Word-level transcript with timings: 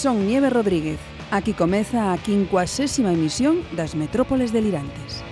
Son 0.00 0.26
Nieve 0.26 0.48
Rodríguez. 0.48 0.98
Aquí 1.30 1.52
comeza 1.52 2.14
a 2.14 2.16
50ª 2.16 3.12
emisión 3.12 3.60
das 3.76 3.94
Metrópoles 3.94 4.50
Delirantes. 4.50 5.22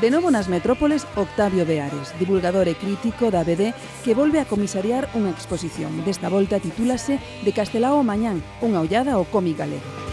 De 0.00 0.08
novo 0.08 0.30
nas 0.32 0.48
metrópoles, 0.48 1.04
Octavio 1.12 1.68
Beares, 1.68 2.16
divulgador 2.16 2.72
e 2.72 2.74
crítico 2.80 3.28
da 3.28 3.44
BD, 3.44 3.76
que 4.00 4.16
volve 4.16 4.40
a 4.40 4.48
comisariar 4.48 5.12
unha 5.12 5.28
exposición. 5.28 5.92
Desta 6.08 6.32
volta 6.32 6.56
titúlase 6.56 7.20
De 7.44 7.52
Castelao 7.52 8.00
ao 8.00 8.08
Mañán, 8.08 8.40
unha 8.64 8.80
ollada 8.80 9.20
ao 9.20 9.28
cómic 9.28 9.60
galego. 9.60 10.09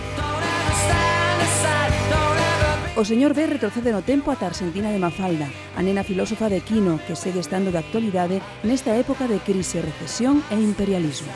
O 2.97 3.05
señor 3.05 3.37
B 3.37 3.45
retrocede 3.45 3.93
no 3.93 4.01
tempo 4.01 4.33
ata 4.33 4.49
a 4.49 4.51
Argentina 4.51 4.89
de 4.89 4.97
Mafalda, 4.97 5.45
a 5.77 5.85
nena 5.85 6.01
filósofa 6.01 6.49
de 6.49 6.65
Quino, 6.65 6.97
que 7.05 7.13
segue 7.13 7.37
estando 7.37 7.69
de 7.69 7.77
actualidade 7.77 8.41
nesta 8.65 8.97
época 8.97 9.29
de 9.29 9.37
crise, 9.37 9.85
recesión 9.85 10.41
e 10.49 10.57
imperialismo. 10.57 11.29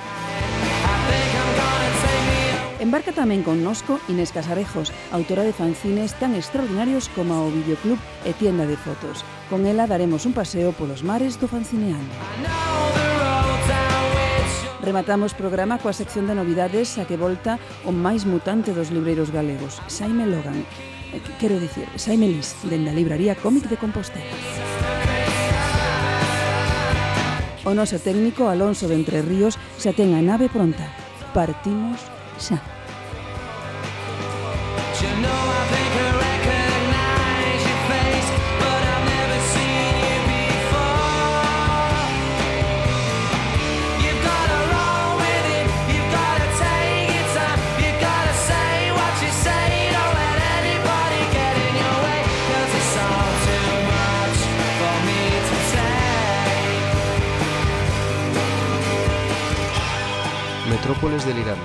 Embarca 2.82 3.14
tamén 3.14 3.46
con 3.46 3.62
nosco 3.62 4.02
Inés 4.10 4.34
Casarejos, 4.34 4.90
autora 5.14 5.46
de 5.46 5.54
fanzines 5.54 6.18
tan 6.18 6.34
extraordinarios 6.34 7.14
como 7.14 7.46
o 7.46 7.54
videoclub 7.54 8.02
e 8.26 8.34
tienda 8.34 8.66
de 8.66 8.74
fotos. 8.74 9.22
Con 9.46 9.70
ela 9.70 9.86
daremos 9.86 10.26
un 10.26 10.34
paseo 10.34 10.74
polos 10.74 11.06
mares 11.06 11.38
do 11.38 11.46
fanzineando. 11.46 12.10
Rematamos 14.82 15.38
programa 15.38 15.78
coa 15.78 15.94
sección 15.94 16.26
de 16.26 16.34
novidades 16.34 16.98
a 16.98 17.06
que 17.06 17.22
volta 17.22 17.62
o 17.86 17.94
máis 17.94 18.26
mutante 18.26 18.74
dos 18.74 18.90
libreiros 18.90 19.30
galegos, 19.30 19.78
Saime 19.86 20.26
Logan, 20.26 20.66
Que- 21.12 21.22
Quero 21.40 21.60
dicir, 21.60 21.88
Xaime 21.98 22.28
Lis, 22.28 22.56
dende 22.64 22.90
a 22.90 22.94
libraría 22.94 23.36
Cómic 23.36 23.68
de 23.68 23.78
Compostela. 23.78 24.26
O 27.64 27.74
noso 27.78 28.00
técnico 28.02 28.50
Alonso 28.50 28.88
de 28.90 28.96
Entre 28.96 29.22
Ríos 29.22 29.60
xa 29.78 29.94
ten 29.94 30.18
a 30.18 30.22
nave 30.24 30.50
pronta. 30.50 30.88
Partimos 31.36 32.00
xa. 32.42 32.58
you 35.02 35.10
know 35.22 35.81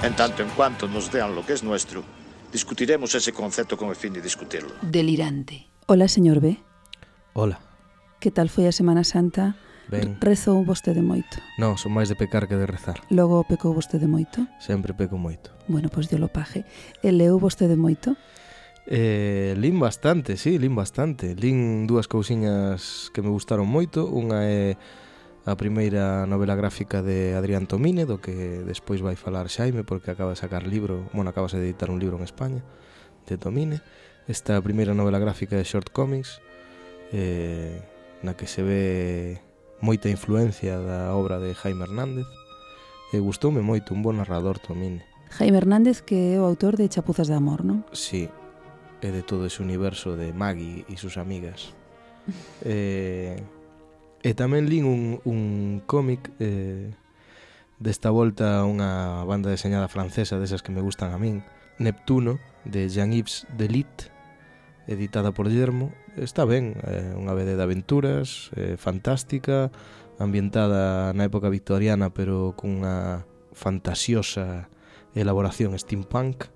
En 0.07 0.15
tanto 0.15 0.45
en 0.45 0.51
cuanto 0.51 0.87
nos 0.87 1.11
dean 1.11 1.35
lo 1.35 1.45
que 1.45 1.53
es 1.53 1.65
nuestro, 1.65 2.05
discutiremos 2.53 3.13
ese 3.17 3.33
concepto 3.33 3.77
con 3.77 3.89
el 3.89 3.97
fin 3.97 4.13
de 4.13 4.23
discutirlo. 4.23 4.71
Delirante. 4.81 5.67
Hola, 5.87 6.07
señor 6.07 6.39
B. 6.39 6.59
Hola. 7.33 7.59
Que 8.21 8.31
tal 8.31 8.47
foi 8.47 8.71
a 8.71 8.73
Semana 8.73 9.03
Santa? 9.03 9.59
Ben. 9.91 10.15
Rezou 10.23 10.63
vostede 10.63 11.03
moito? 11.03 11.43
Non, 11.59 11.75
son 11.75 11.91
máis 11.91 12.07
de 12.07 12.15
pecar 12.15 12.47
que 12.47 12.55
de 12.55 12.71
rezar. 12.71 13.03
Logo 13.11 13.43
pecou 13.51 13.75
vostede 13.75 14.07
moito? 14.07 14.47
Sempre 14.63 14.95
peco 14.95 15.19
moito. 15.19 15.51
Bueno, 15.67 15.91
pois 15.91 16.07
pues, 16.07 16.23
lopaje. 16.23 16.63
E 17.03 17.11
leu 17.11 17.43
vostede 17.43 17.75
moito? 17.75 18.15
Eh, 18.87 19.59
lin 19.59 19.75
bastante, 19.83 20.39
sí, 20.39 20.55
lin 20.55 20.79
bastante. 20.79 21.35
Lin 21.35 21.91
dúas 21.91 22.07
cousiñas 22.07 23.11
que 23.11 23.27
me 23.27 23.35
gustaron 23.35 23.67
moito. 23.67 24.07
Unha 24.07 24.47
é... 24.47 24.79
Eh 24.79 25.06
a 25.47 25.55
primeira 25.55 26.27
novela 26.27 26.59
gráfica 26.59 27.07
de 27.07 27.39
Adrián 27.39 27.71
Tomine, 27.71 28.03
do 28.03 28.19
que 28.19 28.67
despois 28.67 28.99
vai 28.99 29.15
falar 29.15 29.47
Xaime, 29.47 29.87
porque 29.87 30.11
acaba 30.11 30.35
de 30.35 30.43
sacar 30.43 30.67
libro, 30.67 31.07
bueno, 31.15 31.31
acaba 31.31 31.47
de 31.47 31.63
editar 31.63 31.87
un 31.87 32.03
libro 32.03 32.19
en 32.19 32.27
España, 32.27 32.67
de 33.31 33.39
Tomine. 33.39 33.79
Esta 34.27 34.59
primeira 34.59 34.91
novela 34.91 35.23
gráfica 35.23 35.55
de 35.55 35.63
Short 35.63 35.95
Comics, 35.95 36.43
eh, 37.15 37.79
na 38.27 38.35
que 38.35 38.51
se 38.51 38.67
ve 38.67 39.39
moita 39.79 40.11
influencia 40.11 40.83
da 40.83 41.15
obra 41.15 41.39
de 41.39 41.55
Jaime 41.55 41.87
Hernández, 41.87 42.27
e 43.15 43.23
gustoume 43.23 43.63
moito 43.63 43.95
un 43.95 44.03
bon 44.03 44.19
narrador 44.19 44.59
Tomine. 44.59 45.07
Jaime 45.31 45.63
Hernández 45.63 46.03
que 46.03 46.35
é 46.35 46.43
o 46.43 46.45
autor 46.51 46.75
de 46.75 46.91
Chapuzas 46.91 47.31
de 47.31 47.39
Amor, 47.39 47.63
non? 47.63 47.87
Sí, 47.95 48.27
e 48.99 49.09
de 49.15 49.23
todo 49.23 49.47
ese 49.47 49.63
universo 49.63 50.19
de 50.19 50.35
Maggie 50.35 50.83
e 50.91 50.99
sus 50.99 51.23
amigas. 51.23 51.71
eh, 52.67 53.39
E 54.27 54.35
tamén 54.35 54.67
lin 54.67 54.91
un, 54.91 55.23
un 55.23 55.41
cómic 55.87 56.35
eh, 56.43 56.91
desta 57.79 58.11
volta 58.11 58.67
unha 58.67 59.23
banda 59.23 59.55
deseñada 59.55 59.87
francesa 59.87 60.43
desas 60.43 60.67
que 60.67 60.75
me 60.75 60.83
gustan 60.83 61.15
a 61.15 61.19
min, 61.23 61.47
Neptuno, 61.79 62.43
de 62.67 62.91
Jean-Yves 62.91 63.47
Delit, 63.55 64.11
editada 64.91 65.31
por 65.31 65.47
Yermo 65.47 65.95
Está 66.17 66.49
ben, 66.49 66.81
é 66.81 67.13
eh, 67.13 67.15
unha 67.15 67.37
BD 67.37 67.61
de 67.61 67.63
aventuras, 67.63 68.49
eh, 68.57 68.81
fantástica, 68.81 69.69
ambientada 70.17 71.13
na 71.13 71.29
época 71.29 71.53
victoriana, 71.53 72.09
pero 72.09 72.57
cunha 72.57 73.29
fantasiosa 73.53 74.73
elaboración 75.13 75.77
steampunk. 75.77 76.49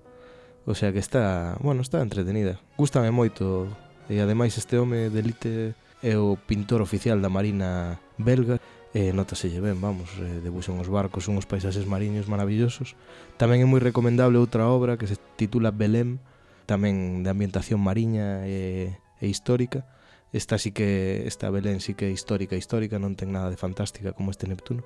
O 0.65 0.73
sea 0.73 0.89
que 0.89 0.97
está, 0.97 1.61
bueno, 1.61 1.85
está 1.85 2.01
entretenida. 2.01 2.57
Gústame 2.73 3.13
moito 3.13 3.69
e 4.09 4.17
ademais 4.17 4.57
este 4.57 4.81
home 4.81 5.13
de 5.13 5.19
Elite 5.21 5.53
é 6.01 6.17
o 6.17 6.37
pintor 6.37 6.81
oficial 6.81 7.21
da 7.21 7.29
Marina 7.29 8.01
belga 8.17 8.59
e 8.93 9.13
notaselle 9.15 9.61
ben, 9.63 9.79
vamos, 9.79 10.11
eh, 10.19 10.43
debuxan 10.43 10.75
os 10.81 10.91
barcos, 10.91 11.31
unhos 11.31 11.47
paisaxes 11.47 11.87
mariños 11.87 12.27
maravillosos. 12.27 12.99
Tamén 13.39 13.63
é 13.63 13.67
moi 13.69 13.79
recomendable 13.79 14.35
outra 14.35 14.67
obra 14.67 14.99
que 14.99 15.07
se 15.07 15.15
titula 15.39 15.71
Belém, 15.71 16.19
tamén 16.67 17.23
de 17.23 17.29
ambientación 17.31 17.79
mariña 17.79 18.43
e, 18.43 18.91
e 19.23 19.25
histórica. 19.31 19.87
Esta 20.35 20.59
sí 20.59 20.75
que 20.75 21.23
esta 21.23 21.47
Belén 21.47 21.79
sí 21.79 21.95
que 21.95 22.07
é 22.07 22.11
histórica, 22.11 22.59
histórica, 22.59 22.99
non 22.99 23.15
ten 23.15 23.31
nada 23.31 23.47
de 23.47 23.55
fantástica 23.55 24.11
como 24.11 24.35
este 24.35 24.43
Neptuno, 24.43 24.83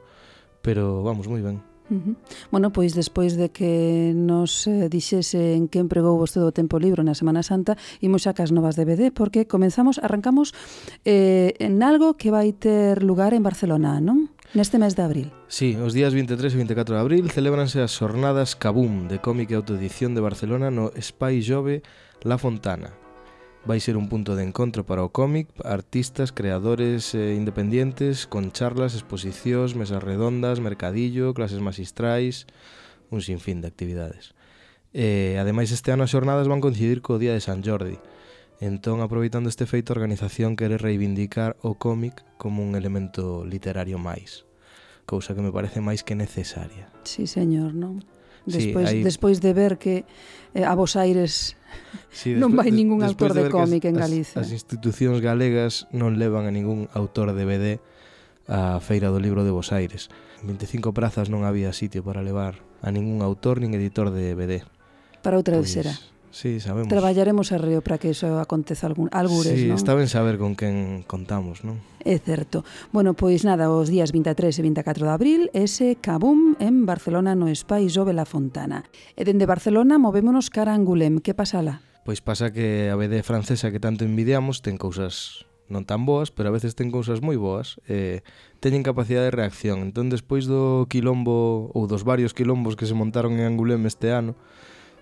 pero 0.62 1.02
vamos 1.02 1.25
moi 1.25 1.42
ben. 1.42 1.75
Uh 1.90 1.94
-huh. 1.94 2.16
Bueno, 2.51 2.72
pois 2.72 2.94
despois 2.94 3.38
de 3.38 3.50
que 3.50 4.13
nos 4.16 4.68
eh, 4.68 4.90
dixese 4.90 5.53
en 5.53 5.68
que 5.68 5.79
empregou 5.79 6.18
vostede 6.18 6.46
o 6.46 6.56
tempo 6.56 6.79
libro 6.81 7.06
na 7.06 7.13
Semana 7.13 7.46
Santa, 7.46 7.78
imos 8.01 8.25
xa 8.25 8.34
cas 8.34 8.50
novas 8.50 8.73
DVD, 8.73 9.13
porque 9.13 9.46
comenzamos, 9.46 10.01
arrancamos 10.01 10.53
eh, 11.06 11.53
en 11.59 11.84
algo 11.84 12.18
que 12.18 12.31
vai 12.34 12.53
ter 12.53 13.03
lugar 13.06 13.34
en 13.38 13.44
Barcelona, 13.45 14.01
non? 14.01 14.34
Neste 14.53 14.79
mes 14.79 14.95
de 14.95 15.03
abril. 15.03 15.29
Sí, 15.45 15.75
os 15.75 15.94
días 15.94 16.13
23 16.13 16.53
e 16.53 16.57
24 16.57 16.95
de 16.95 17.01
abril 17.01 17.25
celebranse 17.29 17.81
as 17.81 17.92
xornadas 17.94 18.56
Cabum 18.56 19.06
de 19.06 19.19
cómic 19.19 19.51
e 19.51 19.60
autoedición 19.60 20.15
de 20.15 20.25
Barcelona 20.25 20.71
no 20.71 20.89
Espai 20.95 21.44
Jove 21.44 21.83
La 22.24 22.38
Fontana 22.38 23.05
vai 23.65 23.81
ser 23.81 23.97
un 23.97 24.07
punto 24.07 24.35
de 24.38 24.45
encontro 24.45 24.85
para 24.85 25.03
o 25.03 25.09
cómic, 25.09 25.50
artistas, 25.65 26.31
creadores 26.31 27.13
eh, 27.13 27.33
independientes, 27.33 28.29
con 28.29 28.53
charlas, 28.53 28.94
exposicións, 28.94 29.73
mesas 29.73 30.01
redondas, 30.01 30.62
mercadillo, 30.62 31.33
clases 31.33 31.59
magistrais, 31.59 32.45
un 33.09 33.21
sinfín 33.25 33.62
de 33.62 33.67
actividades. 33.67 34.38
E, 34.94 35.35
ademais, 35.41 35.73
este 35.73 35.91
ano 35.91 36.06
as 36.06 36.13
xornadas 36.13 36.47
van 36.47 36.62
coincidir 36.63 37.01
co 37.01 37.17
Día 37.17 37.33
de 37.33 37.44
San 37.44 37.65
Jordi. 37.65 37.97
Entón, 38.63 39.03
aproveitando 39.03 39.51
este 39.51 39.67
feito, 39.67 39.91
a 39.91 39.97
organización 40.00 40.56
quere 40.56 40.79
reivindicar 40.79 41.57
o 41.59 41.75
cómic 41.75 42.23
como 42.39 42.63
un 42.63 42.79
elemento 42.79 43.44
literario 43.44 44.00
máis 44.00 44.45
cousa 45.06 45.35
que 45.35 45.41
me 45.41 45.53
parece 45.53 45.79
máis 45.79 46.01
que 46.01 46.17
necesaria. 46.17 46.89
Sí, 47.06 47.29
señor, 47.29 47.77
non? 47.77 48.01
Despois, 48.45 48.89
sí, 48.89 49.01
hai... 49.01 49.03
despois 49.03 49.42
de 49.42 49.51
ver 49.57 49.81
que 49.81 50.06
eh, 50.53 50.63
a 50.63 50.77
Bos 50.77 50.95
aires 50.95 51.57
sí, 52.13 52.38
non 52.38 52.53
vai 52.53 52.69
ningún 52.69 53.01
des, 53.01 53.09
autor 53.12 53.33
de, 53.33 53.50
de 53.50 53.51
cómic 53.51 53.83
en 53.89 53.97
Galicia. 53.97 54.38
As, 54.38 54.50
as 54.50 54.56
institucións 54.56 55.19
galegas 55.19 55.89
non 55.89 56.15
levan 56.21 56.45
a 56.45 56.53
ningún 56.53 56.88
autor 56.94 57.33
de 57.33 57.44
BD 57.44 57.65
á 58.45 58.77
Feira 58.77 59.09
do 59.09 59.18
Libro 59.18 59.42
de 59.42 59.50
Bos 59.50 59.74
Aires. 59.74 60.13
En 60.45 60.53
25 60.53 60.94
prazas 60.94 61.33
non 61.33 61.42
había 61.44 61.74
sitio 61.74 62.06
para 62.06 62.21
levar 62.21 62.62
a 62.86 62.94
ningún 62.94 63.25
autor 63.25 63.57
nin 63.57 63.74
editor 63.74 64.13
de 64.13 64.38
BD. 64.38 64.62
Para 65.25 65.41
outra 65.41 65.57
pois, 65.57 65.74
vez 65.74 65.74
será. 65.74 65.94
Sí, 66.36 66.60
sabemos. 66.60 66.90
Traballaremos 66.90 67.54
a 67.54 67.58
Río 67.58 67.82
para 67.82 67.98
que 67.98 68.10
iso 68.10 68.40
aconteza 68.40 68.88
algún, 68.88 69.08
algures, 69.16 69.56
sí, 69.56 69.72
non? 69.72 69.80
está 69.80 69.96
ben 69.96 70.12
saber 70.12 70.36
con 70.36 70.60
quen 70.60 71.08
contamos, 71.08 71.64
non? 71.64 71.80
É 72.04 72.20
certo. 72.20 72.68
Bueno, 72.92 73.16
pois 73.16 73.48
nada, 73.48 73.72
os 73.72 73.88
días 73.88 74.12
23 74.12 74.52
e 74.52 74.62
24 74.68 75.08
de 75.08 75.14
abril, 75.16 75.42
ese 75.56 75.96
Cabum 75.96 76.60
en 76.60 76.84
Barcelona 76.84 77.40
no 77.40 77.48
Espai 77.48 77.88
Jove 77.88 78.12
La 78.12 78.28
Fontana. 78.28 78.84
E 79.16 79.24
dende 79.24 79.48
Barcelona 79.48 79.96
movémonos 79.96 80.52
cara 80.52 80.76
a 80.76 80.78
Angulem. 80.78 81.24
Que 81.24 81.32
pasala? 81.32 81.80
Pois 82.04 82.20
pasa 82.20 82.52
que 82.52 82.92
a 82.92 83.00
BD 83.00 83.24
francesa 83.24 83.72
que 83.72 83.80
tanto 83.80 84.04
envidiamos 84.04 84.60
ten 84.60 84.76
cousas 84.76 85.48
non 85.72 85.88
tan 85.88 86.04
boas, 86.04 86.36
pero 86.36 86.52
a 86.52 86.56
veces 86.60 86.76
ten 86.76 86.92
cousas 86.92 87.24
moi 87.24 87.40
boas, 87.40 87.80
eh, 87.88 88.28
teñen 88.60 88.84
capacidade 88.84 89.32
de 89.32 89.38
reacción. 89.40 89.88
Entón, 89.88 90.12
despois 90.12 90.52
do 90.52 90.84
quilombo 90.92 91.72
ou 91.72 91.88
dos 91.88 92.04
varios 92.04 92.36
quilombos 92.36 92.76
que 92.76 92.84
se 92.84 92.92
montaron 92.92 93.40
en 93.40 93.48
Angulem 93.48 93.88
este 93.88 94.12
ano, 94.12 94.36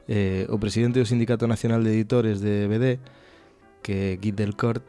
eh, 0.08 0.48
o 0.50 0.60
presidente 0.60 1.00
do 1.00 1.08
Sindicato 1.08 1.48
Nacional 1.48 1.84
de 1.84 1.92
Editores 1.94 2.42
de 2.42 2.68
BD, 2.68 2.86
que 3.82 4.20
Guy 4.22 4.32
Delcourt, 4.32 4.84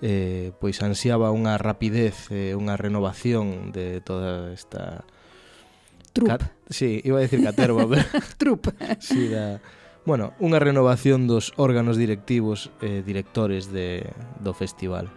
eh, 0.00 0.52
pois 0.60 0.80
ansiaba 0.82 1.34
unha 1.34 1.56
rapidez, 1.58 2.30
eh, 2.30 2.54
unha 2.54 2.78
renovación 2.78 3.72
de 3.72 4.00
toda 4.00 4.52
esta... 4.52 5.04
Trup. 6.12 6.28
Cat... 6.28 6.42
Sí, 6.68 7.00
iba 7.04 7.18
a 7.18 7.24
decir 7.24 7.42
caterva, 7.42 7.88
pero... 7.88 8.04
Trup. 8.40 8.72
sí, 9.00 9.28
da... 9.28 9.60
Bueno, 10.08 10.32
unha 10.40 10.56
renovación 10.56 11.28
dos 11.28 11.52
órganos 11.60 12.00
directivos 12.00 12.72
e 12.80 12.88
eh, 12.88 13.00
directores 13.04 13.68
de, 13.68 14.08
do 14.40 14.56
festival. 14.56 15.12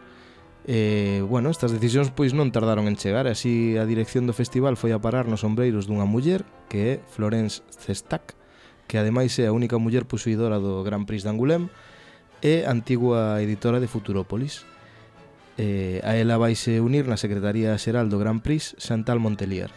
Eh, 0.68 1.24
bueno, 1.26 1.50
estas 1.50 1.72
decisións 1.72 2.12
pois 2.12 2.36
non 2.36 2.52
tardaron 2.52 2.92
en 2.92 3.00
chegar, 3.00 3.26
así 3.26 3.80
a 3.80 3.88
dirección 3.88 4.28
do 4.28 4.36
festival 4.36 4.76
foi 4.76 4.92
a 4.92 5.00
parar 5.00 5.32
nos 5.32 5.48
ombreiros 5.48 5.88
dunha 5.88 6.06
muller 6.06 6.44
que 6.68 6.80
é 6.86 6.94
Florence 7.08 7.64
Cestac, 7.72 8.36
que 8.92 9.00
ademais 9.00 9.32
é 9.40 9.48
a 9.48 9.56
única 9.56 9.80
muller 9.80 10.04
posuidora 10.04 10.60
do 10.60 10.84
Gran 10.84 11.08
Prix 11.08 11.24
de 11.24 11.32
Angulem, 11.32 11.72
e 12.44 12.68
antigua 12.68 13.40
editora 13.40 13.80
de 13.80 13.88
Futurópolis. 13.88 14.68
Eh, 15.56 16.04
a 16.04 16.20
ela 16.20 16.36
vaise 16.36 16.84
unir 16.84 17.08
na 17.08 17.16
Secretaría 17.16 17.72
Xeral 17.80 18.12
do 18.12 18.20
Gran 18.20 18.44
Prix 18.44 18.76
Santal 18.84 19.24
Montelier. 19.24 19.72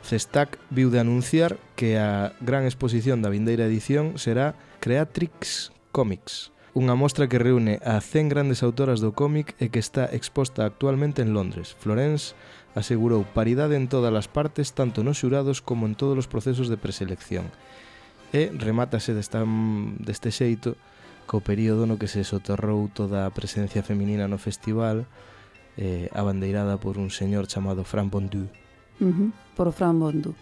Cestac 0.00 0.56
viu 0.72 0.88
de 0.88 1.04
anunciar 1.04 1.60
que 1.76 2.00
a 2.00 2.32
gran 2.40 2.64
exposición 2.64 3.20
da 3.20 3.28
vindeira 3.28 3.68
edición 3.68 4.16
será 4.16 4.56
Creatrix 4.80 5.68
Comics, 5.92 6.48
unha 6.72 6.96
mostra 6.96 7.28
que 7.28 7.36
reúne 7.36 7.76
a 7.84 8.00
100 8.00 8.32
grandes 8.32 8.64
autoras 8.64 9.04
do 9.04 9.12
cómic 9.12 9.52
e 9.60 9.68
que 9.68 9.84
está 9.84 10.08
exposta 10.08 10.64
actualmente 10.64 11.20
en 11.20 11.36
Londres. 11.36 11.76
Florence 11.76 12.32
asegurou 12.72 13.28
paridade 13.28 13.76
en 13.76 13.84
todas 13.84 14.12
as 14.16 14.32
partes, 14.32 14.72
tanto 14.72 15.04
nos 15.04 15.20
xurados 15.20 15.60
como 15.60 15.84
en 15.84 15.92
todos 15.92 16.16
os 16.16 16.30
procesos 16.30 16.72
de 16.72 16.80
preselección 16.80 17.52
e 18.34 18.50
remátase 18.50 19.14
desta, 19.14 19.46
deste 20.02 20.34
xeito 20.34 20.74
co 21.30 21.38
período 21.38 21.86
no 21.86 21.96
que 21.96 22.10
se 22.10 22.26
soterrou 22.26 22.90
toda 22.90 23.24
a 23.24 23.32
presencia 23.32 23.86
feminina 23.86 24.26
no 24.26 24.42
festival 24.42 25.06
eh, 25.78 26.10
abandeirada 26.10 26.76
por 26.82 26.98
un 26.98 27.14
señor 27.14 27.46
chamado 27.46 27.86
Fran 27.86 28.10
Bondú. 28.10 28.50
Uh 28.98 29.14
-huh, 29.14 29.30
por 29.54 29.70
Fran 29.70 30.02
Bondú. 30.02 30.34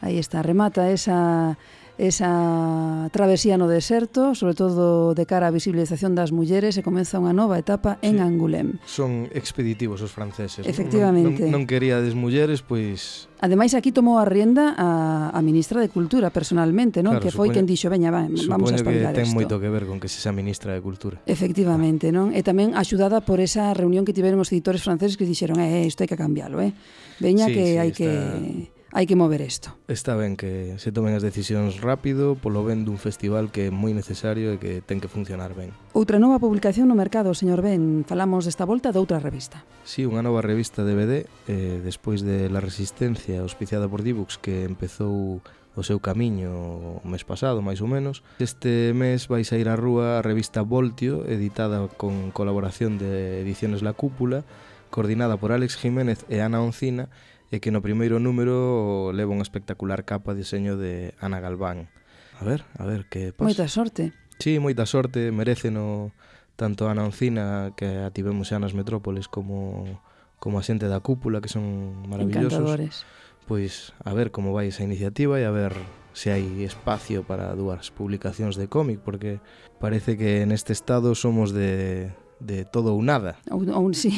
Aí 0.00 0.16
está, 0.18 0.46
remata 0.46 0.88
esa 0.94 1.58
esa 2.00 3.08
travesía 3.12 3.60
no 3.60 3.68
deserto, 3.68 4.32
sobre 4.32 4.56
todo 4.56 5.12
de 5.12 5.28
cara 5.28 5.48
á 5.48 5.52
visibilización 5.52 6.16
das 6.16 6.32
mulleres, 6.32 6.80
e 6.80 6.82
comeza 6.82 7.20
unha 7.20 7.36
nova 7.36 7.60
etapa 7.60 8.00
en 8.00 8.16
sí. 8.16 8.24
Angulem. 8.24 8.80
Son 8.88 9.28
expeditivos 9.36 10.00
os 10.00 10.08
franceses. 10.08 10.64
Efectivamente. 10.64 11.44
Non, 11.44 11.52
non, 11.52 11.60
non 11.60 11.68
queríades 11.68 12.16
mulleres, 12.16 12.64
pois... 12.64 13.28
Ademais, 13.44 13.76
aquí 13.76 13.92
tomou 13.92 14.16
a 14.16 14.24
rienda 14.24 14.72
a, 14.76 15.28
a 15.28 15.40
ministra 15.44 15.80
de 15.84 15.92
Cultura 15.92 16.32
personalmente, 16.32 17.04
non? 17.04 17.20
Claro, 17.20 17.24
que 17.24 17.30
foi 17.32 17.52
supoño, 17.52 17.54
quen 17.60 17.66
dixo, 17.68 17.92
veña, 17.92 18.08
va, 18.08 18.24
vamos 18.24 18.72
a 18.72 18.80
espabilar 18.80 19.12
que 19.12 19.20
ten 19.20 19.28
moito 19.36 19.60
que 19.60 19.68
ver 19.68 19.84
con 19.84 20.00
que 20.00 20.08
se 20.08 20.24
xa 20.24 20.32
ministra 20.32 20.72
de 20.72 20.80
Cultura. 20.80 21.20
Efectivamente, 21.28 22.08
ah. 22.08 22.16
non? 22.16 22.26
E 22.32 22.40
tamén 22.40 22.72
axudada 22.72 23.20
por 23.20 23.44
esa 23.44 23.76
reunión 23.76 24.08
que 24.08 24.16
tiveron 24.16 24.40
os 24.40 24.48
editores 24.48 24.80
franceses 24.80 25.20
que 25.20 25.28
dixeron, 25.28 25.60
eh, 25.60 25.84
eh 25.84 25.88
isto 25.88 26.00
hai 26.00 26.08
que 26.08 26.16
cambiarlo, 26.16 26.64
eh? 26.64 26.72
Veña 27.20 27.52
sí, 27.52 27.52
que 27.52 27.64
sí, 27.64 27.76
hai 27.76 27.92
está... 27.92 28.00
que 28.00 28.79
hai 28.90 29.06
que 29.06 29.14
mover 29.14 29.40
isto. 29.40 29.74
Está 29.86 30.18
ben 30.18 30.34
que 30.34 30.74
se 30.82 30.90
tomen 30.90 31.14
as 31.14 31.22
decisións 31.22 31.78
rápido 31.78 32.34
polo 32.34 32.66
ben 32.66 32.82
dun 32.82 32.98
festival 32.98 33.54
que 33.54 33.68
é 33.68 33.74
moi 33.74 33.94
necesario 33.94 34.50
e 34.54 34.58
que 34.58 34.82
ten 34.82 34.98
que 34.98 35.06
funcionar 35.06 35.54
ben. 35.54 35.70
Outra 35.94 36.18
nova 36.18 36.42
publicación 36.42 36.90
no 36.90 36.98
mercado, 36.98 37.30
señor 37.32 37.62
Ben, 37.62 38.02
falamos 38.02 38.50
desta 38.50 38.66
volta 38.66 38.90
de 38.90 38.98
outra 38.98 39.22
revista. 39.22 39.62
Sí, 39.86 40.02
unha 40.02 40.26
nova 40.26 40.42
revista 40.42 40.82
DVD, 40.82 41.26
eh, 41.46 41.78
despois 41.82 42.26
de 42.26 42.50
La 42.50 42.58
Resistencia, 42.58 43.46
auspiciada 43.46 43.86
por 43.86 44.02
Dibux, 44.02 44.42
que 44.42 44.66
empezou 44.66 45.38
o 45.78 45.82
seu 45.86 46.02
camiño 46.02 46.50
o 46.98 47.06
mes 47.06 47.22
pasado, 47.22 47.62
máis 47.62 47.78
ou 47.78 47.86
menos. 47.86 48.26
Este 48.42 48.90
mes 48.90 49.30
vai 49.30 49.46
sair 49.46 49.70
á 49.70 49.78
rúa 49.78 50.18
a 50.18 50.24
revista 50.26 50.66
Voltio, 50.66 51.22
editada 51.30 51.86
con 51.94 52.34
colaboración 52.34 52.98
de 52.98 53.40
Ediciones 53.40 53.86
La 53.86 53.94
Cúpula, 53.94 54.42
coordinada 54.90 55.38
por 55.38 55.54
Alex 55.54 55.78
Jiménez 55.78 56.26
e 56.26 56.42
Ana 56.42 56.58
Oncina, 56.58 57.06
e 57.50 57.58
que 57.58 57.74
no 57.74 57.82
primeiro 57.82 58.22
número 58.22 59.10
leva 59.10 59.34
unha 59.34 59.42
espectacular 59.42 60.06
capa 60.06 60.32
de 60.32 60.46
diseño 60.46 60.78
de 60.78 61.18
Ana 61.18 61.42
Galván. 61.42 61.90
A 62.38 62.46
ver, 62.46 62.62
a 62.78 62.86
ver, 62.86 63.10
que 63.10 63.34
pasa? 63.34 63.50
Moita 63.50 63.66
sorte. 63.66 64.14
Sí, 64.38 64.62
moita 64.62 64.86
sorte, 64.86 65.34
merece 65.34 65.74
no 65.74 66.14
tanto 66.54 66.86
Ana 66.86 67.04
Oncina, 67.04 67.74
que 67.74 68.06
a 68.06 68.08
tivemos 68.14 68.48
xa 68.48 68.62
nas 68.62 68.72
metrópoles, 68.72 69.26
como, 69.26 70.00
como 70.38 70.56
a 70.56 70.64
xente 70.64 70.86
da 70.86 71.02
cúpula, 71.02 71.42
que 71.42 71.50
son 71.50 72.06
maravillosos. 72.06 73.04
Pois 73.50 73.96
a 74.06 74.14
ver 74.14 74.30
como 74.30 74.54
vai 74.54 74.70
esa 74.70 74.86
iniciativa 74.86 75.42
e 75.42 75.44
a 75.44 75.50
ver 75.50 75.74
se 76.14 76.30
hai 76.30 76.62
espacio 76.62 77.26
para 77.26 77.50
dúas 77.58 77.90
publicacións 77.90 78.54
de 78.54 78.70
cómic, 78.70 79.02
porque 79.02 79.42
parece 79.82 80.14
que 80.14 80.46
neste 80.46 80.70
estado 80.70 81.18
somos 81.18 81.50
de, 81.50 82.14
de 82.40 82.64
todo 82.64 82.96
ou 82.96 83.04
nada. 83.04 83.36
Ou, 83.52 83.62
ou 83.68 83.92
sí. 83.92 84.10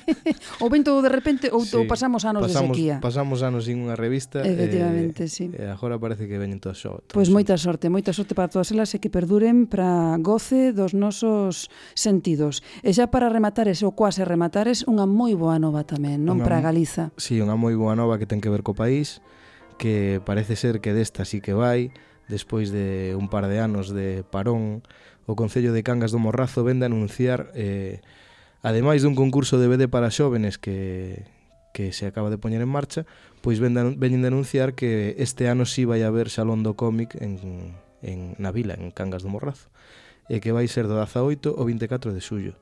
ou 0.62 0.68
ben 0.68 0.84
todo 0.84 1.00
de 1.00 1.08
repente 1.08 1.48
ou 1.48 1.64
sí. 1.64 1.80
pasamos 1.88 2.28
anos 2.28 2.44
pasamos, 2.44 2.76
de 2.76 2.76
sequía. 2.76 2.94
Pasamos 3.00 3.40
anos 3.40 3.64
sin 3.64 3.80
unha 3.80 3.96
revista. 3.96 4.44
Eh, 4.44 4.52
Efectivamente, 4.52 5.26
eh, 5.26 5.32
sí. 5.32 5.48
E 5.50 5.64
agora 5.66 5.96
parece 5.96 6.28
que 6.28 6.36
veñen 6.36 6.60
todas 6.60 6.78
xo. 6.78 7.00
Pois 7.08 7.26
pues 7.26 7.28
moita 7.32 7.56
sorte, 7.56 7.88
moita 7.88 8.12
sorte 8.12 8.36
para 8.36 8.52
todas 8.52 8.68
elas 8.70 8.92
e 8.92 9.00
que 9.00 9.08
perduren 9.08 9.64
para 9.64 10.14
goce 10.20 10.76
dos 10.76 10.92
nosos 10.92 11.72
sentidos. 11.96 12.60
E 12.84 12.92
xa 12.92 13.08
para 13.08 13.32
rematares 13.32 13.80
ou 13.80 13.96
quase 13.96 14.22
rematares 14.22 14.84
unha 14.84 15.08
moi 15.08 15.32
boa 15.32 15.56
nova 15.56 15.88
tamén, 15.88 16.22
non 16.22 16.38
unha, 16.38 16.44
para 16.44 16.60
Galiza. 16.60 17.10
Sí, 17.16 17.40
unha 17.40 17.56
moi 17.56 17.72
boa 17.74 17.96
nova 17.96 18.20
que 18.20 18.28
ten 18.28 18.44
que 18.44 18.52
ver 18.52 18.60
co 18.60 18.76
país, 18.76 19.24
que 19.80 20.20
parece 20.20 20.54
ser 20.54 20.84
que 20.84 20.92
desta 20.92 21.24
sí 21.24 21.40
que 21.40 21.56
vai 21.56 21.90
despois 22.28 22.72
de 22.72 23.14
un 23.18 23.28
par 23.28 23.48
de 23.48 23.60
anos 23.60 23.92
de 23.92 24.24
parón 24.24 24.82
o 25.26 25.36
Concello 25.36 25.72
de 25.72 25.82
Cangas 25.82 26.12
do 26.12 26.20
Morrazo 26.20 26.64
vende 26.64 26.84
anunciar 26.86 27.52
eh, 27.56 28.04
ademais 28.64 29.04
dun 29.04 29.16
concurso 29.16 29.60
de 29.60 29.68
BD 29.68 29.88
para 29.88 30.12
xóvenes 30.12 30.56
que, 30.56 31.28
que 31.74 31.92
se 31.92 32.06
acaba 32.06 32.30
de 32.30 32.38
poñer 32.40 32.62
en 32.64 32.72
marcha, 32.72 33.04
pois 33.44 33.60
vende, 33.60 33.96
veñen 34.00 34.22
de 34.24 34.32
anunciar 34.32 34.72
que 34.72 35.18
este 35.20 35.48
ano 35.52 35.68
si 35.68 35.82
sí 35.82 35.88
vai 35.88 36.00
haber 36.00 36.32
Salón 36.32 36.64
do 36.64 36.72
Cómic 36.78 37.18
en, 37.20 37.74
en, 38.00 38.38
na 38.40 38.54
vila, 38.54 38.72
en 38.78 38.94
Cangas 38.94 39.26
do 39.26 39.28
Morrazo, 39.28 39.68
e 40.30 40.40
que 40.40 40.54
vai 40.54 40.64
ser 40.70 40.88
do 40.88 40.96
18 40.96 41.60
ao 41.60 41.64
24 41.68 42.14
de 42.14 42.20
xullo. 42.24 42.54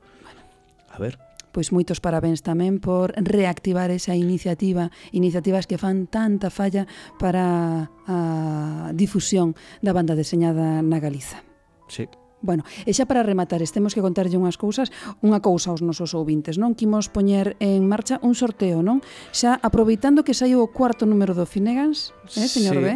A 0.91 0.99
ver, 0.99 1.15
pois 1.53 1.69
moitos 1.69 2.01
parabéns 2.01 2.41
tamén 2.41 2.81
por 2.81 3.13
reactivar 3.13 3.93
esa 3.93 4.17
iniciativa, 4.17 4.89
iniciativas 5.13 5.69
que 5.69 5.77
fan 5.77 6.09
tanta 6.09 6.49
falla 6.49 6.89
para 7.21 7.93
a 8.09 8.91
difusión 8.97 9.53
da 9.85 9.93
banda 9.93 10.17
deseñada 10.17 10.81
na 10.81 10.97
Galiza. 10.97 11.45
Sí. 11.87 12.09
Bueno, 12.43 12.67
e 12.83 12.91
xa 12.91 13.07
para 13.07 13.23
rematar, 13.23 13.63
temos 13.63 13.95
que 13.95 14.03
contarlle 14.03 14.35
unhas 14.35 14.59
cousas, 14.59 14.91
unha 15.23 15.39
cousa 15.39 15.71
aos 15.71 15.79
nosos 15.79 16.11
ouvintes, 16.11 16.59
non? 16.59 16.75
Quimos 16.75 17.07
poñer 17.07 17.55
en 17.63 17.87
marcha 17.87 18.19
un 18.19 18.35
sorteo, 18.35 18.83
non? 18.83 18.99
Xa 19.31 19.55
aproveitando 19.63 20.27
que 20.27 20.35
saiu 20.35 20.59
o 20.59 20.67
cuarto 20.67 21.07
número 21.07 21.31
do 21.31 21.47
Finegans, 21.47 22.11
eh, 22.35 22.51
señor 22.51 22.77
sí. 22.77 22.83
B? 22.83 22.87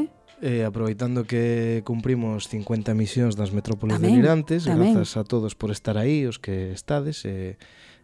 Eh, 0.44 0.68
aproveitando 0.68 1.26
que 1.26 1.82
cumprimos 1.88 2.52
50 2.52 2.92
emisións 2.92 3.34
das 3.40 3.56
metrópoles 3.56 3.98
tamén, 3.98 4.20
delirantes, 4.20 4.68
tamén. 4.68 4.94
grazas 4.94 5.16
a 5.16 5.24
todos 5.24 5.56
por 5.56 5.72
estar 5.72 5.96
aí, 5.96 6.28
os 6.28 6.38
que 6.38 6.76
estades, 6.76 7.24
eh, 7.24 7.56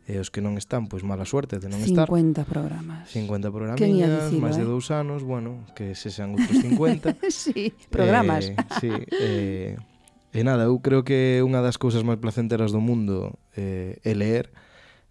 e 0.07 0.19
os 0.19 0.31
que 0.31 0.39
non 0.39 0.55
están, 0.59 0.91
pois 0.91 1.03
mala 1.03 1.23
suerte 1.23 1.59
de 1.59 1.67
non 1.67 1.79
50 1.79 1.91
estar. 1.91 2.07
50 2.07 2.47
programas. 2.47 3.03
50 3.11 3.51
programas, 3.51 4.31
máis 4.39 4.55
eh? 4.55 4.63
de 4.63 4.65
dous 4.65 4.91
anos, 4.91 5.21
bueno, 5.27 5.67
que 5.75 5.91
se 5.93 6.07
sean 6.07 6.35
outros 6.35 6.55
50. 6.59 7.19
sí, 7.29 7.71
programas. 7.87 8.51
Eh, 8.51 8.55
sí, 8.79 8.91
eh, 9.11 9.75
E 10.33 10.41
nada, 10.41 10.65
eu 10.65 10.81
creo 10.81 11.05
que 11.05 11.45
unha 11.45 11.61
das 11.61 11.77
cousas 11.77 12.01
máis 12.01 12.17
placenteras 12.17 12.73
do 12.73 12.81
mundo 12.81 13.37
eh, 13.53 14.01
é 14.01 14.13
ler, 14.17 14.49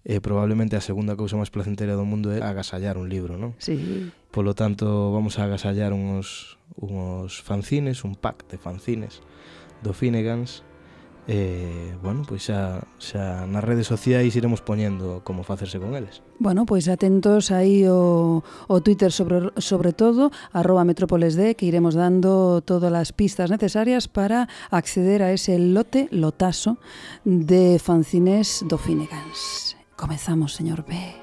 e 0.03 0.19
probablemente 0.19 0.75
a 0.75 0.83
segunda 0.83 1.15
cousa 1.15 1.39
máis 1.39 1.55
placentera 1.55 1.95
do 1.95 2.03
mundo 2.03 2.35
é 2.35 2.43
agasallar 2.43 2.99
un 2.99 3.07
libro, 3.07 3.39
non? 3.39 3.55
Sí. 3.63 4.11
Polo 4.35 4.59
tanto, 4.59 5.15
vamos 5.15 5.39
a 5.39 5.47
agasallar 5.47 5.95
uns, 5.95 6.59
uns 6.75 7.39
fanzines, 7.39 8.03
un 8.03 8.19
pack 8.19 8.51
de 8.51 8.59
fanzines 8.59 9.23
do 9.79 9.95
Finegans, 9.95 10.67
eh, 11.29 11.97
bueno, 12.03 12.23
pois 12.27 12.43
xa, 12.51 12.83
xa 12.99 13.47
nas 13.47 13.63
redes 13.63 13.87
sociais 13.87 14.35
iremos 14.35 14.61
poñendo 14.61 15.23
como 15.23 15.47
facerse 15.47 15.79
con 15.79 15.95
eles. 15.95 16.23
Bueno, 16.43 16.67
pois 16.67 16.91
atentos 16.91 17.55
aí 17.55 17.87
o, 17.87 18.43
o 18.43 18.77
Twitter 18.83 19.15
sobre, 19.15 19.55
sobre 19.63 19.93
todo, 19.95 20.35
arroba 20.51 20.83
metrópolesd, 20.83 21.55
que 21.55 21.67
iremos 21.67 21.95
dando 21.95 22.61
todas 22.67 22.91
as 22.91 23.15
pistas 23.15 23.51
necesarias 23.55 24.11
para 24.11 24.51
acceder 24.71 25.23
a 25.23 25.31
ese 25.31 25.59
lote, 25.59 26.11
lotaso, 26.11 26.83
de 27.23 27.79
fancinés 27.79 28.67
do 28.67 28.79
Finegans. 28.79 29.79
Comezamos, 29.95 30.59
señor 30.59 30.83
B. 30.83 31.22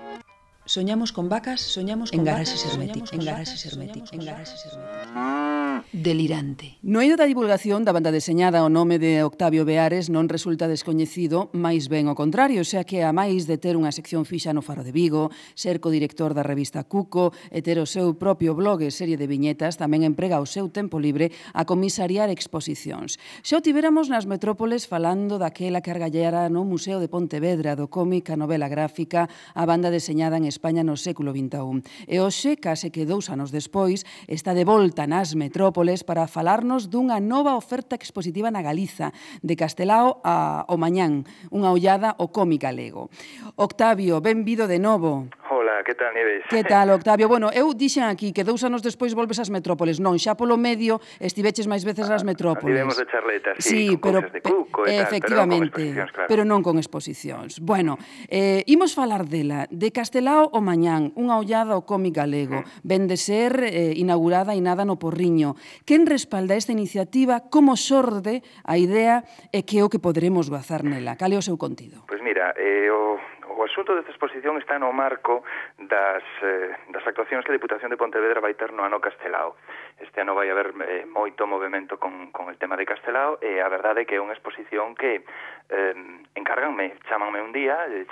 Soñamos 0.70 1.12
con 1.12 1.30
vacas, 1.30 1.62
soñamos 1.62 2.12
con 2.12 2.20
en 2.20 2.26
garaxes 2.26 2.64
herméticas, 2.64 3.12
en 3.12 3.26
garaxes 3.26 3.66
herméticas, 3.66 4.14
en 4.14 4.24
garaxes 4.24 4.66
herméticos. 4.70 5.90
Delirante. 5.92 6.78
No 6.86 7.02
eido 7.02 7.18
da 7.18 7.26
divulgación 7.26 7.82
da 7.82 7.90
banda 7.90 8.14
deseñada 8.14 8.62
o 8.62 8.70
nome 8.70 9.02
de 9.02 9.26
Octavio 9.26 9.66
Beares 9.66 10.14
non 10.14 10.30
resulta 10.30 10.70
descoñecido, 10.70 11.50
máis 11.58 11.90
ben 11.90 12.06
o 12.06 12.14
contrario, 12.14 12.62
xa 12.62 12.86
que 12.86 13.02
a 13.02 13.10
máis 13.10 13.50
de 13.50 13.58
ter 13.58 13.74
unha 13.74 13.90
sección 13.90 14.30
fixa 14.30 14.54
no 14.54 14.62
Faro 14.62 14.86
de 14.86 14.94
Vigo, 14.94 15.34
ser 15.58 15.82
co-director 15.82 16.38
da 16.38 16.46
revista 16.46 16.86
Cuco 16.86 17.34
e 17.50 17.66
ter 17.66 17.82
o 17.82 17.90
seu 17.90 18.14
propio 18.14 18.54
blog 18.54 18.86
e 18.86 18.94
serie 18.94 19.18
de 19.18 19.26
viñetas, 19.26 19.74
tamén 19.74 20.06
emprega 20.06 20.38
o 20.38 20.46
seu 20.46 20.70
tempo 20.70 21.02
libre 21.02 21.34
a 21.58 21.66
comisariar 21.66 22.30
exposicións. 22.30 23.18
Xa 23.42 23.58
o 23.58 23.66
tiveramos 23.66 24.06
nas 24.14 24.30
metrópoles 24.30 24.86
falando 24.86 25.42
daquela 25.42 25.82
que 25.82 25.90
argallera 25.90 26.46
no 26.54 26.62
Museo 26.62 27.02
de 27.02 27.10
Pontevedra 27.10 27.74
do 27.74 27.90
cómic 27.90 28.30
a 28.30 28.38
novela 28.38 28.70
gráfica, 28.70 29.26
a 29.58 29.66
banda 29.66 29.90
deseñada 29.90 30.38
en 30.38 30.46
España 30.46 30.59
España 30.60 30.84
no 30.84 31.00
século 31.00 31.32
XXI. 31.32 31.80
E 32.04 32.20
hoxe, 32.20 32.60
case 32.60 32.92
que 32.92 33.08
dous 33.08 33.32
anos 33.32 33.56
despois, 33.56 34.04
está 34.28 34.52
de 34.52 34.68
volta 34.68 35.08
nas 35.08 35.32
metrópoles 35.40 36.04
para 36.04 36.28
falarnos 36.28 36.92
dunha 36.92 37.24
nova 37.24 37.56
oferta 37.56 37.96
expositiva 37.96 38.52
na 38.52 38.60
Galiza, 38.60 39.16
de 39.40 39.56
Castelao 39.56 40.20
a 40.28 40.68
O 40.68 40.76
Mañán, 40.76 41.24
unha 41.48 41.72
ollada 41.72 42.12
ao 42.12 42.28
cómic 42.36 42.68
galego. 42.68 43.08
Octavio, 43.56 44.20
benvido 44.20 44.68
de 44.68 44.84
novo. 44.84 45.32
Hola, 45.80 45.86
que 45.86 45.96
tal, 45.96 46.14
Nieves? 46.14 46.44
Que 46.50 46.64
tal, 46.66 46.90
Octavio? 46.90 47.30
Bueno, 47.30 47.52
eu 47.56 47.72
dixen 47.72 48.04
aquí 48.04 48.34
que 48.36 48.44
dous 48.44 48.68
anos 48.68 48.84
despois 48.84 49.16
volves 49.16 49.40
ás 49.40 49.48
metrópoles. 49.48 50.04
Non, 50.04 50.20
xa 50.20 50.36
polo 50.36 50.60
medio 50.60 51.00
estiveches 51.24 51.72
máis 51.72 51.88
veces 51.88 52.12
ás 52.12 52.20
ah, 52.20 52.28
metrópoles. 52.28 52.84
Vivemos 52.84 53.00
de 53.00 53.08
charleta, 53.08 53.56
sí, 53.64 53.88
sí 53.88 53.96
con 53.96 54.20
pero, 54.20 54.28
de 54.28 54.42
cuco 54.44 54.84
e 54.84 55.00
efectivamente, 55.00 55.96
tal, 55.96 56.28
pero 56.28 56.44
non 56.44 56.60
con 56.60 56.76
exposicións. 56.76 57.64
Claro. 57.64 57.64
Pero 57.64 57.64
non 57.64 57.64
con 57.64 57.64
exposicións. 57.64 57.64
Bueno, 57.64 57.96
eh, 58.28 58.68
imos 58.68 58.92
falar 58.92 59.24
dela. 59.24 59.72
De 59.72 59.96
Castelao 59.96 60.52
o 60.52 60.60
Mañán, 60.60 61.16
unha 61.16 61.40
ollada 61.40 61.80
ao 61.80 61.88
cómic 61.88 62.20
galego. 62.20 62.60
Mm. 62.60 62.84
Ven 62.84 63.04
de 63.08 63.16
ser 63.16 63.64
eh, 63.64 63.96
inaugurada 63.96 64.52
e 64.52 64.60
nada 64.60 64.84
no 64.84 65.00
Porriño. 65.00 65.56
Quen 65.88 66.12
respalda 66.12 66.60
esta 66.60 66.76
iniciativa? 66.76 67.48
Como 67.48 67.80
xorde 67.80 68.44
a 68.68 68.76
idea 68.76 69.24
e 69.56 69.64
que 69.64 69.80
é 69.80 69.84
o 69.88 69.88
que 69.88 70.04
poderemos 70.04 70.52
gozar 70.52 70.84
nela? 70.84 71.16
Cal 71.16 71.32
é 71.32 71.40
o 71.40 71.46
seu 71.46 71.56
contido? 71.56 72.04
Pois 72.04 72.20
pues 72.20 72.28
mira, 72.28 72.52
eh, 72.60 72.92
o 72.92 73.16
o 73.60 73.68
asunto 73.68 73.92
desta 73.92 74.16
exposición 74.16 74.56
está 74.56 74.80
no 74.80 74.96
marco 74.96 75.44
das, 75.76 76.24
eh, 76.40 76.72
das 76.96 77.04
actuacións 77.04 77.44
que 77.44 77.52
a 77.52 77.58
Diputación 77.60 77.92
de 77.92 78.00
Pontevedra 78.00 78.40
vai 78.40 78.56
ter 78.56 78.72
no 78.72 78.88
ano 78.88 79.04
Castelao. 79.04 79.60
Este 80.00 80.24
ano 80.24 80.32
vai 80.32 80.48
haber 80.48 80.72
eh, 80.88 81.04
moito 81.04 81.44
movimento 81.44 82.00
con, 82.00 82.32
con 82.32 82.48
el 82.48 82.56
tema 82.56 82.80
de 82.80 82.88
Castelao 82.88 83.36
e 83.44 83.60
a 83.60 83.68
verdade 83.68 84.04
é 84.04 84.08
que 84.08 84.16
é 84.16 84.24
unha 84.24 84.32
exposición 84.32 84.96
que 84.96 85.28
eh, 85.76 85.96
encarganme, 86.40 86.96
chamanme 87.12 87.44
un 87.44 87.52
día, 87.52 87.84
eh, 87.92 88.08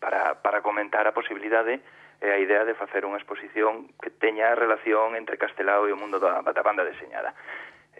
para, 0.00 0.40
para 0.40 0.64
comentar 0.64 1.04
a 1.04 1.12
posibilidade 1.12 1.84
e 2.24 2.32
a 2.32 2.40
idea 2.40 2.64
de 2.64 2.72
facer 2.72 3.04
unha 3.04 3.20
exposición 3.20 3.92
que 4.00 4.08
teña 4.08 4.56
relación 4.56 5.20
entre 5.20 5.36
Castelao 5.36 5.84
e 5.84 5.92
o 5.92 6.00
mundo 6.00 6.16
da, 6.16 6.40
da 6.40 6.64
banda 6.64 6.80
deseñada 6.80 7.36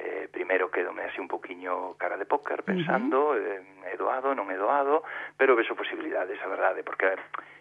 eh, 0.01 0.29
primeiro 0.33 0.71
quedome 0.71 1.05
así 1.05 1.21
un 1.21 1.29
poquiño 1.29 1.95
cara 2.01 2.17
de 2.17 2.25
póker 2.25 2.65
pensando, 2.65 3.31
uh 3.31 3.37
-huh. 3.37 3.85
eh, 3.85 3.93
é 3.93 3.97
doado, 4.01 4.33
non 4.33 4.49
é 4.49 4.57
doado, 4.57 5.05
pero 5.37 5.53
vexo 5.53 5.77
posibilidades, 5.77 6.41
a 6.41 6.49
verdade, 6.49 6.81
porque 6.83 7.13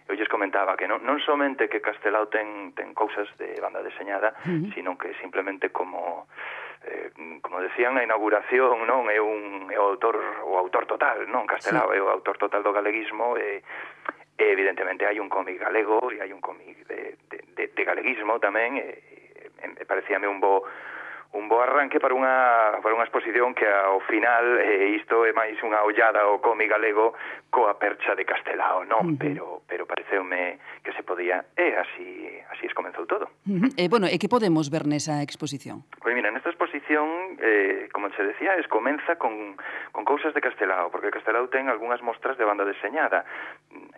eu 0.07 0.15
lles 0.15 0.31
comentaba 0.31 0.79
que 0.79 0.87
non, 0.87 1.03
non 1.03 1.19
somente 1.19 1.67
que 1.67 1.83
Castelao 1.83 2.31
ten, 2.31 2.71
ten 2.73 2.95
cousas 2.95 3.27
de 3.35 3.59
banda 3.59 3.83
deseñada, 3.83 4.33
uh 4.47 4.49
-huh. 4.49 4.73
sino 4.73 4.95
que 4.97 5.13
simplemente 5.19 5.69
como 5.69 6.31
eh, 6.87 7.11
como 7.43 7.59
decían 7.59 7.93
na 7.93 8.07
inauguración, 8.07 8.87
non 8.87 9.11
é 9.11 9.19
un 9.19 9.67
é 9.67 9.77
o 9.77 9.85
autor 9.91 10.15
o 10.47 10.55
autor 10.55 10.87
total, 10.87 11.27
non 11.27 11.43
Castelao 11.43 11.91
sí. 11.91 11.99
é 11.99 12.01
o 12.01 12.07
autor 12.07 12.39
total 12.39 12.63
do 12.63 12.71
galeguismo 12.71 13.35
e 13.35 13.59
eh, 14.39 14.51
evidentemente 14.55 15.03
hai 15.03 15.19
un 15.19 15.27
cómic 15.27 15.59
galego 15.59 15.99
e 16.09 16.23
hai 16.23 16.31
un 16.31 16.39
cómic 16.39 16.87
de, 16.87 17.19
de, 17.27 17.37
de, 17.53 17.63
de 17.75 17.83
galeguismo 17.83 18.39
tamén 18.39 18.79
e, 18.79 18.87
eh, 18.87 19.51
e, 19.59 19.67
eh, 19.75 19.85
parecíame 19.85 20.25
un 20.25 20.39
bo 20.39 20.63
un 21.31 21.47
bo 21.47 21.61
arranque 21.61 21.99
para 21.99 22.17
unha 22.17 22.81
para 22.81 22.97
unha 22.97 23.05
exposición 23.05 23.53
que 23.53 23.69
ao 23.69 24.01
final 24.09 24.57
eh, 24.57 24.97
isto 24.97 25.29
é 25.29 25.31
máis 25.33 25.61
unha 25.61 25.85
ollada 25.85 26.25
ao 26.25 26.41
cómic 26.41 26.73
galego 26.73 27.13
coa 27.53 27.77
percha 27.77 28.17
de 28.17 28.25
Castelao, 28.25 28.81
non, 28.81 29.05
uh 29.05 29.09
-huh. 29.13 29.21
pero 29.21 29.45
pero 29.69 29.85
pareceume 29.85 30.57
que 30.81 30.89
se 30.97 31.05
podía 31.05 31.45
e 31.53 31.77
así 31.77 32.25
así 32.49 32.65
es 32.65 32.73
comenzou 32.73 33.05
todo. 33.05 33.29
Uh 33.45 33.61
-huh. 33.61 33.69
Eh 33.77 33.85
bueno, 33.93 34.09
e 34.09 34.17
que 34.17 34.25
podemos 34.25 34.73
ver 34.73 34.89
nesa 34.89 35.21
exposición? 35.21 35.85
Pois 36.01 36.01
pues 36.09 36.13
mira, 36.17 36.33
nesta 36.33 36.49
exposición 36.49 37.37
eh 37.37 37.93
como 37.93 38.09
se 38.17 38.25
decía, 38.25 38.57
es 38.57 38.65
comeza 38.65 39.21
con 39.21 39.53
con 39.93 40.05
cousas 40.09 40.33
de 40.33 40.41
Castelao, 40.41 40.89
porque 40.89 41.13
Castelao 41.13 41.45
ten 41.53 41.69
algunhas 41.69 42.01
mostras 42.01 42.41
de 42.41 42.45
banda 42.45 42.65
deseñada. 42.65 43.21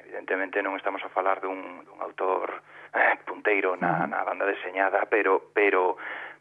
Evidentemente 0.03 0.59
non 0.59 0.75
estamos 0.75 0.99
a 1.07 1.09
falar 1.15 1.39
dun 1.39 1.87
dun 1.87 2.03
autor 2.03 2.59
eh, 2.91 3.15
punteiro 3.23 3.79
na 3.79 4.03
na 4.03 4.19
banda 4.27 4.43
deseñada, 4.43 5.07
pero 5.07 5.55
pero 5.55 5.95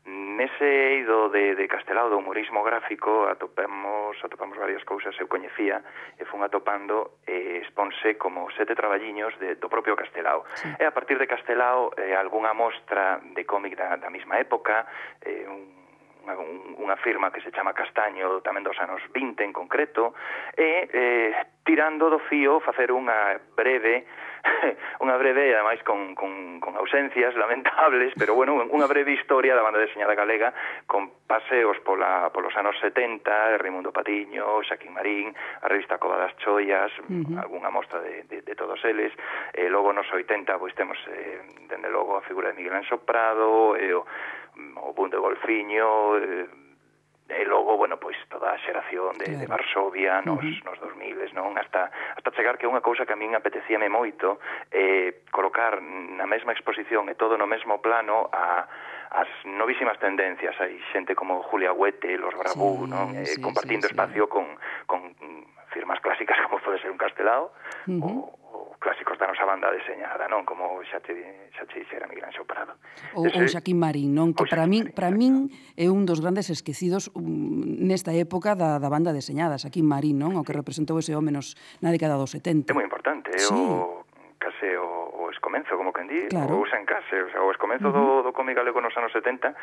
Nese 0.06 0.96
eido 0.96 1.28
de, 1.28 1.54
de 1.54 1.68
Castelao 1.68 2.08
do 2.08 2.16
humorismo 2.16 2.64
gráfico 2.64 3.28
atopamos, 3.28 4.16
atopamos 4.24 4.56
varias 4.56 4.80
cousas 4.88 5.12
eu 5.20 5.28
coñecía 5.28 5.84
e 6.16 6.24
fun 6.24 6.40
atopando 6.40 7.20
eh, 7.28 7.60
e 7.60 7.60
exponse 7.60 8.16
como 8.16 8.48
sete 8.56 8.72
traballiños 8.72 9.36
de, 9.36 9.60
do 9.60 9.68
propio 9.68 9.92
Castelao. 9.92 10.48
Sí. 10.56 10.72
E 10.80 10.88
a 10.88 10.92
partir 10.96 11.20
de 11.20 11.28
Castelao 11.28 11.92
eh, 12.00 12.16
algunha 12.16 12.56
mostra 12.56 13.20
de 13.20 13.44
cómic 13.44 13.76
da, 13.76 14.00
da 14.00 14.08
mesma 14.08 14.40
época, 14.40 14.88
eh, 15.20 15.44
un 15.44 15.79
unha 16.26 16.96
firma 17.00 17.32
que 17.32 17.40
se 17.40 17.52
chama 17.52 17.72
Castaño 17.72 18.40
tamén 18.44 18.66
dos 18.66 18.78
anos 18.82 19.00
20 19.14 19.40
en 19.44 19.52
concreto 19.52 20.12
e 20.56 20.88
eh, 20.90 21.30
tirando 21.64 22.10
do 22.10 22.18
fío 22.28 22.60
facer 22.60 22.90
unha 22.90 23.38
breve 23.56 24.04
unha 25.04 25.16
breve 25.20 25.52
e 25.52 25.54
ademais 25.54 25.80
con, 25.84 26.14
con, 26.16 26.60
con 26.60 26.72
ausencias 26.76 27.36
lamentables, 27.36 28.12
pero 28.16 28.32
bueno, 28.34 28.56
unha 28.56 28.88
breve 28.88 29.12
historia 29.12 29.52
da 29.52 29.64
banda 29.64 29.80
deseñada 29.80 30.16
galega 30.16 30.52
con 30.88 31.24
paseos 31.28 31.76
pola, 31.84 32.32
polos 32.32 32.56
anos 32.56 32.76
70, 32.80 33.60
Raimundo 33.60 33.92
Patiño, 33.92 34.64
Xaquín 34.64 34.96
Marín, 34.96 35.36
a 35.36 35.68
revista 35.68 36.00
Cova 36.00 36.16
das 36.16 36.32
Choias, 36.40 36.92
uh 37.04 37.04
-huh. 37.04 37.36
algunha 37.36 37.68
mostra 37.68 38.00
de, 38.00 38.24
de, 38.24 38.40
de 38.42 38.54
todos 38.56 38.80
eles, 38.84 39.12
e 39.52 39.66
eh, 39.66 39.68
logo 39.68 39.92
nos 39.92 40.08
80 40.08 40.56
pois 40.56 40.72
temos 40.74 40.96
eh, 41.08 41.44
dende 41.68 41.92
logo 41.92 42.16
a 42.16 42.24
figura 42.24 42.48
de 42.50 42.56
Miguel 42.56 42.80
Anxo 42.80 43.04
Prado, 43.04 43.76
e 43.76 43.92
o 43.92 44.04
Mm, 44.60 44.76
o 44.76 44.92
Bunde 44.92 45.16
de 45.16 45.22
Golfiño 45.22 46.16
eh, 46.18 46.48
e 47.30 47.44
logo, 47.46 47.76
bueno, 47.76 47.96
pois 47.96 48.18
toda 48.26 48.50
a 48.50 48.58
xeración 48.58 49.14
de, 49.16 49.24
claro. 49.24 49.38
de 49.38 49.46
Varsovia 49.46 50.20
nos, 50.26 50.42
uh 50.42 50.50
-huh. 50.50 50.64
nos 50.66 50.78
2000, 50.82 51.30
non? 51.32 51.54
Hasta, 51.54 51.90
hasta 52.18 52.30
chegar 52.34 52.58
que 52.58 52.66
unha 52.66 52.82
cousa 52.82 53.06
que 53.06 53.14
a 53.14 53.20
min 53.20 53.38
apetecíame 53.38 53.86
moito 53.86 54.42
eh, 54.74 55.22
colocar 55.30 55.78
na 55.80 56.26
mesma 56.26 56.50
exposición 56.50 57.06
e 57.06 57.14
todo 57.14 57.38
no 57.38 57.46
mesmo 57.46 57.78
plano 57.78 58.26
a 58.34 58.66
as 59.10 59.26
novísimas 59.42 59.98
tendencias, 59.98 60.54
hai 60.62 60.78
xente 60.94 61.18
como 61.18 61.42
Julia 61.42 61.74
Huete, 61.74 62.14
Los 62.18 62.34
Bravú, 62.34 62.86
sí, 62.86 62.90
non? 62.90 63.14
Eh, 63.14 63.26
sí, 63.26 63.42
compartindo 63.42 63.86
sí, 63.86 63.94
espacio 63.94 64.26
sí. 64.26 64.30
con, 64.30 64.46
con 64.86 65.14
firmas 65.70 65.98
clásicas 66.02 66.38
como 66.46 66.58
pode 66.62 66.78
ser 66.82 66.90
un 66.90 66.98
Castelao, 66.98 67.50
uh 67.86 67.94
-huh. 67.94 68.02
o, 68.02 68.39
clásicos 68.80 69.20
da 69.20 69.28
nosa 69.28 69.44
banda 69.44 69.68
deseñada, 69.68 70.24
non? 70.26 70.48
Como 70.48 70.80
xa 70.88 70.98
te, 71.04 71.12
xa 71.52 71.68
te 71.68 71.84
dixera 71.84 72.08
Miguel 72.08 72.26
Anxo 72.26 72.48
Prado. 72.48 72.80
Ou, 73.12 73.28
Ese, 73.28 73.36
ou 73.36 73.46
Xaquín 73.46 73.76
Marín, 73.76 74.16
non? 74.16 74.32
Que 74.32 74.48
para 74.48 74.64
min, 74.64 74.88
para 74.96 75.12
min 75.12 75.52
é 75.76 75.92
un 75.92 76.08
dos 76.08 76.24
grandes 76.24 76.48
esquecidos 76.48 77.12
um, 77.12 77.84
nesta 77.86 78.16
época 78.16 78.56
da, 78.56 78.80
da 78.80 78.88
banda 78.88 79.12
deseñada, 79.12 79.60
Xaquín 79.60 79.84
Marín, 79.84 80.16
non? 80.16 80.40
O 80.40 80.42
que 80.42 80.56
representou 80.56 80.96
ese 80.96 81.12
home 81.12 81.28
nos, 81.28 81.54
na 81.84 81.92
década 81.92 82.16
dos 82.16 82.32
70. 82.32 82.72
É 82.72 82.74
moi 82.74 82.88
importante, 82.88 83.28
é 83.30 83.38
sí. 83.38 83.52
o, 83.52 84.02
case 84.40 84.72
o 84.80 84.89
escomenzo, 85.40 85.76
como 85.80 85.92
que 85.96 86.04
di, 86.04 86.28
claro. 86.28 86.60
ou 86.60 86.68
sen 86.68 86.84
case, 86.84 87.16
o, 87.16 87.28
sea, 87.32 87.40
o 87.40 87.48
escomenzo 87.48 87.88
uh 87.88 87.96
-huh. 87.96 88.20
do, 88.20 88.28
do 88.28 88.36
cómic 88.36 88.60
galego 88.60 88.84
nos 88.84 88.92
anos 89.00 89.08
70, 89.16 89.56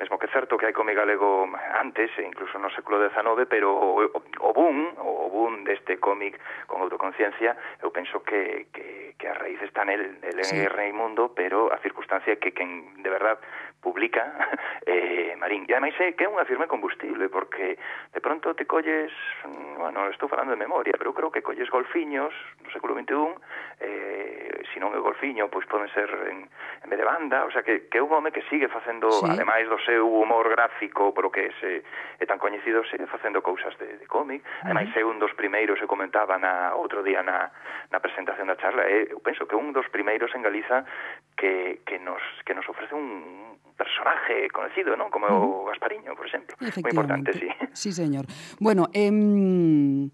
mesmo 0.00 0.16
que 0.16 0.26
certo 0.32 0.56
que 0.56 0.64
hai 0.64 0.72
cómic 0.72 0.96
galego 0.96 1.44
antes, 1.76 2.08
e 2.16 2.24
incluso 2.24 2.56
no 2.56 2.72
século 2.72 2.96
XIX, 2.96 3.44
pero 3.44 3.68
o, 3.76 4.08
o, 4.08 4.20
o 4.40 4.50
boom, 4.56 4.96
o 4.96 5.28
boom 5.28 5.68
deste 5.68 6.00
cómic 6.00 6.40
con 6.64 6.80
autoconciencia, 6.80 7.52
eu 7.84 7.92
penso 7.92 8.24
que, 8.24 8.72
que, 8.72 9.12
que 9.20 9.26
a 9.28 9.36
raíz 9.36 9.60
está 9.60 9.84
nel, 9.84 10.16
nel 10.24 10.40
sí. 10.48 10.64
Raimundo, 10.64 11.36
pero 11.36 11.68
a 11.68 11.76
circunstancia 11.84 12.40
que 12.40 12.56
quen 12.56 12.96
de 13.04 13.10
verdad 13.12 13.36
publica 13.80 14.34
eh, 14.86 15.34
Marín. 15.38 15.64
E 15.68 15.72
ademais 15.72 15.94
é 16.00 16.12
que 16.12 16.24
é 16.24 16.28
unha 16.28 16.44
firme 16.44 16.66
combustible, 16.66 17.30
porque 17.30 17.78
de 18.12 18.20
pronto 18.20 18.54
te 18.54 18.66
colles, 18.66 19.12
mm, 19.46 19.78
bueno, 19.78 20.10
estou 20.10 20.28
falando 20.28 20.52
de 20.52 20.60
memoria, 20.60 20.94
pero 20.98 21.14
creo 21.14 21.30
que 21.30 21.42
colles 21.42 21.70
golfiños 21.70 22.34
no 22.62 22.70
século 22.74 22.98
XXI, 22.98 23.38
eh, 23.80 24.62
se 24.74 24.82
non 24.82 24.90
é 24.92 25.00
golfiño, 25.00 25.46
pois 25.48 25.64
poden 25.70 25.86
ser 25.94 26.10
en, 26.28 26.44
en 26.50 26.88
vez 26.90 26.98
de 26.98 27.06
banda, 27.06 27.46
o 27.46 27.50
sea, 27.50 27.62
que, 27.62 27.86
que 27.86 27.98
é 27.98 28.02
un 28.02 28.10
home 28.10 28.34
que 28.34 28.42
sigue 28.50 28.68
facendo, 28.68 29.10
sí. 29.10 29.30
ademais 29.30 29.70
do 29.70 29.78
seu 29.86 30.04
humor 30.04 30.50
gráfico, 30.50 31.14
pero 31.14 31.30
que 31.30 31.54
se, 31.62 31.86
é 32.18 32.24
tan 32.26 32.42
coñecido, 32.42 32.82
sigue 32.90 33.06
facendo 33.06 33.40
cousas 33.40 33.72
de, 33.78 33.98
de 33.98 34.06
cómic, 34.10 34.42
ademais 34.66 34.90
é 34.98 35.06
un 35.06 35.22
dos 35.22 35.32
primeiros, 35.38 35.78
eu 35.78 35.86
comentaba 35.86 36.34
na, 36.36 36.74
outro 36.74 37.06
día 37.06 37.22
na, 37.22 37.54
na 37.94 37.98
presentación 38.02 38.50
da 38.50 38.58
charla, 38.58 38.82
é, 38.84 39.06
eu 39.14 39.22
penso 39.22 39.46
que 39.46 39.54
un 39.54 39.70
dos 39.70 39.86
primeiros 39.88 40.34
en 40.34 40.42
Galiza 40.42 40.84
que, 41.38 41.80
que, 41.86 41.98
nos, 41.98 42.22
que 42.44 42.54
nos 42.54 42.66
ofrece 42.68 42.94
un 42.94 43.57
personaje 43.78 44.50
conocido, 44.50 44.96
¿no? 44.96 45.08
Como 45.08 45.26
uh 45.26 45.30
-huh. 45.30 45.68
Gaspariño, 45.70 46.14
por 46.18 46.26
exemplo. 46.26 46.56
Moi 46.58 46.92
importante, 46.92 47.32
sí. 47.32 47.48
Sí, 47.82 47.90
señor. 47.92 48.26
Bueno, 48.58 48.90
em... 48.92 50.10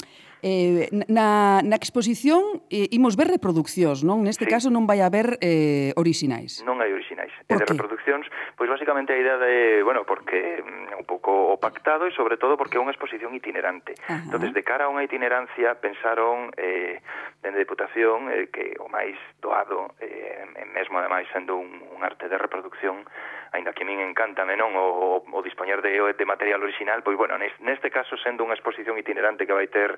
Eh, 0.47 0.93
na, 1.09 1.65
na 1.65 1.77
exposición 1.81 2.61
eh, 2.69 2.93
imos 2.93 3.17
ver 3.17 3.33
reproduccións, 3.33 4.05
non? 4.05 4.21
Neste 4.21 4.45
sí. 4.45 4.53
caso 4.53 4.69
non 4.69 4.85
vai 4.85 5.01
haber 5.01 5.41
eh, 5.41 5.97
orixinais. 5.97 6.61
Non 6.69 6.85
hai 6.85 6.93
orixinais. 6.93 7.33
Por 7.49 7.65
de 7.65 7.65
reproduccións, 7.65 8.29
pois 8.53 8.69
basicamente 8.69 9.17
a 9.17 9.19
idea 9.25 9.41
de, 9.41 9.81
bueno, 9.81 10.05
porque 10.05 10.61
mm, 10.61 11.01
un 11.01 11.07
pouco 11.09 11.57
pactado 11.57 12.05
e 12.05 12.13
sobre 12.13 12.37
todo 12.37 12.61
porque 12.61 12.77
é 12.77 12.81
unha 12.85 12.93
exposición 12.93 13.33
itinerante. 13.33 13.97
Ajá. 14.05 14.21
Entonces, 14.21 14.53
de 14.53 14.61
cara 14.61 14.85
a 14.85 14.93
unha 14.93 15.01
itinerancia, 15.01 15.81
pensaron 15.81 16.53
eh, 16.61 17.01
dende 17.41 17.65
Deputación 17.65 18.29
eh, 18.29 18.53
que 18.53 18.77
o 18.85 18.93
máis 18.93 19.17
doado, 19.41 19.97
eh, 20.05 20.45
mesmo 20.77 21.01
ademais 21.01 21.25
sendo 21.33 21.57
un, 21.57 21.81
un 21.89 22.05
arte 22.05 22.29
de 22.29 22.37
reproducción, 22.37 23.09
aínda 23.55 23.73
que 23.73 23.87
min 23.87 24.03
encantame 24.03 24.59
non 24.59 24.75
o, 24.75 25.23
o, 25.23 25.23
o 25.23 25.41
dispoñer 25.47 25.79
de, 25.79 25.95
de 25.95 26.27
material 26.27 26.59
original, 26.67 27.07
pois 27.07 27.15
bueno, 27.15 27.39
neste 27.39 27.89
caso 27.89 28.19
sendo 28.19 28.43
unha 28.43 28.59
exposición 28.59 28.99
itinerante 28.99 29.47
que 29.47 29.55
vai 29.55 29.71
ter 29.71 29.95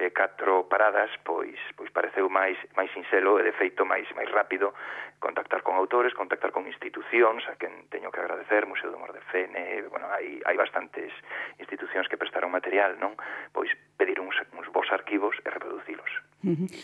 eh, 0.00 0.08
catro 0.16 0.64
paradas, 0.64 1.12
pois 1.20 1.60
pois 1.76 1.92
pareceu 1.92 2.32
máis 2.32 2.56
máis 2.72 2.88
sinxelo 2.96 3.36
e 3.36 3.44
de 3.44 3.52
feito 3.52 3.84
máis 3.84 4.08
máis 4.16 4.32
rápido 4.32 4.72
contactar 5.20 5.60
con 5.60 5.76
autores, 5.76 6.16
contactar 6.16 6.48
con 6.48 6.64
institucións, 6.64 7.44
a 7.48 7.60
quen 7.60 7.88
teño 7.92 8.08
que 8.08 8.24
agradecer, 8.24 8.64
Museo 8.64 8.88
do 8.88 8.96
Humor 8.96 9.12
de 9.12 9.20
Fene, 9.28 9.84
bueno, 9.92 10.08
hai 10.08 10.40
hai 10.48 10.56
bastantes 10.56 11.12
institucións 11.60 12.08
que 12.08 12.16
prestaron 12.16 12.48
material, 12.48 12.96
non? 12.96 13.12
Pois 13.52 13.68
pedir 14.00 14.16
uns, 14.16 14.36
uns 14.56 14.68
vos 14.72 14.88
arquivos 14.88 15.36
e 15.44 15.48
reproducilos. 15.52 16.33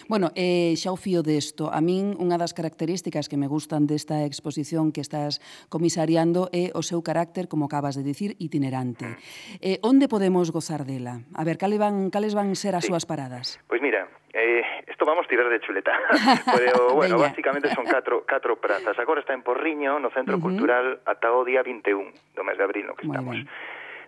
Bueno, 0.09 0.33
eh, 0.35 0.75
xa 0.76 0.93
o 0.93 0.99
fío 0.99 1.23
desto. 1.23 1.69
A 1.69 1.85
min 1.85 2.17
unha 2.17 2.40
das 2.40 2.57
características 2.57 3.29
que 3.29 3.37
me 3.37 3.47
gustan 3.47 3.85
desta 3.85 4.25
exposición 4.25 4.90
que 4.90 5.05
estás 5.05 5.38
comisariando 5.69 6.49
é 6.50 6.73
o 6.73 6.83
seu 6.83 7.05
carácter, 7.05 7.47
como 7.47 7.69
acabas 7.69 7.95
de 7.95 8.02
dicir, 8.02 8.37
itinerante. 8.40 9.21
Eh, 9.61 9.79
onde 9.85 10.09
podemos 10.09 10.50
gozar 10.50 10.88
dela? 10.88 11.21
A 11.37 11.45
ver, 11.45 11.61
cales 11.61 11.79
van, 11.79 12.09
cales 12.09 12.33
van 12.33 12.57
ser 12.57 12.75
as 12.75 12.85
sí. 12.85 12.90
súas 12.90 13.05
paradas? 13.05 13.61
Pois 13.69 13.81
pues 13.81 13.83
mira, 13.83 14.09
eh, 14.33 14.64
esto 14.87 15.05
vamos 15.05 15.29
tirar 15.29 15.49
de 15.49 15.61
chuleta. 15.61 15.93
Pero, 16.57 16.95
bueno, 16.95 17.19
Veña. 17.19 17.75
son 17.75 17.85
catro, 17.85 18.25
catro 18.25 18.61
prazas. 18.61 18.99
Agora 18.99 19.21
está 19.21 19.35
en 19.35 19.43
Porriño, 19.43 19.99
no 20.00 20.11
Centro 20.11 20.37
uh 20.37 20.38
-huh. 20.38 20.49
Cultural, 20.49 21.00
ata 21.05 21.33
o 21.33 21.45
día 21.45 21.62
21 21.62 22.12
do 22.35 22.43
mes 22.45 22.57
de 22.57 22.64
abril, 22.64 22.87
no 22.87 22.95
que 22.95 23.07
Muy 23.07 23.17
estamos. 23.17 23.35
Bien 23.37 23.49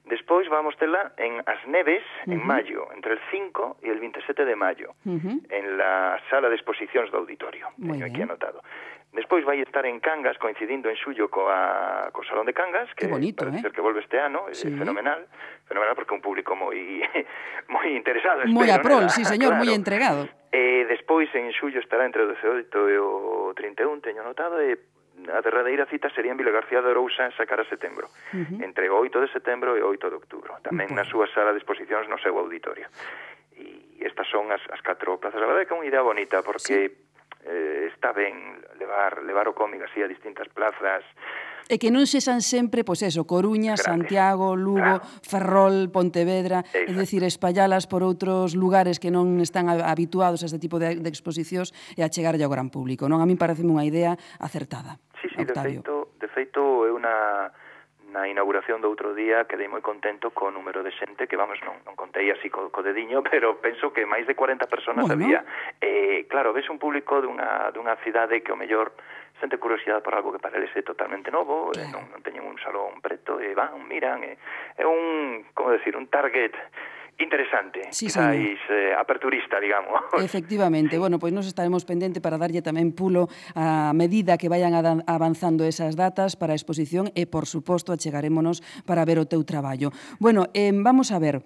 Despois 0.04 0.48
vamos 0.48 0.76
tela 0.76 1.12
en 1.16 1.40
As 1.46 1.62
Neves, 1.66 2.02
uh 2.02 2.30
-huh. 2.30 2.32
en 2.34 2.46
maio, 2.46 2.88
entre 2.92 3.12
el 3.12 3.20
5 3.30 3.78
e 3.82 3.88
el 3.88 4.00
27 4.00 4.44
de 4.44 4.56
maio, 4.56 4.94
uh 5.06 5.14
-huh. 5.14 5.38
en 5.48 5.76
la 5.78 6.18
sala 6.28 6.48
de 6.48 6.56
exposicións 6.56 7.10
do 7.10 7.18
auditorio, 7.18 7.70
Muy 7.76 7.98
teño 7.98 8.06
aquí 8.06 8.22
anotado. 8.22 8.62
Despois 9.12 9.44
vai 9.44 9.60
estar 9.60 9.84
en 9.84 10.00
Cangas, 10.00 10.38
coincidindo 10.38 10.88
en 10.88 10.96
xullo 10.96 11.28
coa, 11.28 12.08
co 12.16 12.24
Salón 12.24 12.46
de 12.46 12.54
Cangas, 12.54 12.88
que 12.96 13.06
Qué 13.06 13.12
bonito, 13.12 13.44
parece 13.44 13.68
eh? 13.68 13.70
que 13.70 13.84
volve 13.84 14.00
este 14.00 14.18
ano, 14.18 14.48
eh, 14.48 14.54
sí. 14.54 14.68
é 14.68 14.70
fenomenal, 14.72 15.28
fenomenal 15.68 15.94
porque 15.94 16.12
é 16.12 16.16
un 16.16 16.24
público 16.24 16.56
moi 16.56 17.04
moi 17.74 17.92
interesado. 17.92 18.48
Moi 18.48 18.72
a 18.72 18.80
aprol, 18.80 19.12
sí 19.12 19.22
señor, 19.28 19.52
claro. 19.52 19.64
moi 19.64 19.70
entregado. 19.76 20.32
E 20.48 20.88
despois 20.88 21.28
en 21.36 21.52
xullo 21.52 21.78
estará 21.84 22.08
entre 22.08 22.24
o 22.24 22.28
18 22.32 22.72
e 22.88 22.96
o 22.98 23.52
31, 23.52 24.00
teño 24.00 24.24
notado, 24.24 24.56
e 24.64 24.80
a 25.32 25.40
derradeira 25.40 25.86
cita 25.86 26.10
sería 26.10 26.32
en 26.32 26.38
Vila 26.38 26.50
García 26.50 26.82
de 26.82 26.90
Arousa 26.90 27.24
en 27.24 27.32
Sacara 27.32 27.64
Setembro, 27.64 28.08
uh 28.32 28.36
-huh. 28.36 28.64
entre 28.64 28.90
o 28.90 28.98
8 28.98 29.20
de 29.20 29.28
setembro 29.28 29.76
e 29.76 29.82
o 29.82 29.88
8 29.88 30.08
de 30.08 30.16
outubro, 30.16 30.56
tamén 30.62 30.88
uh 30.88 30.96
-huh. 30.96 30.98
na 30.98 31.04
súa 31.04 31.26
sala 31.30 31.52
de 31.52 31.60
exposicións 31.60 32.08
no 32.08 32.18
seu 32.18 32.34
auditorio. 32.38 32.88
E 33.54 34.00
estas 34.02 34.26
son 34.28 34.50
as, 34.50 34.62
as 34.72 34.80
catro 34.80 35.20
plazas. 35.20 35.38
A 35.38 35.46
verdade 35.46 35.64
é 35.64 35.66
que 35.68 35.74
é 35.74 35.78
unha 35.78 35.88
idea 35.88 36.02
bonita, 36.02 36.42
porque 36.42 36.90
sí. 36.90 36.90
eh, 37.46 37.92
está 37.92 38.10
ben 38.12 38.58
levar, 38.80 39.22
levar 39.22 39.46
o 39.46 39.54
cómic 39.54 39.82
así 39.84 40.02
a 40.02 40.08
distintas 40.10 40.48
plazas, 40.50 41.04
E 41.70 41.78
que 41.78 41.94
non 41.94 42.08
sexan 42.10 42.42
sempre, 42.42 42.82
pois 42.82 43.02
eso, 43.02 43.22
Coruña, 43.28 43.78
Grandes. 43.78 43.86
Santiago, 43.86 44.56
Lugo, 44.58 44.98
claro. 44.98 45.22
Ferrol, 45.22 45.76
Pontevedra, 45.94 46.66
Exacto. 46.66 46.90
é 46.90 46.92
dicir, 46.94 47.22
espallalas 47.22 47.86
por 47.86 48.02
outros 48.02 48.58
lugares 48.58 48.98
que 48.98 49.14
non 49.14 49.38
están 49.38 49.70
habituados 49.70 50.42
a 50.42 50.50
este 50.50 50.58
tipo 50.58 50.82
de, 50.82 50.98
de 50.98 51.08
exposicións 51.10 51.70
e 51.94 52.02
a 52.02 52.10
chegarlle 52.10 52.42
ao 52.42 52.52
gran 52.52 52.68
público, 52.68 53.06
non? 53.06 53.22
A 53.22 53.26
mí 53.28 53.38
pareceme 53.38 53.70
unha 53.70 53.86
idea 53.86 54.18
acertada. 54.42 54.98
Sí, 55.22 55.30
sí, 55.30 55.38
Octavio. 55.38 55.80
de 55.80 55.86
feito, 55.86 55.96
de 56.18 56.28
feito 56.28 56.60
é 56.86 56.90
unha 56.90 57.14
na 58.12 58.28
inauguración 58.28 58.84
do 58.84 58.92
outro 58.92 59.16
día 59.16 59.48
quedei 59.48 59.66
moi 59.72 59.80
contento 59.80 60.36
co 60.36 60.52
número 60.52 60.84
de 60.84 60.92
xente 60.92 61.24
que 61.24 61.40
vamos, 61.40 61.56
non, 61.64 61.80
non 61.88 61.96
contei 61.96 62.28
así 62.28 62.52
co, 62.52 62.68
co 62.68 62.84
dediño, 62.84 63.24
pero 63.32 63.56
penso 63.58 63.90
que 63.90 64.04
máis 64.04 64.28
de 64.28 64.36
40 64.36 64.68
personas 64.68 65.08
bueno. 65.08 65.16
había. 65.16 65.40
Eh, 65.80 66.28
claro, 66.28 66.52
ves 66.52 66.68
un 66.68 66.76
público 66.76 67.24
dunha, 67.24 67.72
dunha 67.72 67.96
cidade 68.04 68.44
que 68.44 68.52
o 68.52 68.60
mellor 68.60 68.92
sente 69.42 69.58
curiosidade 69.58 70.02
por 70.02 70.14
algo 70.14 70.30
que 70.30 70.38
para 70.38 70.56
eles 70.56 70.70
é 70.78 70.86
totalmente 70.86 71.34
novo, 71.34 71.74
eh, 71.74 71.82
claro. 71.82 71.98
non, 71.98 72.14
non 72.14 72.22
teñen 72.22 72.46
un 72.46 72.54
salón 72.62 73.02
preto 73.02 73.42
e 73.42 73.50
van, 73.58 73.74
miran, 73.90 74.22
eh, 74.22 74.38
é, 74.78 74.82
é 74.82 74.84
un, 74.86 75.42
como 75.50 75.74
decir, 75.74 75.98
un 75.98 76.06
target 76.06 76.54
interesante, 77.18 77.88
sí, 77.90 78.06
quizáis 78.06 78.58
eh, 78.70 78.92
aperturista, 78.98 79.60
digamos. 79.60 80.00
Efectivamente, 80.22 80.96
sí. 80.96 80.98
bueno, 80.98 81.18
pois 81.18 81.32
nos 81.32 81.46
estaremos 81.46 81.84
pendente 81.84 82.20
para 82.20 82.38
darlle 82.38 82.62
tamén 82.62 82.92
pulo 82.92 83.28
a 83.54 83.92
medida 83.94 84.36
que 84.36 84.50
vayan 84.50 84.74
avanzando 85.06 85.64
esas 85.64 85.94
datas 85.94 86.34
para 86.34 86.52
a 86.52 86.58
exposición 86.58 87.12
e, 87.14 87.28
por 87.28 87.46
suposto, 87.46 87.92
achegarémonos 87.92 88.60
para 88.84 89.04
ver 89.04 89.22
o 89.22 89.28
teu 89.28 89.44
traballo. 89.44 89.94
Bueno, 90.18 90.48
eh, 90.56 90.72
vamos 90.74 91.12
a 91.14 91.18
ver, 91.18 91.44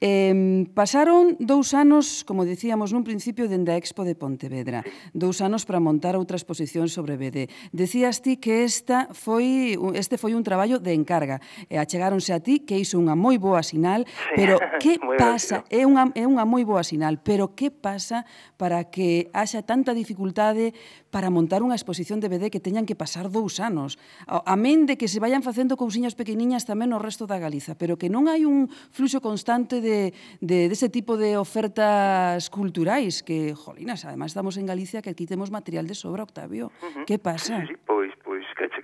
eh, 0.00 0.66
pasaron 0.72 1.34
dous 1.40 1.74
anos, 1.74 2.22
como 2.22 2.46
dicíamos 2.46 2.92
nun 2.92 3.02
principio, 3.02 3.50
dende 3.50 3.74
a 3.74 3.80
Expo 3.80 4.06
de 4.06 4.14
Pontevedra, 4.14 4.86
dous 5.16 5.42
anos 5.42 5.66
para 5.66 5.82
montar 5.82 6.14
outra 6.14 6.38
exposición 6.38 6.86
sobre 6.86 7.18
BD. 7.18 7.50
Decías 7.72 8.22
ti 8.22 8.38
que 8.38 8.62
esta 8.62 9.10
foi, 9.10 9.74
este 9.96 10.20
foi 10.20 10.36
un 10.36 10.46
traballo 10.46 10.78
de 10.78 10.94
encarga, 10.94 11.42
e 11.66 11.80
achegáronse 11.80 12.30
a 12.32 12.40
ti 12.40 12.62
que 12.62 12.78
iso 12.78 13.00
unha 13.00 13.18
moi 13.18 13.40
boa 13.40 13.64
sinal, 13.64 14.06
sí. 14.06 14.38
pero 14.38 14.60
que 14.78 15.00
pasa? 15.18 15.64
É 15.72 15.82
unha, 15.88 16.12
é 16.14 16.24
unha 16.28 16.44
moi 16.44 16.62
boa 16.62 16.84
sinal, 16.84 17.18
pero 17.20 17.56
que 17.56 17.72
pasa 17.72 18.24
para 18.60 18.86
que 18.88 19.32
haxa 19.32 19.64
tanta 19.64 19.96
dificultade 19.96 20.76
para 21.10 21.32
montar 21.32 21.64
unha 21.64 21.74
exposición 21.74 22.20
de 22.20 22.28
BD 22.28 22.52
que 22.52 22.60
teñan 22.60 22.84
que 22.84 22.94
pasar 22.94 23.32
dous 23.32 23.58
anos? 23.58 23.96
A 24.28 24.54
men 24.56 24.84
de 24.84 25.00
que 25.00 25.08
se 25.08 25.20
vayan 25.20 25.40
facendo 25.40 25.80
cousiñas 25.80 26.12
pequeniñas 26.12 26.68
tamén 26.68 26.92
no 26.92 27.00
resto 27.00 27.24
da 27.24 27.40
Galiza, 27.40 27.74
pero 27.74 27.96
que 27.96 28.12
non 28.12 28.28
hai 28.28 28.44
un 28.44 28.68
fluxo 28.92 29.24
constante 29.24 29.80
de, 29.80 30.12
de, 30.44 30.68
dese 30.68 30.88
tipo 30.92 31.16
de 31.16 31.40
ofertas 31.40 32.52
culturais 32.52 33.24
que, 33.24 33.56
jolinas, 33.56 34.04
además 34.04 34.32
estamos 34.32 34.56
en 34.56 34.68
Galicia 34.68 35.00
que 35.00 35.10
aquí 35.10 35.24
temos 35.24 35.50
material 35.50 35.88
de 35.88 35.96
sobra, 35.96 36.22
Octavio. 36.22 36.70
Uh 36.82 37.02
-huh. 37.02 37.04
Que 37.08 37.18
pasa? 37.18 37.64
Sí, 37.64 37.72
sí, 37.72 37.76
pois, 37.84 38.12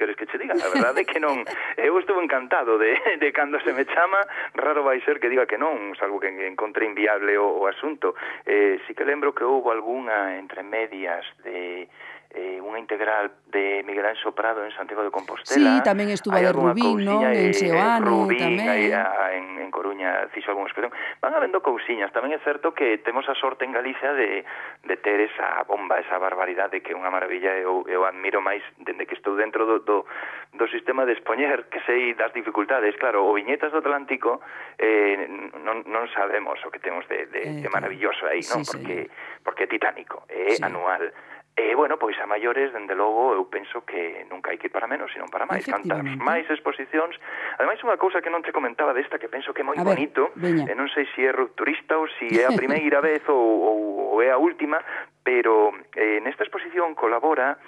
queres 0.03 0.17
que 0.17 0.27
che 0.27 0.39
diga? 0.39 0.55
A 0.59 0.71
verdade 0.75 1.03
é 1.03 1.05
que 1.07 1.23
non, 1.23 1.47
eu 1.79 1.95
estou 2.03 2.19
encantado 2.19 2.75
de, 2.75 2.99
de 3.23 3.31
cando 3.31 3.63
se 3.63 3.71
me 3.71 3.87
chama, 3.87 4.19
raro 4.59 4.83
vai 4.83 4.99
ser 5.07 5.23
que 5.23 5.31
diga 5.31 5.47
que 5.47 5.55
non, 5.55 5.95
salvo 5.95 6.19
que 6.19 6.27
encontre 6.27 6.91
inviable 6.91 7.39
o, 7.39 7.63
o 7.63 7.71
asunto. 7.71 8.19
Eh, 8.43 8.83
si 8.87 8.99
que 8.99 9.07
lembro 9.07 9.31
que 9.31 9.47
houve 9.47 9.71
algunha 9.71 10.35
entre 10.43 10.67
medias 10.67 11.23
de 11.47 11.87
eh, 12.33 12.57
unha 12.65 12.81
integral 12.81 13.29
de 13.53 13.85
Miguel 13.85 14.09
Anxo 14.09 14.33
Prado 14.33 14.65
en 14.65 14.73
Santiago 14.73 15.05
de 15.05 15.13
Compostela. 15.13 15.77
Sí, 15.77 15.85
tamén 15.85 16.09
estuvo 16.09 16.33
de 16.33 16.49
Rubín, 16.49 17.05
non? 17.05 17.29
En 17.29 17.53
eh, 17.53 17.57
Seoane 17.57 18.09
Rubín, 18.09 18.57
tamén. 18.57 18.69
Aí, 18.73 18.89
a, 18.89 19.37
en, 19.37 19.61
en 19.61 19.69
Coruña 19.69 20.33
fixo 20.33 20.49
algunha 20.49 20.73
expresión. 20.73 20.97
Van 21.21 21.37
habendo 21.37 21.61
cousiñas. 21.61 22.09
Tamén 22.17 22.33
é 22.33 22.41
certo 22.41 22.73
que 22.73 23.05
temos 23.05 23.29
a 23.29 23.37
sorte 23.37 23.69
en 23.69 23.77
Galicia 23.77 24.17
de, 24.17 24.49
de 24.89 24.97
ter 24.97 25.21
esa 25.21 25.61
bomba, 25.69 26.01
esa 26.01 26.17
barbaridade 26.17 26.81
que 26.81 26.93
é 26.93 26.97
unha 26.97 27.13
maravilla. 27.13 27.53
Eu, 27.53 27.85
eu 27.85 28.09
admiro 28.09 28.41
máis 28.41 28.65
dende 28.81 29.05
que 29.05 29.15
estou 29.15 29.37
dentro 29.37 29.69
do, 29.69 29.85
do, 29.85 30.09
do 30.57 30.67
sistema 30.73 31.05
de 31.05 31.13
expoñer 31.13 31.69
que 31.69 31.85
sei 31.85 32.17
das 32.17 32.33
dificultades. 32.33 32.97
Claro, 32.97 33.29
o 33.29 33.37
Viñetas 33.37 33.77
do 33.77 33.85
Atlántico 33.85 34.41
eh, 34.81 35.29
non, 35.61 35.85
non 35.85 36.09
sabemos 36.17 36.57
o 36.65 36.73
que 36.73 36.81
temos 36.81 37.05
de, 37.13 37.29
de, 37.29 37.41
eh, 37.45 37.61
de 37.61 37.69
maravilloso 37.69 38.25
aí, 38.25 38.41
non? 38.49 38.65
Sí, 38.65 38.73
porque, 38.73 38.97
sí. 39.05 39.45
porque 39.45 39.63
é 39.65 39.69
titánico, 39.69 40.25
é 40.33 40.49
eh, 40.49 40.57
sí. 40.57 40.65
anual 40.65 41.13
E, 41.53 41.75
bueno, 41.77 41.99
pois 41.99 42.17
a 42.17 42.25
maiores, 42.25 42.73
dende 42.73 42.97
logo, 42.97 43.37
eu 43.37 43.45
penso 43.45 43.85
que 43.85 44.25
nunca 44.33 44.49
hai 44.49 44.57
que 44.57 44.67
ir 44.69 44.73
para 44.73 44.89
menos, 44.89 45.13
senón 45.13 45.29
para 45.29 45.45
máis. 45.45 45.69
Cantas 45.69 46.01
máis 46.17 46.49
exposicións. 46.49 47.13
Ademais, 47.61 47.77
unha 47.85 48.01
cousa 48.01 48.25
que 48.25 48.33
non 48.33 48.41
te 48.41 48.57
comentaba 48.57 48.97
desta 48.97 49.21
que 49.21 49.29
penso 49.29 49.53
que 49.53 49.61
é 49.61 49.67
moi 49.69 49.77
a 49.77 49.85
bonito, 49.85 50.33
ver, 50.33 50.65
e 50.65 50.73
non 50.73 50.89
sei 50.89 51.05
se 51.13 51.29
é 51.29 51.31
rupturista 51.31 52.01
ou 52.01 52.09
se 52.09 52.25
é 52.41 52.49
a 52.49 52.57
primeira 52.57 53.05
vez 53.05 53.21
ou, 53.29 53.37
ou, 53.37 53.79
ou 54.17 54.25
é 54.25 54.33
a 54.33 54.41
última, 54.41 54.81
pero 55.21 55.77
eh, 55.93 56.25
nesta 56.25 56.41
exposición 56.41 56.97
colabora 56.97 57.61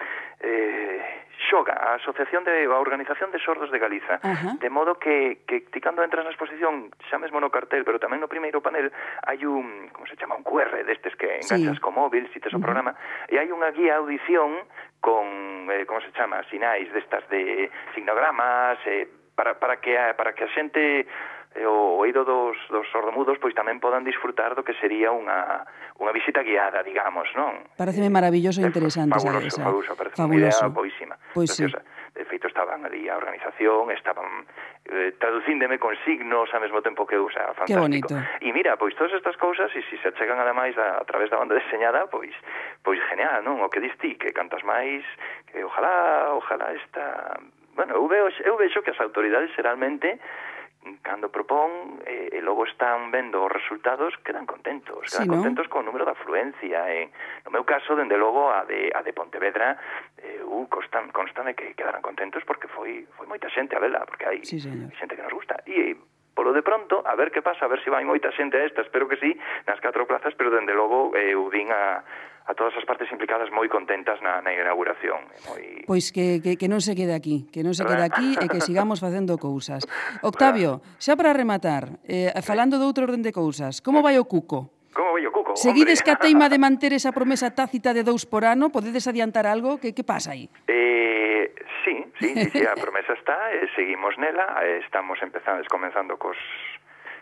eh, 0.45 1.25
xoga 1.51 1.75
a 1.75 1.95
Asociación 1.95 2.45
de 2.45 2.65
a 2.65 2.79
Organización 2.79 3.31
de 3.31 3.39
Sordos 3.39 3.71
de 3.71 3.79
Galiza, 3.79 4.21
Ajá. 4.23 4.57
de 4.61 4.71
modo 4.71 4.99
que, 4.99 5.43
que 5.47 5.61
ti 5.73 5.81
cando 5.81 6.03
entras 6.05 6.25
na 6.25 6.33
exposición, 6.33 6.93
xa 7.11 7.19
mesmo 7.19 7.41
no 7.41 7.51
cartel, 7.51 7.85
pero 7.85 7.99
tamén 7.99 8.21
no 8.21 8.31
primeiro 8.31 8.61
panel, 8.61 8.93
hai 9.25 9.41
un, 9.45 9.89
como 9.91 10.07
se 10.07 10.17
chama, 10.17 10.37
un 10.37 10.45
QR 10.47 10.85
destes 10.85 11.17
que 11.17 11.41
enganchas 11.41 11.79
sí. 11.79 11.83
co 11.83 11.91
móvil, 11.91 12.29
si 12.33 12.41
tes 12.41 12.53
o 12.55 12.61
programa, 12.61 12.95
e 13.29 13.41
hai 13.41 13.49
unha 13.51 13.73
guía 13.73 13.99
audición 13.99 14.63
con, 15.01 15.69
eh, 15.73 15.85
como 15.89 16.01
se 16.01 16.13
chama, 16.13 16.45
sinais 16.49 16.89
destas 16.93 17.25
de 17.29 17.69
signogramas, 17.93 18.79
eh, 18.87 19.09
para, 19.35 19.59
para, 19.59 19.83
que 19.83 19.99
a, 19.99 20.15
para 20.17 20.33
que 20.33 20.45
a 20.45 20.51
xente 20.55 21.07
e 21.55 21.63
o 21.63 22.03
oído 22.03 22.27
dos, 22.27 22.59
dos 22.69 22.87
sordomudos 22.91 23.39
pois 23.39 23.55
tamén 23.55 23.79
podan 23.79 24.03
disfrutar 24.03 24.59
do 24.59 24.67
que 24.67 24.75
sería 24.83 25.15
unha, 25.15 25.63
unha 26.03 26.11
visita 26.11 26.43
guiada, 26.43 26.83
digamos, 26.83 27.31
non? 27.39 27.63
Pareceme 27.79 28.11
maravilloso 28.11 28.59
e 28.59 28.67
interesante. 28.67 29.15
Fabuloso, 29.15 29.47
esa, 29.47 29.63
fabuloso, 29.63 29.93
parece 29.95 30.19
fabuloso. 30.19 30.43
unha 30.43 30.51
idea 30.51 30.75
boísima. 30.75 31.15
Pois 31.31 31.55
preciosa. 31.55 31.79
sí. 31.79 32.03
De 32.15 32.23
feito, 32.31 32.47
estaban 32.47 32.87
ali 32.87 33.11
a 33.11 33.19
organización, 33.19 33.91
estaban 33.91 34.47
eh, 34.87 35.19
traducíndeme 35.19 35.83
con 35.83 35.99
signos 36.07 36.47
ao 36.55 36.63
mesmo 36.63 36.79
tempo 36.79 37.07
que 37.07 37.19
usa, 37.19 37.43
fantástico. 37.59 37.75
Que 37.75 37.83
bonito. 37.83 38.15
E 38.39 38.55
mira, 38.55 38.79
pois 38.79 38.95
todas 38.95 39.15
estas 39.19 39.35
cousas, 39.39 39.71
e 39.75 39.83
se 39.91 39.99
se 39.99 40.15
achegan 40.15 40.39
ademais 40.39 40.79
a, 40.79 41.03
a 41.03 41.05
través 41.07 41.31
da 41.31 41.39
banda 41.39 41.59
deseñada, 41.59 42.07
pois 42.07 42.35
pois 42.87 42.99
genial, 43.11 43.43
non? 43.43 43.63
O 43.63 43.71
que 43.71 43.83
distí, 43.83 44.15
que 44.15 44.31
cantas 44.31 44.63
máis, 44.63 45.03
que 45.51 45.63
ojalá, 45.63 46.35
ojalá 46.35 46.71
esta... 46.75 47.39
Bueno, 47.75 47.99
eu 47.99 48.07
vexo, 48.07 48.39
eu 48.47 48.55
vexo 48.55 48.83
que 48.87 48.95
as 48.95 49.01
autoridades 49.03 49.51
realmente 49.59 50.15
cando 51.03 51.29
propón 51.33 52.01
e, 52.05 52.29
e 52.33 52.39
logo 52.45 52.65
están 52.65 53.11
vendo 53.11 53.45
os 53.45 53.53
resultados 53.53 54.13
quedan 54.21 54.45
contentos, 54.45 55.09
quedan 55.09 55.25
sí, 55.25 55.29
¿no? 55.29 55.41
contentos 55.41 55.69
con 55.69 55.85
o 55.85 55.87
número 55.89 56.05
da 56.05 56.13
afluencia 56.13 56.89
e, 56.93 57.09
no 57.45 57.51
meu 57.51 57.65
caso, 57.65 57.97
dende 57.97 58.17
logo 58.17 58.53
a 58.53 58.65
de, 58.65 58.93
a 58.93 59.01
de 59.01 59.13
Pontevedra 59.13 59.77
eh, 60.21 60.45
uh, 60.45 60.67
constan, 60.69 61.09
constan 61.13 61.49
de 61.49 61.55
que 61.55 61.75
quedaran 61.75 62.05
contentos 62.05 62.45
porque 62.45 62.69
foi, 62.69 63.09
foi 63.17 63.27
moita 63.27 63.49
xente 63.49 63.77
a 63.77 63.81
vela 63.81 64.05
porque 64.05 64.29
hai 64.29 64.39
sí, 64.45 64.61
señor. 64.61 64.93
xente 64.97 65.17
que 65.17 65.25
nos 65.25 65.33
gusta 65.33 65.61
e 65.65 65.97
polo 66.35 66.53
de 66.53 66.63
pronto, 66.63 67.01
a 67.07 67.15
ver 67.15 67.31
que 67.31 67.41
pasa, 67.41 67.65
a 67.65 67.71
ver 67.71 67.81
se 67.81 67.91
vai 67.91 68.05
moita 68.05 68.35
xente 68.35 68.59
a 68.59 68.67
esta, 68.67 68.83
espero 68.83 69.07
que 69.07 69.17
sí, 69.17 69.33
nas 69.65 69.79
catro 69.79 70.05
plazas, 70.05 70.35
pero 70.35 70.51
dende 70.51 70.75
logo 70.75 71.15
eh, 71.15 71.33
eu 71.33 71.47
vin 71.49 71.71
a, 71.71 72.03
a 72.45 72.53
todas 72.53 72.77
as 72.77 72.85
partes 72.85 73.09
implicadas 73.09 73.49
moi 73.49 73.71
contentas 73.73 74.21
na, 74.21 74.43
na 74.45 74.53
inauguración. 74.53 75.25
Moi... 75.49 75.87
Pois 75.89 76.13
que, 76.13 76.43
que, 76.45 76.59
que 76.61 76.69
non 76.69 76.85
se 76.85 76.93
quede 76.93 77.17
aquí, 77.17 77.49
que 77.49 77.65
non 77.65 77.73
se 77.73 77.87
quede 77.87 78.05
aquí 78.05 78.37
e 78.37 78.47
que 78.51 78.61
sigamos 78.61 79.01
facendo 79.01 79.41
cousas. 79.41 79.87
Octavio, 80.29 80.85
xa 81.01 81.17
para 81.17 81.33
rematar, 81.33 82.03
eh, 82.05 82.35
falando 82.45 82.77
de 82.77 82.85
outro 82.85 83.09
orden 83.09 83.25
de 83.25 83.33
cousas, 83.33 83.81
como 83.81 84.05
vai 84.05 84.19
o 84.21 84.29
cuco? 84.29 84.75
Como 84.93 85.17
vai 85.17 85.25
o 85.25 85.33
cuco? 85.33 85.57
Seguides 85.57 86.05
que 86.05 86.13
a 86.13 86.21
teima 86.21 86.51
de 86.51 86.61
manter 86.67 86.93
esa 86.93 87.15
promesa 87.15 87.55
tácita 87.55 87.97
de 87.97 88.05
dous 88.05 88.29
por 88.29 88.45
ano, 88.45 88.69
podedes 88.69 89.09
adiantar 89.09 89.49
algo? 89.49 89.81
Que, 89.81 89.97
que 89.97 90.05
pasa 90.05 90.37
aí? 90.37 90.51
Eh, 90.69 91.14
Sí, 92.19 92.35
sí, 92.35 92.51
sí, 92.51 92.67
a 92.67 92.75
promesa 92.75 93.13
está, 93.13 93.53
eh, 93.53 93.69
seguimos 93.75 94.17
nela, 94.19 94.47
eh, 94.63 94.79
estamos 94.85 95.21
empezando, 95.23 95.63
comenzando 95.67 96.17
cos, 96.17 96.39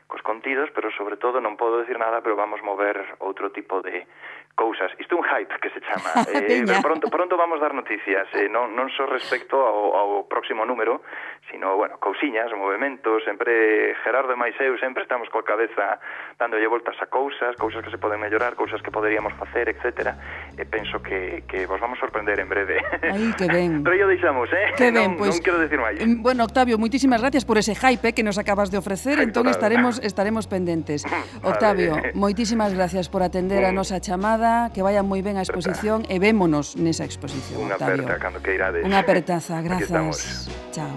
cos 0.07 0.21
contidos, 0.23 0.71
pero 0.75 0.91
sobre 0.93 1.17
todo 1.17 1.41
non 1.41 1.57
podo 1.57 1.81
decir 1.81 1.97
nada, 1.97 2.21
pero 2.21 2.37
vamos 2.37 2.61
mover 2.61 3.01
outro 3.25 3.49
tipo 3.49 3.81
de 3.81 4.05
cousas. 4.55 4.93
Isto 4.99 5.17
é 5.17 5.19
un 5.19 5.25
hype 5.25 5.55
que 5.61 5.71
se 5.71 5.81
chama. 5.81 6.11
eh, 6.33 6.63
eh 6.63 6.81
pronto 6.83 7.09
pronto 7.09 7.37
vamos 7.37 7.61
dar 7.61 7.75
noticias, 7.75 8.29
eh, 8.35 8.49
non 8.49 8.77
non 8.77 8.93
só 8.93 9.09
respecto 9.09 9.57
ao, 9.57 9.97
ao 9.97 10.11
próximo 10.29 10.65
número, 10.69 11.03
sino, 11.51 11.77
bueno, 11.77 11.99
cousiñas, 11.99 12.53
movimentos, 12.53 13.25
sempre 13.25 13.97
Gerardo 14.05 14.33
e 14.33 14.39
máis 14.39 14.55
eu 14.61 14.77
sempre 14.79 15.03
estamos 15.03 15.29
coa 15.33 15.43
cabeza 15.43 15.99
dándolle 16.37 16.69
voltas 16.69 16.97
a 17.01 17.07
cousas, 17.09 17.57
cousas 17.57 17.81
que 17.83 17.91
se 17.91 17.99
poden 17.99 18.21
mellorar, 18.21 18.55
cousas 18.55 18.81
que 18.85 18.93
poderíamos 18.93 19.33
facer, 19.41 19.69
etc. 19.73 20.17
E 20.57 20.65
penso 20.69 21.01
que, 21.01 21.45
que 21.49 21.65
vos 21.65 21.81
vamos 21.81 21.99
sorprender 21.99 22.41
en 22.41 22.49
breve. 22.49 22.79
Aí, 23.03 23.33
que 23.35 23.49
ben. 23.49 23.81
Pero 23.87 23.97
yo 23.97 24.07
deixamos, 24.07 24.53
eh? 24.53 24.77
Que 24.77 24.93
ben, 24.93 24.95
non, 24.95 25.09
pues, 25.17 25.33
non 25.33 25.41
quero 25.41 25.59
decir 25.59 25.81
máis. 25.81 25.97
Bueno, 26.21 26.45
Octavio, 26.45 26.77
moitísimas 26.77 27.25
gracias 27.25 27.49
por 27.49 27.57
ese 27.57 27.73
hype 27.73 28.13
eh, 28.13 28.13
que 28.13 28.23
nos 28.23 28.37
acabas 28.37 28.69
de 28.69 28.77
ofrecer, 28.79 29.19
Ay, 29.19 29.33
entón 29.33 29.49
estaremos 29.49 29.99
estaremos 30.05 30.45
pendentes. 30.47 31.09
Octavio, 31.43 31.97
vale. 31.97 32.13
moitísimas 32.15 32.77
gracias 32.77 33.09
por 33.09 33.25
atender 33.25 33.65
a 33.65 33.73
mm. 33.73 33.77
nosa 33.77 33.99
chamada 34.01 34.42
que 34.75 34.83
vaya 34.83 35.03
moi 35.07 35.23
ben 35.23 35.37
a 35.39 35.43
exposición 35.47 36.03
e 36.11 36.19
vémonos 36.19 36.75
nesa 36.79 37.05
exposición, 37.07 37.63
Unha 37.63 37.77
Octavio. 37.79 38.03
aperta 38.07 38.15
cando 38.19 38.39
que 38.43 38.53
irades. 38.59 38.83
Unha 38.83 38.99
apertaza, 39.03 39.63
grazas. 39.63 40.49
Chao. 40.75 40.91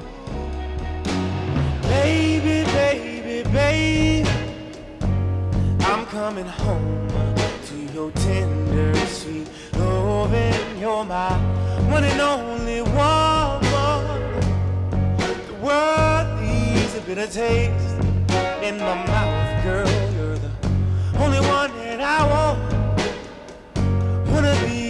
Baby, 1.89 2.65
baby, 2.73 3.37
baby, 3.53 4.29
I'm 5.85 6.05
coming 6.09 6.47
home 6.47 7.07
to 7.69 7.75
your 7.93 8.11
tender, 8.25 8.93
sweet 9.07 9.47
loving. 9.77 10.53
You're 10.81 11.05
my 11.05 11.33
one 11.89 12.03
and 12.03 12.21
only 12.21 12.81
woman. 12.81 14.03
The 15.49 15.55
world 15.61 16.27
leaves 16.41 16.93
a 16.97 17.01
bitter 17.07 17.27
taste 17.27 17.97
in 18.61 18.77
my 18.77 18.95
mouth, 19.07 19.63
girl. 19.63 19.89
You're 20.17 20.37
the 20.37 20.51
only 21.23 21.39
one 21.41 21.71
that 21.79 22.01
I 22.01 22.21
want. 22.27 22.74
Wanna 24.35 24.53
be 24.65 24.84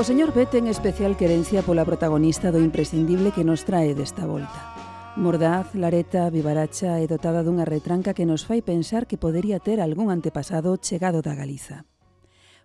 O 0.00 0.02
señor 0.02 0.32
B 0.32 0.48
ten 0.48 0.64
especial 0.64 1.12
querencia 1.12 1.60
pola 1.60 1.84
protagonista 1.84 2.48
do 2.48 2.56
imprescindible 2.56 3.36
que 3.36 3.44
nos 3.44 3.68
trae 3.68 3.92
desta 3.92 4.24
volta. 4.24 5.12
Mordaz, 5.20 5.76
lareta, 5.76 6.32
vivaracha 6.32 6.96
e 6.96 7.04
dotada 7.04 7.44
dunha 7.44 7.68
retranca 7.68 8.16
que 8.16 8.24
nos 8.24 8.48
fai 8.48 8.64
pensar 8.64 9.04
que 9.04 9.20
podería 9.20 9.60
ter 9.60 9.76
algún 9.76 10.08
antepasado 10.08 10.80
chegado 10.80 11.20
da 11.20 11.36
Galiza. 11.36 11.84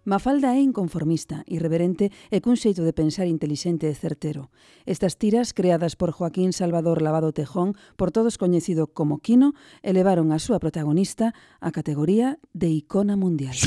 Mafalda 0.08 0.56
é 0.56 0.63
inconformista, 0.63 1.43
irreverente 1.43 2.08
e 2.32 2.39
cun 2.39 2.56
xeito 2.56 2.88
de 2.88 2.95
pensar 2.95 3.28
intelixente 3.28 3.91
e 3.91 4.00
certero. 4.00 4.48
Estas 4.88 5.19
tiras, 5.19 5.52
creadas 5.52 6.00
por 6.00 6.15
Joaquín 6.15 6.56
Salvador 6.56 7.04
Lavado 7.04 7.36
Tejón, 7.36 7.76
por 8.00 8.15
todos 8.15 8.39
coñecido 8.39 8.88
como 8.88 9.19
Quino, 9.19 9.52
elevaron 9.84 10.32
a 10.32 10.39
súa 10.39 10.63
protagonista 10.63 11.36
á 11.60 11.67
categoría 11.76 12.39
de 12.56 12.71
icona 12.71 13.19
mundial. 13.19 13.60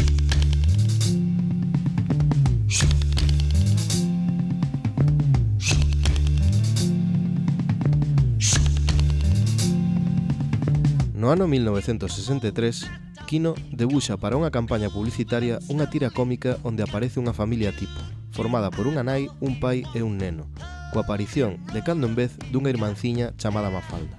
No 11.19 11.33
ano 11.33 11.49
1963, 11.49 12.87
Kino 13.27 13.59
debuxa 13.75 14.15
para 14.23 14.39
unha 14.39 14.55
campaña 14.55 14.87
publicitaria 14.87 15.59
unha 15.67 15.91
tira 15.91 16.15
cómica 16.15 16.63
onde 16.63 16.87
aparece 16.87 17.19
unha 17.19 17.35
familia 17.35 17.75
tipo, 17.75 17.99
formada 18.31 18.71
por 18.71 18.87
unha 18.87 19.03
nai, 19.03 19.27
un 19.43 19.59
pai 19.59 19.83
e 19.99 20.07
un 20.07 20.15
neno, 20.15 20.47
coa 20.95 21.03
aparición 21.03 21.59
de 21.75 21.83
cando 21.83 22.07
en 22.07 22.15
vez 22.15 22.39
dunha 22.55 22.71
irmanciña 22.71 23.35
chamada 23.35 23.67
Mafalda. 23.67 24.15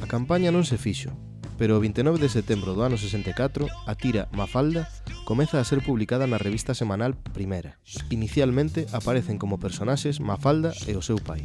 A 0.00 0.06
campaña 0.08 0.48
non 0.48 0.64
se 0.64 0.80
fixo, 0.80 1.12
pero 1.60 1.76
o 1.76 1.84
29 1.84 2.16
de 2.16 2.32
setembro 2.32 2.72
do 2.72 2.88
ano 2.88 2.96
64, 2.96 3.68
a 3.68 3.92
tira 4.00 4.32
Mafalda 4.32 4.88
comeza 5.28 5.60
a 5.60 5.68
ser 5.68 5.84
publicada 5.84 6.24
na 6.24 6.40
revista 6.40 6.72
semanal 6.72 7.20
Primera. 7.36 7.76
Inicialmente 8.08 8.88
aparecen 8.96 9.36
como 9.36 9.60
personaxes 9.60 10.24
Mafalda 10.24 10.72
e 10.88 10.96
o 10.96 11.04
seu 11.04 11.20
pai. 11.20 11.44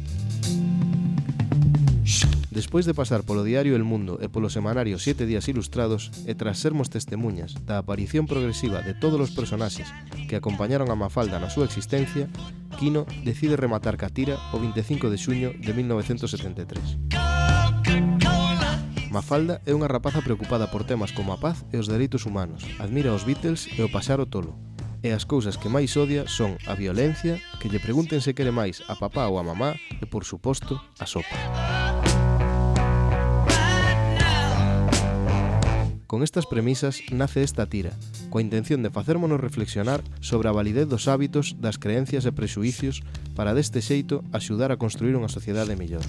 Despois 2.50 2.88
de 2.88 2.96
pasar 2.96 3.28
polo 3.28 3.44
diario 3.44 3.76
El 3.76 3.84
Mundo 3.84 4.16
e 4.24 4.32
polo 4.32 4.48
semanario 4.48 4.96
Siete 4.96 5.28
Días 5.28 5.52
Ilustrados, 5.52 6.08
e 6.24 6.32
tras 6.32 6.56
sermos 6.56 6.88
testemunhas 6.88 7.52
da 7.68 7.76
aparición 7.76 8.24
progresiva 8.24 8.80
de 8.80 8.96
todos 8.96 9.20
os 9.20 9.36
personaxes 9.36 9.92
que 10.32 10.40
acompañaron 10.40 10.88
a 10.88 10.96
Mafalda 10.96 11.36
na 11.36 11.52
súa 11.52 11.68
existencia, 11.68 12.24
Quino 12.80 13.04
decide 13.20 13.60
rematar 13.60 14.00
Catira 14.00 14.40
o 14.56 14.62
25 14.64 15.12
de 15.12 15.18
xuño 15.20 15.52
de 15.60 15.76
1973. 15.76 16.96
Mafalda 19.12 19.60
é 19.68 19.76
unha 19.76 19.88
rapaza 19.88 20.24
preocupada 20.24 20.72
por 20.72 20.88
temas 20.88 21.12
como 21.12 21.36
a 21.36 21.40
paz 21.40 21.68
e 21.68 21.76
os 21.76 21.84
dereitos 21.84 22.24
humanos, 22.24 22.64
admira 22.80 23.12
os 23.12 23.28
Beatles 23.28 23.68
e 23.76 23.84
o 23.84 23.92
pasar 23.92 24.24
o 24.24 24.28
tolo. 24.28 24.56
E 25.04 25.12
as 25.12 25.28
cousas 25.28 25.60
que 25.60 25.68
máis 25.68 25.92
odia 26.00 26.24
son 26.24 26.56
a 26.64 26.72
violencia, 26.72 27.36
que 27.60 27.68
lle 27.68 27.80
pregunten 27.80 28.24
se 28.24 28.32
quere 28.32 28.56
máis 28.56 28.80
a 28.88 28.96
papá 28.96 29.28
ou 29.28 29.36
a 29.36 29.44
mamá 29.44 29.76
e, 30.00 30.04
por 30.08 30.24
suposto, 30.24 30.80
a 30.96 31.04
sopa. 31.04 31.36
Con 36.08 36.22
estas 36.22 36.46
premisas 36.46 37.02
nace 37.12 37.44
esta 37.44 37.68
tira, 37.68 37.92
coa 38.32 38.40
intención 38.40 38.80
de 38.80 38.88
facérmonos 38.88 39.44
reflexionar 39.44 40.00
sobre 40.24 40.48
a 40.48 40.56
validez 40.56 40.88
dos 40.88 41.04
hábitos, 41.04 41.60
das 41.60 41.76
creencias 41.76 42.24
e 42.24 42.32
prexuicios 42.32 43.04
para 43.36 43.52
deste 43.52 43.84
xeito 43.84 44.24
axudar 44.32 44.72
a 44.72 44.80
construir 44.80 45.20
unha 45.20 45.28
sociedade 45.28 45.76
mellor. 45.76 46.00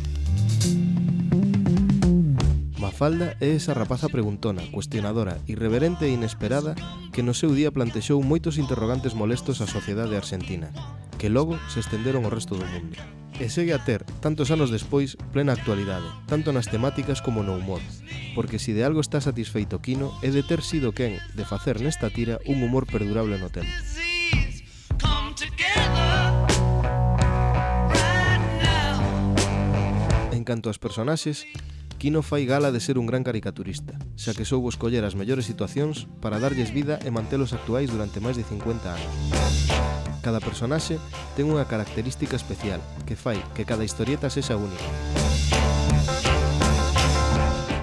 Mafalda 2.79 3.35
é 3.43 3.51
esa 3.51 3.75
rapaza 3.75 4.07
preguntona, 4.07 4.63
cuestionadora, 4.71 5.35
irreverente 5.51 6.07
e 6.07 6.15
inesperada 6.15 6.79
que 7.11 7.19
no 7.19 7.35
seu 7.35 7.51
día 7.51 7.75
plantexou 7.75 8.23
moitos 8.23 8.55
interrogantes 8.55 9.11
molestos 9.19 9.59
á 9.59 9.67
sociedade 9.67 10.15
argentina, 10.15 10.71
que 11.19 11.27
logo 11.27 11.59
se 11.67 11.83
estenderon 11.83 12.23
ao 12.23 12.31
resto 12.31 12.55
do 12.55 12.63
mundo 12.63 12.95
e 13.39 13.47
segue 13.47 13.71
a 13.71 13.79
ter, 13.79 14.03
tantos 14.19 14.51
anos 14.51 14.67
despois, 14.69 15.15
plena 15.31 15.55
actualidade, 15.55 16.05
tanto 16.27 16.51
nas 16.51 16.67
temáticas 16.67 17.23
como 17.23 17.41
no 17.41 17.55
humor. 17.55 17.79
Porque 18.35 18.59
se 18.59 18.71
si 18.71 18.71
de 18.75 18.83
algo 18.83 18.99
está 18.99 19.23
satisfeito 19.23 19.79
Kino, 19.79 20.11
é 20.19 20.29
de 20.29 20.43
ter 20.43 20.59
sido 20.61 20.91
quen 20.91 21.17
de 21.33 21.47
facer 21.47 21.79
nesta 21.79 22.11
tira 22.11 22.43
un 22.45 22.59
humor 22.59 22.83
perdurable 22.85 23.39
no 23.39 23.47
tempo. 23.47 23.71
En 30.35 30.43
canto 30.43 30.67
ás 30.67 30.77
personaxes, 30.77 31.47
Kino 31.99 32.23
fai 32.23 32.43
gala 32.43 32.71
de 32.71 32.79
ser 32.79 32.99
un 32.99 33.07
gran 33.07 33.23
caricaturista, 33.23 33.95
xa 34.19 34.35
que 34.35 34.47
soubo 34.47 34.67
escoller 34.67 35.07
as 35.07 35.15
mellores 35.15 35.47
situacións 35.47 36.07
para 36.19 36.39
darlles 36.39 36.75
vida 36.75 36.99
e 37.03 37.11
mantelos 37.11 37.55
actuais 37.55 37.87
durante 37.87 38.19
máis 38.19 38.35
de 38.35 38.43
50 38.43 38.99
anos. 38.99 40.08
Cada 40.29 40.45
personaxe 40.45 41.01
ten 41.33 41.49
unha 41.49 41.65
característica 41.65 42.37
especial 42.37 42.77
que 43.09 43.17
fai 43.17 43.41
que 43.57 43.65
cada 43.65 43.81
historieta 43.81 44.29
sexa 44.29 44.61
única. 44.61 44.85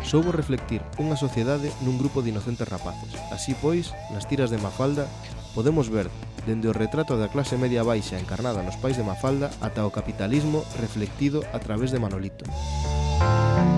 Soubo 0.06 0.30
reflectir 0.30 0.78
unha 0.94 1.18
sociedade 1.18 1.74
nun 1.82 1.98
grupo 1.98 2.22
de 2.22 2.30
inocentes 2.30 2.70
rapaces. 2.70 3.18
Así 3.35 3.59
pois, 3.59 3.90
nas 4.14 4.30
tiras 4.30 4.54
de 4.54 4.62
Mafalda 4.62 5.11
podemos 5.59 5.90
ver 5.90 6.06
dende 6.46 6.70
o 6.70 6.76
retrato 6.78 7.18
da 7.18 7.26
clase 7.26 7.59
media 7.59 7.82
baixa 7.82 8.14
encarnada 8.14 8.62
nos 8.62 8.78
pais 8.78 8.94
de 8.94 9.02
Mafalda 9.02 9.50
ata 9.59 9.82
o 9.82 9.90
capitalismo 9.90 10.62
reflectido 10.78 11.42
a 11.50 11.59
través 11.59 11.90
de 11.90 11.98
Manolito. 11.98 12.46
Música 12.46 13.75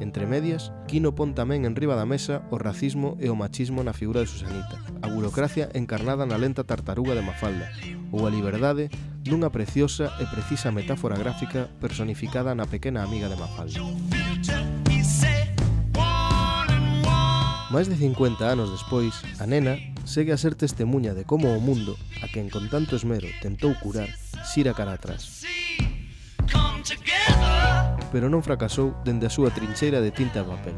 Entre 0.00 0.26
medias, 0.26 0.72
Quino 0.86 1.16
pon 1.16 1.32
tamén 1.32 1.64
en 1.64 1.72
riba 1.72 1.96
da 1.96 2.04
mesa 2.04 2.44
o 2.52 2.60
racismo 2.60 3.16
e 3.16 3.32
o 3.32 3.38
machismo 3.38 3.80
na 3.80 3.96
figura 3.96 4.20
de 4.20 4.28
Susanita, 4.28 4.76
a 5.00 5.08
burocracia 5.08 5.72
encarnada 5.72 6.28
na 6.28 6.36
lenta 6.36 6.68
tartaruga 6.68 7.16
de 7.16 7.24
Mafalda, 7.24 7.72
ou 8.12 8.28
a 8.28 8.30
liberdade 8.30 8.92
dunha 9.24 9.48
preciosa 9.48 10.12
e 10.20 10.28
precisa 10.28 10.68
metáfora 10.68 11.16
gráfica 11.16 11.72
personificada 11.80 12.52
na 12.52 12.68
pequena 12.68 13.02
amiga 13.02 13.32
de 13.32 13.40
Mafalda. 13.40 13.80
Máis 17.72 17.90
de 17.90 17.96
50 17.98 18.46
anos 18.46 18.70
despois, 18.70 19.16
a 19.40 19.44
nena 19.48 19.80
segue 20.06 20.30
a 20.30 20.38
ser 20.38 20.54
testemunha 20.54 21.16
de 21.16 21.24
como 21.24 21.50
o 21.50 21.60
mundo, 21.60 21.98
a 22.22 22.30
quen 22.30 22.52
con 22.52 22.70
tanto 22.70 22.94
esmero 22.94 23.26
tentou 23.42 23.74
curar, 23.80 24.12
xira 24.44 24.70
cara 24.76 24.94
atrás. 24.94 25.42
Pero 28.12 28.30
non 28.30 28.44
fracasou 28.44 28.94
dende 29.02 29.26
a 29.26 29.34
súa 29.34 29.50
trincheira 29.50 30.00
de 30.00 30.14
tinta 30.14 30.40
e 30.40 30.48
papel. 30.48 30.76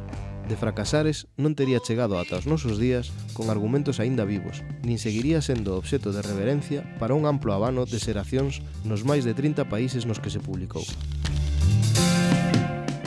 De 0.48 0.56
fracasares 0.56 1.28
non 1.36 1.52
tería 1.52 1.76
chegado 1.84 2.16
ata 2.16 2.40
os 2.40 2.48
nosos 2.48 2.80
días 2.80 3.12
con 3.36 3.52
argumentos 3.52 4.00
aínda 4.00 4.24
vivos, 4.24 4.64
nin 4.80 4.96
seguiría 4.96 5.44
sendo 5.44 5.76
obxeto 5.76 6.08
de 6.08 6.24
reverencia 6.24 6.88
para 6.96 7.12
un 7.12 7.28
amplo 7.28 7.52
habano 7.52 7.84
de 7.84 8.00
xeracións 8.00 8.64
nos 8.88 9.04
máis 9.04 9.28
de 9.28 9.36
30 9.36 9.68
países 9.68 10.08
nos 10.08 10.24
que 10.24 10.32
se 10.32 10.40
publicou. 10.40 10.80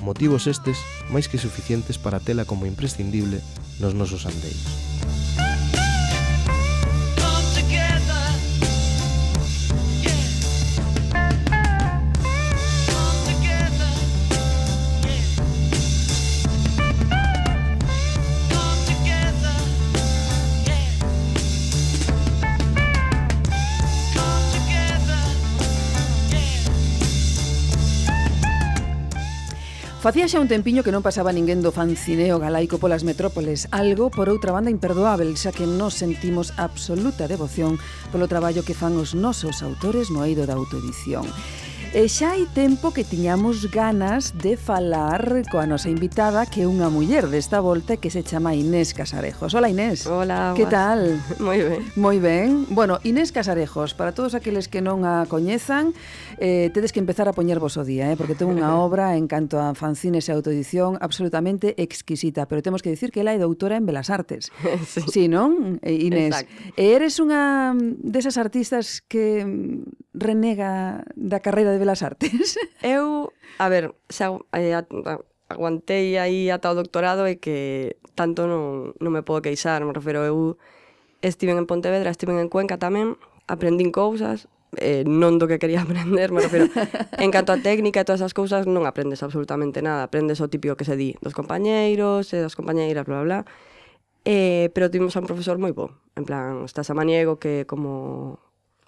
Motivos 0.06 0.45
estes 0.45 0.78
máis 1.10 1.26
que 1.26 1.41
suficientes 1.41 1.97
para 1.97 2.21
tela 2.21 2.45
como 2.45 2.69
imprescindible 2.69 3.41
nos 3.82 3.97
nosos 3.97 4.30
andeiros. 4.30 4.90
Facía 30.12 30.28
xa 30.28 30.43
un 30.43 30.52
tempiño 30.52 30.84
que 30.84 30.91
non 30.91 31.08
pasaba 31.08 31.32
ninguén 31.32 31.63
do 31.63 31.71
fancineo 31.71 32.36
galaico 32.36 32.84
polas 32.84 33.08
metrópoles, 33.08 33.71
algo 33.71 34.12
por 34.12 34.28
outra 34.28 34.52
banda 34.52 34.67
imperdoável, 34.67 35.39
xa 35.39 35.56
que 35.56 35.63
nos 35.63 35.95
sentimos 35.95 36.52
absoluta 36.60 37.32
devoción 37.32 37.80
polo 38.12 38.28
traballo 38.28 38.67
que 38.67 38.76
fan 38.76 39.00
os 39.00 39.15
nosos 39.15 39.63
autores 39.63 40.12
no 40.12 40.28
eido 40.28 40.43
da 40.43 40.60
autoedición. 40.60 41.24
E 41.91 42.08
xa 42.08 42.39
hai 42.39 42.47
tempo 42.56 42.95
que 42.95 43.04
tiñamos 43.04 43.67
ganas 43.67 44.32
de 44.39 44.56
falar 44.56 45.43
coa 45.51 45.67
nosa 45.67 45.91
invitada 45.91 46.47
que 46.47 46.63
é 46.63 46.67
unha 46.67 46.88
muller 46.88 47.27
desta 47.27 47.60
volta 47.60 47.99
que 47.99 48.08
se 48.08 48.23
chama 48.23 48.56
Inés 48.56 48.95
Casarejos. 48.95 49.51
Hola 49.51 49.67
Inés. 49.67 50.08
Hola. 50.08 50.56
Que 50.56 50.63
tal? 50.71 51.19
Moi 51.43 51.60
ben. 51.60 51.84
Moi 51.99 52.17
ben. 52.23 52.63
Bueno, 52.71 53.04
Inés 53.04 53.36
Casarejos, 53.36 53.91
para 53.91 54.15
todos 54.15 54.39
aqueles 54.39 54.71
que 54.71 54.80
non 54.80 55.04
a 55.04 55.27
coñezan, 55.27 55.91
eh, 56.39 56.71
tedes 56.71 56.95
que 56.95 57.04
empezar 57.04 57.27
a 57.27 57.36
poñer 57.36 57.60
vos 57.60 57.75
o 57.75 57.84
día, 57.84 58.08
eh, 58.08 58.15
porque 58.15 58.39
ten 58.39 58.47
unha 58.47 58.71
obra 58.88 59.19
en 59.19 59.27
canto 59.27 59.60
a 59.60 59.75
fanzines 59.75 60.32
e 60.32 60.32
autoedición 60.32 60.95
absolutamente 61.04 61.75
exquisita, 61.75 62.47
pero 62.47 62.63
temos 62.63 62.80
que 62.80 62.88
dicir 62.88 63.12
que 63.12 63.19
ela 63.19 63.36
é 63.36 63.39
doutora 63.43 63.75
en 63.75 63.84
Belas 63.84 64.08
Artes. 64.08 64.47
sí. 64.88 65.04
sí, 65.12 65.23
non, 65.27 65.84
eh, 65.84 66.08
Inés? 66.08 66.39
Exacto. 66.39 66.56
E 66.80 66.95
eres 66.95 67.19
unha 67.19 67.75
desas 67.99 68.39
artistas 68.39 69.04
que 69.04 69.43
renega 70.15 71.04
da 71.19 71.43
carreira 71.43 71.75
de 71.75 71.81
Belas 71.82 72.06
Artes? 72.06 72.62
Eu, 72.86 73.34
a 73.58 73.65
ver, 73.67 73.98
xa, 74.13 74.38
eh, 74.54 74.78
aguantei 75.50 76.22
aí 76.22 76.54
ata 76.54 76.72
o 76.72 76.78
doctorado 76.78 77.28
e 77.28 77.41
que 77.41 77.98
tanto 78.15 78.46
non, 78.46 78.94
non 79.02 79.12
me 79.12 79.26
podo 79.26 79.41
queixar, 79.41 79.84
me 79.84 79.91
refiro 79.91 80.24
eu 80.24 80.56
estiven 81.22 81.58
en 81.58 81.67
Pontevedra, 81.67 82.13
estiven 82.13 82.39
en 82.39 82.48
Cuenca 82.48 82.80
tamén, 82.80 83.20
aprendín 83.50 83.91
cousas, 83.91 84.48
eh, 84.80 85.04
non 85.04 85.38
do 85.38 85.50
que 85.50 85.60
quería 85.60 85.84
aprender, 85.86 86.32
me 86.32 86.41
refiro. 86.41 86.72
en 87.20 87.30
canto 87.34 87.52
a 87.52 87.60
técnica 87.60 88.02
e 88.02 88.08
todas 88.08 88.24
esas 88.24 88.38
cousas 88.38 88.65
non 88.65 88.88
aprendes 88.88 89.22
absolutamente 89.22 89.84
nada, 89.84 90.08
aprendes 90.08 90.39
o 90.39 90.48
típico 90.48 90.80
que 90.80 90.88
se 90.88 90.96
di 90.96 91.17
dos 91.20 91.36
compañeiros, 91.36 92.32
e 92.32 92.39
das 92.39 92.56
compañeiras, 92.56 93.06
bla, 93.06 93.22
bla. 93.26 93.39
Eh, 94.24 94.70
pero 94.78 94.94
tivemos 94.94 95.17
a 95.17 95.22
un 95.22 95.28
profesor 95.28 95.58
moi 95.58 95.74
bo, 95.74 95.98
en 96.13 96.24
plan, 96.30 96.63
estás 96.63 96.94
a 96.94 96.98
Maniego 96.98 97.41
que 97.41 97.65
como 97.65 98.38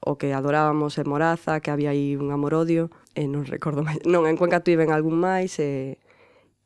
o 0.05 0.19
que 0.19 0.33
adorábamos 0.33 0.97
en 0.99 1.07
Moraza, 1.09 1.59
que 1.59 1.71
había 1.71 1.91
aí 1.91 2.15
un 2.15 2.31
amorodio, 2.31 2.91
e 3.15 3.25
non 3.27 3.47
recordo 3.47 3.83
máis. 3.83 3.99
Non, 4.09 4.27
en 4.27 4.35
Cuenca 4.35 4.61
tiven 4.61 4.91
algún 4.91 5.17
máis, 5.19 5.57
e, 5.59 5.99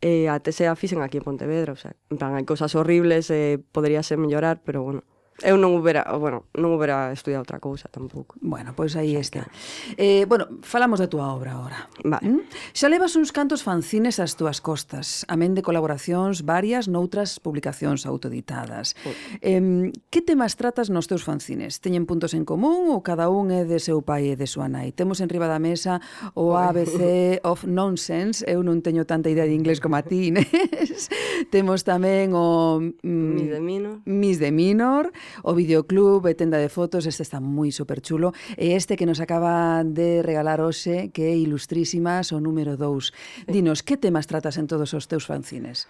e 0.01 0.29
a 0.29 0.41
tesea 0.41 0.73
fixen 0.73 1.05
aquí 1.05 1.21
en 1.21 1.25
Pontevedra, 1.25 1.73
o 1.73 1.79
sea, 1.79 1.93
en 2.09 2.17
plan, 2.17 2.33
hai 2.33 2.45
cosas 2.45 2.73
horribles, 2.73 3.29
e 3.29 3.61
podería 3.71 4.01
ser 4.01 4.17
mellorar, 4.17 4.61
pero 4.65 4.81
bueno, 4.81 5.01
eu 5.45 5.53
non 5.53 5.77
hubera, 5.77 6.01
bueno, 6.17 6.49
non 6.57 6.73
hubera 6.73 7.13
estudiado 7.13 7.45
outra 7.45 7.61
cousa 7.61 7.85
tampouco. 7.93 8.33
Bueno, 8.41 8.73
pois 8.73 8.97
aí 8.97 9.13
está. 9.13 9.45
Eh, 9.93 10.25
bueno, 10.25 10.49
falamos 10.65 10.97
da 10.97 11.05
túa 11.05 11.29
obra 11.29 11.53
agora. 11.53 11.85
Vale. 12.01 12.25
¿Mm? 12.25 12.41
Xa 12.73 12.89
levas 12.89 13.13
uns 13.13 13.29
cantos 13.29 13.61
fanzines 13.61 14.17
ás 14.17 14.33
túas 14.33 14.65
costas, 14.65 15.29
amén 15.29 15.53
de 15.53 15.61
colaboracións 15.61 16.41
varias 16.41 16.89
noutras 16.89 17.37
publicacións 17.37 18.09
autoeditadas. 18.09 18.97
Eh, 19.45 19.93
que 20.09 20.25
temas 20.25 20.57
tratas 20.57 20.89
nos 20.89 21.05
teus 21.05 21.21
fanzines? 21.21 21.85
Teñen 21.85 22.09
puntos 22.09 22.33
en 22.33 22.41
común 22.41 22.89
ou 22.89 23.05
cada 23.05 23.29
un 23.29 23.53
é 23.53 23.61
de 23.61 23.77
seu 23.77 24.01
pai 24.01 24.33
e 24.33 24.35
de 24.35 24.49
súa 24.49 24.65
nai? 24.65 24.89
Temos 24.89 25.21
en 25.21 25.29
riba 25.29 25.45
da 25.45 25.61
mesa 25.61 26.01
o 26.33 26.57
ABC 26.57 26.97
of 27.45 27.61
Nonsense, 27.69 28.41
eu 28.49 28.65
non 28.65 28.81
teño 28.81 29.05
tanta 29.05 29.29
idea 29.29 29.45
de 29.45 29.53
inglés 29.53 29.77
como 29.77 30.01
a 30.01 30.01
ti, 30.01 30.33
Inés. 30.33 31.13
Temos 31.53 31.85
tamén 31.85 32.33
o... 32.33 32.81
Mm, 33.05 33.37
Mis 33.37 33.49
de 33.53 33.61
Minor. 33.61 33.95
Mis 34.09 34.37
de 34.41 34.49
Minor 34.49 35.13
o 35.43 35.55
videoclub, 35.55 36.27
e 36.27 36.35
tenda 36.35 36.57
de 36.61 36.69
fotos, 36.69 37.05
este 37.05 37.23
está 37.23 37.39
moi 37.39 37.71
super 37.71 37.99
chulo. 38.03 38.33
E 38.55 38.75
este 38.75 38.95
que 38.95 39.05
nos 39.05 39.19
acaba 39.19 39.83
de 39.83 40.21
regalar 40.21 40.59
hoxe, 40.59 41.09
que 41.11 41.29
é 41.29 41.33
Ilustrísimas, 41.35 42.31
o 42.31 42.39
número 42.39 42.75
2. 42.75 43.47
Dinos, 43.47 43.81
que 43.81 43.97
temas 43.97 44.27
tratas 44.27 44.57
en 44.57 44.67
todos 44.67 44.93
os 44.93 45.07
teus 45.07 45.25
fanzines? 45.27 45.87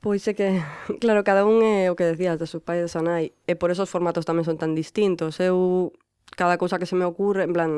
Pois 0.00 0.26
é 0.28 0.34
que, 0.34 0.62
claro, 1.02 1.24
cada 1.24 1.42
un 1.42 1.62
é 1.62 1.90
o 1.90 1.96
que 1.98 2.06
decías, 2.06 2.38
de 2.38 2.46
seus 2.46 2.62
pais 2.62 2.94
e 2.94 3.02
nai, 3.02 3.24
e 3.46 3.54
por 3.58 3.74
eso 3.74 3.82
os 3.82 3.90
formatos 3.90 4.22
tamén 4.22 4.46
son 4.46 4.58
tan 4.58 4.78
distintos. 4.78 5.42
Eu, 5.42 5.90
cada 6.38 6.54
cousa 6.54 6.78
que 6.78 6.86
se 6.86 6.94
me 6.94 7.02
ocurre, 7.02 7.42
en 7.42 7.52
plan, 7.52 7.72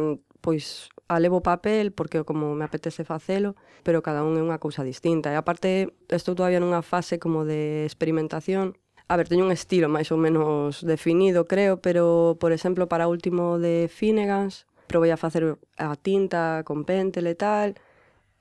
pois 0.44 0.92
alevo 1.08 1.42
papel 1.42 1.92
porque 1.92 2.24
como 2.24 2.54
me 2.54 2.64
apetece 2.64 3.04
facelo, 3.04 3.56
pero 3.82 4.02
cada 4.02 4.22
un 4.22 4.38
é 4.38 4.42
unha 4.44 4.62
cousa 4.62 4.86
distinta. 4.86 5.32
E 5.32 5.36
aparte, 5.36 5.96
estou 6.12 6.36
todavía 6.36 6.62
nunha 6.62 6.84
fase 6.84 7.18
como 7.18 7.48
de 7.48 7.88
experimentación, 7.88 8.78
A 9.10 9.16
ver, 9.16 9.26
teño 9.26 9.42
un 9.42 9.50
estilo 9.50 9.90
máis 9.90 10.14
ou 10.14 10.18
menos 10.22 10.86
definido, 10.86 11.50
creo, 11.50 11.82
pero, 11.82 12.38
por 12.38 12.54
exemplo, 12.54 12.86
para 12.86 13.10
o 13.10 13.12
último 13.12 13.58
de 13.58 13.90
Finnegan's, 13.90 14.70
probei 14.86 15.10
a 15.10 15.18
facer 15.18 15.58
a 15.74 15.98
tinta 15.98 16.62
con 16.62 16.86
pentel 16.86 17.26
e 17.26 17.34
tal, 17.34 17.74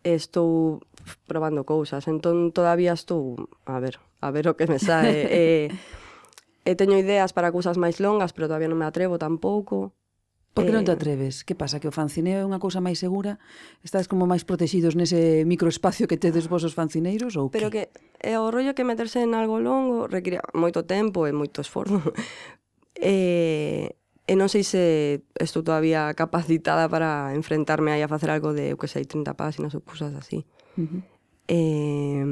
e 0.06 0.14
estou 0.14 0.86
probando 1.26 1.66
cousas, 1.66 2.06
entón 2.06 2.54
todavía 2.54 2.94
estou, 2.94 3.50
a 3.66 3.82
ver, 3.82 3.98
a 4.22 4.30
ver 4.30 4.46
o 4.46 4.54
que 4.54 4.70
me 4.70 4.78
sae. 4.78 5.26
e, 5.42 5.46
e 6.70 6.72
teño 6.78 7.02
ideas 7.02 7.34
para 7.34 7.50
cousas 7.50 7.82
máis 7.82 7.98
longas, 7.98 8.30
pero 8.30 8.46
todavía 8.46 8.70
non 8.70 8.78
me 8.78 8.86
atrevo 8.86 9.18
tampouco. 9.18 9.98
Por 10.54 10.66
que 10.66 10.74
non 10.74 10.84
te 10.84 10.92
eh, 10.92 10.98
atreves? 10.98 11.46
Que 11.46 11.54
pasa? 11.54 11.78
Que 11.78 11.88
o 11.88 11.94
fancineo 11.94 12.42
é 12.42 12.46
unha 12.46 12.58
cousa 12.58 12.82
máis 12.82 12.98
segura? 12.98 13.38
Estás 13.86 14.10
como 14.10 14.26
máis 14.26 14.44
protegidos 14.44 14.98
nese 14.98 15.46
microespacio 15.46 16.10
que 16.10 16.18
tedes 16.18 16.50
vos 16.50 16.66
os 16.66 16.74
fancineiros? 16.74 17.38
Ou 17.38 17.54
pero 17.54 17.70
que? 17.70 17.88
que 17.94 18.34
é 18.34 18.36
o 18.42 18.50
rollo 18.50 18.74
que 18.74 18.84
meterse 18.84 19.22
en 19.22 19.38
algo 19.38 19.62
longo 19.62 20.10
require 20.10 20.42
moito 20.58 20.84
tempo 20.90 21.30
e 21.30 21.32
moito 21.32 21.62
esforzo. 21.62 22.02
e, 22.98 23.14
eh, 23.14 23.88
e 24.30 24.34
non 24.34 24.50
sei 24.50 24.66
se 24.66 25.22
estou 25.38 25.62
todavía 25.62 26.10
capacitada 26.18 26.90
para 26.90 27.34
enfrentarme 27.38 27.94
aí 27.94 28.02
a 28.02 28.12
facer 28.12 28.34
algo 28.34 28.54
de, 28.54 28.74
eu 28.74 28.78
que 28.78 28.90
sei, 28.90 29.06
30 29.06 29.38
páxinas 29.38 29.74
ou 29.78 29.82
cousas 29.86 30.14
así. 30.18 30.46
Uh 30.78 30.86
-huh. 30.86 31.02
Eh, 31.50 32.26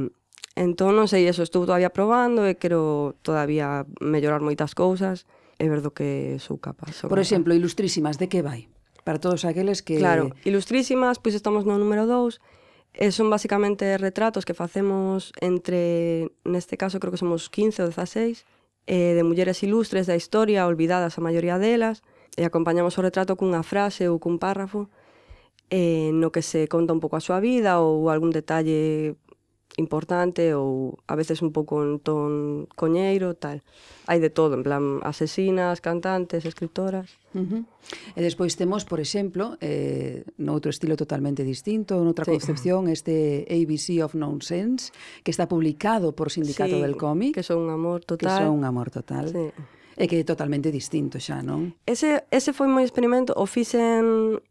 entón, 0.58 0.98
non 0.98 1.06
sei, 1.06 1.30
eso, 1.30 1.46
estou 1.46 1.70
todavía 1.70 1.94
probando 1.94 2.50
e 2.50 2.58
quero 2.58 3.14
todavía 3.22 3.86
mellorar 4.02 4.42
moitas 4.42 4.74
cousas 4.74 5.30
é 5.60 5.66
do 5.68 5.92
que 5.92 6.38
sou 6.40 6.58
capaz. 6.58 7.02
Por 7.02 7.10
capaz. 7.10 7.26
exemplo, 7.26 7.54
Ilustrísimas, 7.54 8.18
de 8.18 8.28
que 8.28 8.42
vai? 8.42 8.70
Para 9.04 9.20
todos 9.20 9.46
aqueles 9.46 9.82
que... 9.82 9.98
Claro, 9.98 10.34
Ilustrísimas, 10.46 11.18
pois 11.18 11.34
estamos 11.34 11.66
no 11.66 11.78
número 11.78 12.06
2, 12.06 12.40
e 12.98 13.14
son 13.14 13.30
basicamente 13.30 13.86
retratos 13.98 14.46
que 14.46 14.58
facemos 14.58 15.34
entre, 15.42 16.34
neste 16.46 16.78
caso 16.78 16.98
creo 16.98 17.14
que 17.14 17.22
somos 17.22 17.50
15 17.50 17.86
ou 17.86 17.90
16, 17.94 18.46
eh, 18.88 19.14
de 19.14 19.24
mulleres 19.24 19.62
ilustres 19.62 20.08
da 20.08 20.18
historia, 20.18 20.66
olvidadas 20.66 21.18
a 21.18 21.22
maioría 21.22 21.62
delas, 21.62 22.02
e 22.38 22.46
acompañamos 22.46 22.98
o 22.98 23.06
retrato 23.06 23.38
cunha 23.38 23.62
frase 23.66 24.06
ou 24.10 24.22
cun 24.22 24.38
párrafo 24.38 24.90
eh, 25.70 26.14
no 26.14 26.32
que 26.32 26.42
se 26.42 26.70
conta 26.70 26.94
un 26.94 27.02
pouco 27.02 27.18
a 27.18 27.24
súa 27.24 27.42
vida 27.42 27.82
ou 27.84 28.08
algún 28.14 28.32
detalle 28.32 29.18
importante 29.78 30.58
ou 30.58 30.98
a 31.06 31.14
veces 31.14 31.46
un 31.46 31.54
pouco 31.54 31.86
en 31.86 32.02
ton 32.02 32.66
coñeiro, 32.74 33.38
tal. 33.38 33.62
Hai 34.10 34.18
de 34.18 34.34
todo, 34.34 34.58
en 34.58 34.66
plan 34.66 34.84
asesinas, 35.06 35.86
cantantes, 35.86 36.50
escritoras. 36.50 37.14
Uh 37.38 37.46
-huh. 37.46 37.62
E 38.18 38.20
despois 38.26 38.58
temos, 38.58 38.84
por 38.90 38.98
exemplo, 39.00 39.56
eh, 39.62 40.26
noutro 40.42 40.74
estilo 40.74 40.98
totalmente 40.98 41.46
distinto, 41.46 42.02
noutra 42.02 42.26
sí. 42.26 42.34
concepción, 42.34 42.90
este 42.90 43.46
ABC 43.48 44.02
of 44.02 44.18
Nonsense, 44.18 44.92
que 45.22 45.30
está 45.30 45.46
publicado 45.46 46.18
por 46.18 46.34
Sindicato 46.34 46.76
sí, 46.76 46.82
del 46.82 46.98
Cómic. 46.98 47.38
que 47.38 47.46
son 47.46 47.62
un 47.62 47.70
amor 47.70 48.02
total. 48.02 48.34
Que 48.34 48.46
son 48.46 48.54
un 48.58 48.66
amor 48.66 48.90
total. 48.90 49.30
Sí. 49.30 49.54
E 49.98 50.06
que 50.10 50.22
é 50.22 50.26
totalmente 50.26 50.74
distinto 50.74 51.22
xa, 51.22 51.46
non? 51.46 51.78
Ese, 51.86 52.26
ese 52.34 52.50
foi 52.54 52.66
moi 52.66 52.82
experimento, 52.82 53.34
o 53.38 53.46
fixen 53.46 54.42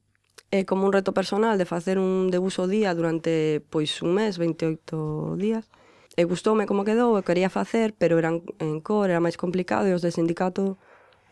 eh, 0.51 0.65
como 0.65 0.87
un 0.87 0.93
reto 0.93 1.13
personal 1.13 1.59
de 1.59 1.65
facer 1.67 1.99
un 1.99 2.31
debuxo 2.31 2.67
día 2.67 2.95
durante 2.95 3.63
pois 3.71 4.03
un 4.03 4.15
mes, 4.15 4.39
28 4.39 5.37
días. 5.37 5.69
E 6.17 6.25
gustoume 6.25 6.65
como 6.65 6.87
quedou, 6.89 7.19
eu 7.19 7.27
quería 7.27 7.51
facer, 7.53 7.93
pero 7.93 8.17
eran 8.17 8.41
en 8.57 8.81
cor, 8.81 9.11
era 9.13 9.21
máis 9.21 9.37
complicado 9.37 9.85
e 9.85 9.93
os 9.93 10.01
de 10.01 10.15
sindicato 10.15 10.81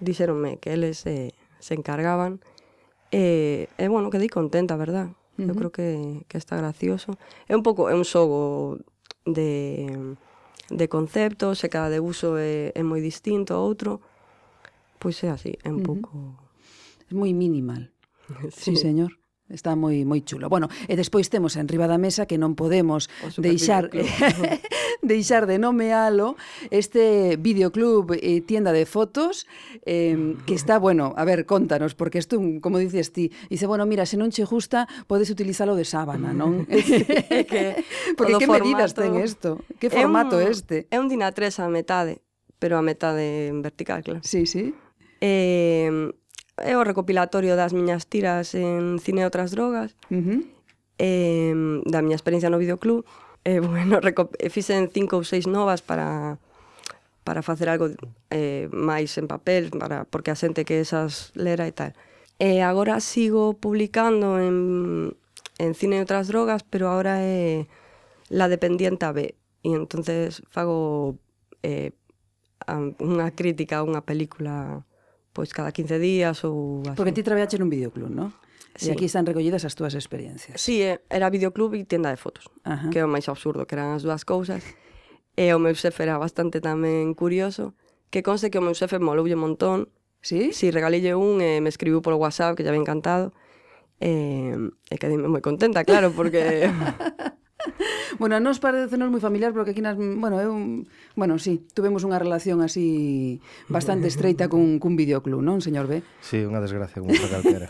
dixeronme 0.02 0.60
que 0.60 0.76
eles 0.76 1.06
eh, 1.06 1.32
se 1.56 1.72
encargaban. 1.72 2.42
E, 3.08 3.70
e 3.78 3.86
bueno, 3.88 4.10
quedei 4.10 4.28
contenta, 4.28 4.76
verdad? 4.76 5.14
Uh 5.38 5.46
-huh. 5.46 5.48
Eu 5.48 5.54
creo 5.54 5.72
que, 5.72 5.88
que 6.28 6.36
está 6.36 6.58
gracioso. 6.58 7.16
É 7.48 7.54
un 7.56 7.62
pouco, 7.62 7.88
é 7.88 7.94
un 7.94 8.04
xogo 8.04 8.82
de, 9.24 9.88
de 10.68 10.86
conceptos, 10.90 11.64
e 11.64 11.68
cada 11.70 11.88
debuxo 11.88 12.36
é, 12.36 12.74
é 12.74 12.82
moi 12.82 13.00
distinto 13.00 13.54
a 13.54 13.62
outro. 13.62 14.02
Pois 14.98 15.22
é 15.24 15.30
así, 15.30 15.56
é 15.62 15.70
un 15.70 15.80
uh 15.80 15.80
-huh. 15.80 15.88
pouco... 15.88 16.10
É 17.08 17.14
moi 17.14 17.32
minimal. 17.32 17.93
Sí, 18.50 18.74
sí 18.74 18.76
señor. 18.76 19.18
Está 19.50 19.76
moi 19.76 20.08
moi 20.08 20.24
chulo. 20.24 20.48
Bueno, 20.48 20.72
e 20.88 20.96
despois 20.96 21.28
temos 21.28 21.60
en 21.60 21.68
riba 21.68 21.84
da 21.84 22.00
mesa 22.00 22.24
que 22.24 22.40
non 22.40 22.56
podemos 22.56 23.12
deixar 23.36 23.92
deixar 25.04 25.44
de 25.44 25.60
nomealo 25.60 26.40
este 26.72 27.36
videoclub 27.36 28.16
e 28.16 28.40
tienda 28.40 28.72
de 28.72 28.88
fotos 28.88 29.44
eh, 29.84 30.16
que 30.48 30.56
está, 30.60 30.80
bueno, 30.80 31.12
a 31.20 31.28
ver, 31.28 31.44
contanos 31.44 31.92
porque 31.92 32.24
isto, 32.24 32.40
como 32.64 32.80
dices 32.80 33.12
ti, 33.12 33.36
dice, 33.52 33.68
bueno, 33.68 33.84
mira, 33.84 34.08
se 34.08 34.16
non 34.16 34.32
che 34.32 34.48
gusta, 34.48 34.88
podes 35.04 35.28
utilizalo 35.28 35.76
de 35.76 35.84
sábana, 35.84 36.32
non? 36.32 36.64
que 36.64 37.84
porque 38.16 38.40
que 38.40 38.48
formato... 38.48 38.64
medidas 38.64 38.96
ten 38.96 39.12
isto? 39.20 39.60
Que 39.76 39.92
formato 39.92 40.40
é 40.40 40.48
un, 40.48 40.56
este? 40.56 40.88
É 40.88 40.96
un 40.96 41.12
dinatrés 41.12 41.60
a 41.60 41.68
metade, 41.68 42.24
pero 42.56 42.80
a 42.80 42.82
metade 42.82 43.52
en 43.52 43.60
vertical, 43.60 44.00
claro. 44.00 44.24
Sí, 44.24 44.48
sí. 44.48 44.72
Eh, 45.20 45.92
é 46.56 46.78
o 46.78 46.86
recopilatorio 46.86 47.56
das 47.56 47.72
miñas 47.74 48.06
tiras 48.06 48.54
en 48.54 49.02
cine 49.02 49.22
e 49.22 49.26
outras 49.26 49.50
drogas, 49.50 49.98
uh 50.10 50.22
-huh. 50.22 50.40
eh, 50.98 51.54
da 51.86 52.02
miña 52.02 52.18
experiencia 52.18 52.50
no 52.50 52.62
videoclub. 52.62 53.02
Eh, 53.44 53.60
bueno, 53.64 53.98
fixen 54.50 54.90
cinco 54.94 55.18
ou 55.18 55.24
seis 55.26 55.46
novas 55.46 55.82
para 55.82 56.38
para 57.24 57.40
facer 57.40 57.72
algo 57.72 57.88
eh, 58.28 58.68
máis 58.70 59.16
en 59.16 59.26
papel, 59.26 59.72
para 59.72 60.04
porque 60.04 60.30
a 60.30 60.38
xente 60.38 60.68
que 60.68 60.78
esas 60.78 61.32
lera 61.34 61.66
e 61.66 61.72
tal. 61.72 61.92
E 62.38 62.58
eh, 62.58 62.62
agora 62.62 63.00
sigo 63.00 63.54
publicando 63.56 64.38
en, 64.38 65.16
en 65.58 65.70
cine 65.74 65.98
e 65.98 66.04
outras 66.04 66.28
drogas, 66.28 66.62
pero 66.62 66.92
agora 66.92 67.22
é 67.24 67.66
la 68.28 68.46
dependienta 68.52 69.10
B. 69.10 69.34
E 69.64 69.70
entonces 69.72 70.44
fago 70.52 71.16
eh, 71.64 71.96
a, 72.66 72.76
unha 73.00 73.32
crítica 73.32 73.80
a 73.80 73.86
unha 73.86 74.04
película 74.04 74.84
pois 75.34 75.50
cada 75.50 75.74
15 75.74 75.98
días 75.98 76.46
ou 76.46 76.86
así. 76.86 76.96
Porque 76.96 77.10
ti 77.10 77.26
traballaste 77.26 77.58
nun 77.58 77.68
videoclub, 77.68 78.08
non? 78.08 78.30
Sí. 78.78 78.90
E 78.90 78.94
aquí 78.94 79.06
están 79.06 79.26
recollidas 79.26 79.66
as 79.66 79.74
túas 79.74 79.94
experiencias. 79.98 80.58
Sí, 80.62 80.82
era 80.82 81.30
videoclub 81.30 81.74
e 81.74 81.82
tienda 81.84 82.10
de 82.10 82.18
fotos, 82.18 82.46
Ajá. 82.62 82.90
que 82.90 83.02
é 83.02 83.04
o 83.04 83.10
máis 83.10 83.26
absurdo, 83.26 83.66
que 83.66 83.74
eran 83.74 83.94
as 83.98 84.06
dúas 84.06 84.22
cousas. 84.22 84.62
E 85.34 85.50
o 85.50 85.58
meu 85.58 85.74
xefe 85.74 86.06
era 86.06 86.14
bastante 86.18 86.62
tamén 86.62 87.18
curioso, 87.18 87.74
que 88.14 88.22
conse 88.22 88.54
que 88.54 88.58
o 88.58 88.64
meu 88.64 88.78
xefe 88.78 89.02
moloulle 89.02 89.34
un 89.34 89.42
montón. 89.42 89.78
Sí? 90.22 90.54
Si, 90.54 90.70
sí, 90.70 90.74
regalille 90.74 91.18
un 91.18 91.42
e 91.42 91.58
me 91.58 91.68
escribiu 91.68 92.00
polo 92.00 92.16
WhatsApp, 92.16 92.54
que 92.54 92.62
ya 92.62 92.70
había 92.70 92.80
encantado. 92.80 93.34
E, 93.98 94.54
e 94.90 94.94
quedei 94.98 95.18
moi 95.18 95.42
contenta, 95.42 95.82
claro, 95.82 96.14
porque 96.14 96.70
bueno, 98.18 98.36
a 98.36 98.40
nos 98.40 98.60
parecenos 98.60 99.10
moi 99.10 99.22
familiar 99.22 99.52
porque 99.52 99.72
aquí 99.72 99.82
nas, 99.82 99.96
bueno, 99.96 100.40
eu, 100.40 100.52
bueno, 101.16 101.38
sí, 101.38 101.64
tuvemos 101.72 102.04
unha 102.04 102.20
relación 102.20 102.60
así 102.60 103.40
bastante 103.68 104.08
estreita 104.08 104.48
cun, 104.48 104.78
cun 104.78 104.94
videoclub, 104.94 105.40
non, 105.40 105.64
señor 105.64 105.88
B? 105.88 106.04
Sí, 106.20 106.44
unha 106.44 106.60
desgracia 106.60 107.00
como 107.00 107.12
para 107.16 107.40
calquera. 107.40 107.68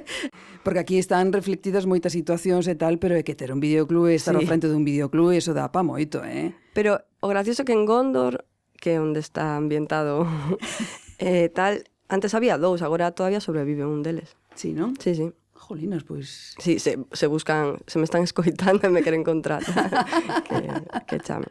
porque 0.64 0.80
aquí 0.80 0.96
están 0.96 1.34
reflectidas 1.34 1.84
moitas 1.84 2.14
situacións 2.14 2.64
e 2.70 2.74
tal, 2.78 2.96
pero 2.96 3.18
é 3.18 3.22
que 3.22 3.36
ter 3.36 3.52
un 3.52 3.60
videoclub 3.60 4.08
e 4.08 4.16
estar 4.16 4.34
sí. 4.34 4.40
ao 4.40 4.48
frente 4.48 4.70
dun 4.70 4.86
videoclub, 4.86 5.34
eso 5.34 5.52
dá 5.52 5.68
pa 5.68 5.84
moito, 5.84 6.24
eh? 6.24 6.54
Pero 6.72 7.02
o 7.20 7.28
gracioso 7.28 7.66
que 7.68 7.76
en 7.76 7.84
Gondor, 7.84 8.48
que 8.80 8.96
é 8.96 8.98
onde 9.00 9.20
está 9.20 9.56
ambientado 9.56 10.26
eh, 11.18 11.50
tal, 11.52 11.84
antes 12.08 12.34
había 12.34 12.58
dous, 12.58 12.82
agora 12.82 13.12
todavía 13.12 13.40
sobrevive 13.40 13.84
un 13.84 14.02
deles. 14.02 14.36
Sí, 14.54 14.72
non? 14.72 14.94
Sí, 14.96 15.14
sí 15.14 15.34
jolinas, 15.64 16.04
pois... 16.04 16.52
Sí, 16.60 16.78
se, 16.78 17.00
se 17.12 17.26
buscan, 17.26 17.80
se 17.88 17.98
me 17.98 18.04
están 18.04 18.22
escoitando 18.22 18.84
e 18.84 18.92
me 18.92 19.00
queren 19.00 19.24
contratar, 19.24 20.04
que, 20.48 20.60
que 21.08 21.16
chame. 21.24 21.48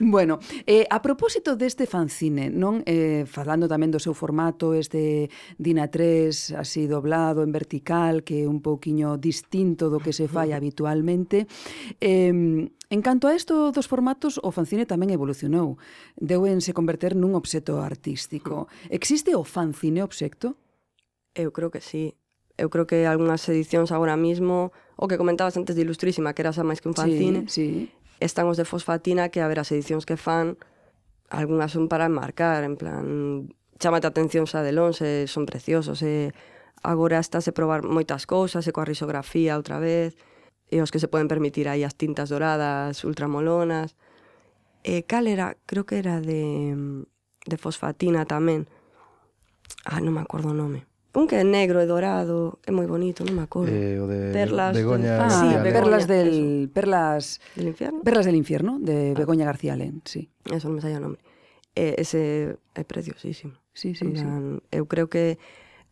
Bueno, 0.00 0.40
eh, 0.64 0.88
a 0.88 1.04
propósito 1.04 1.54
deste 1.54 1.84
fanzine, 1.84 2.48
non 2.48 2.80
eh, 2.88 3.28
falando 3.28 3.68
tamén 3.68 3.92
do 3.92 4.00
seu 4.00 4.16
formato, 4.16 4.72
este 4.72 5.28
Dina 5.60 5.92
3 5.92 6.56
así 6.56 6.88
doblado 6.88 7.44
en 7.44 7.52
vertical, 7.52 8.24
que 8.24 8.42
é 8.42 8.50
un 8.50 8.64
pouquiño 8.64 9.20
distinto 9.20 9.92
do 9.92 10.00
que 10.00 10.16
se 10.16 10.26
fai 10.26 10.56
habitualmente, 10.56 11.44
eh, 12.00 12.72
En 12.94 13.02
canto 13.02 13.26
a 13.26 13.34
isto 13.34 13.72
dos 13.72 13.88
formatos, 13.88 14.38
o 14.38 14.54
fanzine 14.54 14.86
tamén 14.86 15.10
evolucionou. 15.10 15.80
Deu 16.14 16.46
en 16.46 16.62
se 16.62 16.70
converter 16.70 17.18
nun 17.18 17.34
obxeto 17.34 17.82
artístico. 17.82 18.70
Existe 18.86 19.34
o 19.34 19.42
fanzine 19.42 19.98
obxecto? 19.98 20.54
Eu 21.34 21.50
creo 21.50 21.74
que 21.74 21.82
sí 21.82 22.14
eu 22.56 22.70
creo 22.70 22.86
que 22.86 23.06
algunhas 23.06 23.42
edicións 23.50 23.90
agora 23.90 24.16
mismo, 24.16 24.70
o 24.94 25.10
que 25.10 25.18
comentabas 25.18 25.58
antes 25.58 25.74
de 25.74 25.82
Ilustrísima, 25.82 26.34
que 26.34 26.42
era 26.46 26.54
xa 26.54 26.62
máis 26.62 26.78
que 26.78 26.86
un 26.86 26.94
fanzine, 26.94 27.50
sí, 27.50 27.90
sí. 27.90 27.92
están 28.22 28.46
os 28.46 28.54
de 28.54 28.64
Fosfatina, 28.64 29.28
que 29.28 29.42
a 29.42 29.50
ver 29.50 29.58
as 29.58 29.74
edicións 29.74 30.06
que 30.06 30.14
fan, 30.14 30.54
algunhas 31.34 31.74
son 31.74 31.90
para 31.90 32.06
enmarcar, 32.06 32.62
en 32.62 32.78
plan, 32.78 33.04
chamate 33.82 34.06
a 34.06 34.14
atención 34.14 34.46
xa 34.46 34.62
de 34.62 34.70
lonxe, 34.70 35.26
son 35.26 35.50
preciosos, 35.50 35.98
e 36.06 36.30
agora 36.86 37.18
estás 37.18 37.50
a 37.50 37.56
probar 37.56 37.82
moitas 37.82 38.22
cousas, 38.22 38.62
e 38.62 38.70
coa 38.70 38.86
risografía 38.86 39.58
outra 39.58 39.82
vez, 39.82 40.14
e 40.70 40.78
os 40.78 40.94
que 40.94 41.02
se 41.02 41.10
poden 41.10 41.26
permitir 41.26 41.66
aí 41.66 41.82
as 41.82 41.98
tintas 41.98 42.30
doradas, 42.30 43.02
ultramolonas. 43.02 43.98
E 44.86 45.02
cal 45.10 45.26
era, 45.26 45.58
creo 45.66 45.82
que 45.88 45.98
era 45.98 46.22
de, 46.22 46.78
de 47.50 47.56
fosfatina 47.58 48.30
tamén. 48.30 48.70
Ah, 49.82 49.98
non 49.98 50.14
me 50.14 50.22
acordo 50.22 50.54
o 50.54 50.56
nome 50.56 50.86
Un 51.14 51.30
que 51.30 51.38
é 51.38 51.46
negro 51.46 51.78
e 51.78 51.86
dourado, 51.86 52.58
é 52.66 52.74
moi 52.74 52.90
bonito, 52.90 53.22
non 53.22 53.38
me 53.38 53.46
acordo. 53.46 53.70
Eh, 53.70 54.02
o 54.02 54.10
de 54.10 54.34
Perlas 54.34 54.74
Begoña 54.74 55.14
del... 55.14 55.22
Ah, 55.22 55.30
sí, 55.30 55.46
Begoña, 55.46 55.74
Perlas 55.78 56.04
del 56.10 56.30
eso. 56.34 56.72
Perlas 56.74 57.24
del 57.54 57.66
infierno. 57.70 57.98
Perlas 58.02 58.26
del 58.26 58.34
infierno 58.34 58.72
de 58.82 59.14
ah. 59.14 59.18
Begoña 59.22 59.46
García 59.46 59.78
Len, 59.78 60.02
sí. 60.02 60.26
Eso 60.50 60.66
non 60.66 60.78
me 60.78 60.82
saía 60.82 60.98
o 60.98 61.06
nome. 61.06 61.22
Eh, 61.78 61.94
ese 62.02 62.58
é 62.74 62.82
preciosísimo. 62.82 63.54
Sí, 63.70 63.94
sí, 63.94 64.02
plan, 64.10 64.58
sí. 64.58 64.74
Eu 64.74 64.90
creo 64.90 65.06
que 65.06 65.38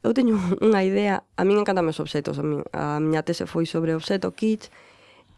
eu 0.02 0.10
teño 0.10 0.34
unha 0.66 0.82
idea, 0.82 1.22
a 1.38 1.46
min 1.46 1.62
encantan 1.62 1.86
os 1.86 2.02
obxetos, 2.02 2.42
a, 2.42 2.44
min, 2.44 2.66
a 2.74 2.98
miña 2.98 3.22
tese 3.22 3.46
foi 3.46 3.62
sobre 3.62 3.94
obxeto 3.94 4.34
kits. 4.34 4.74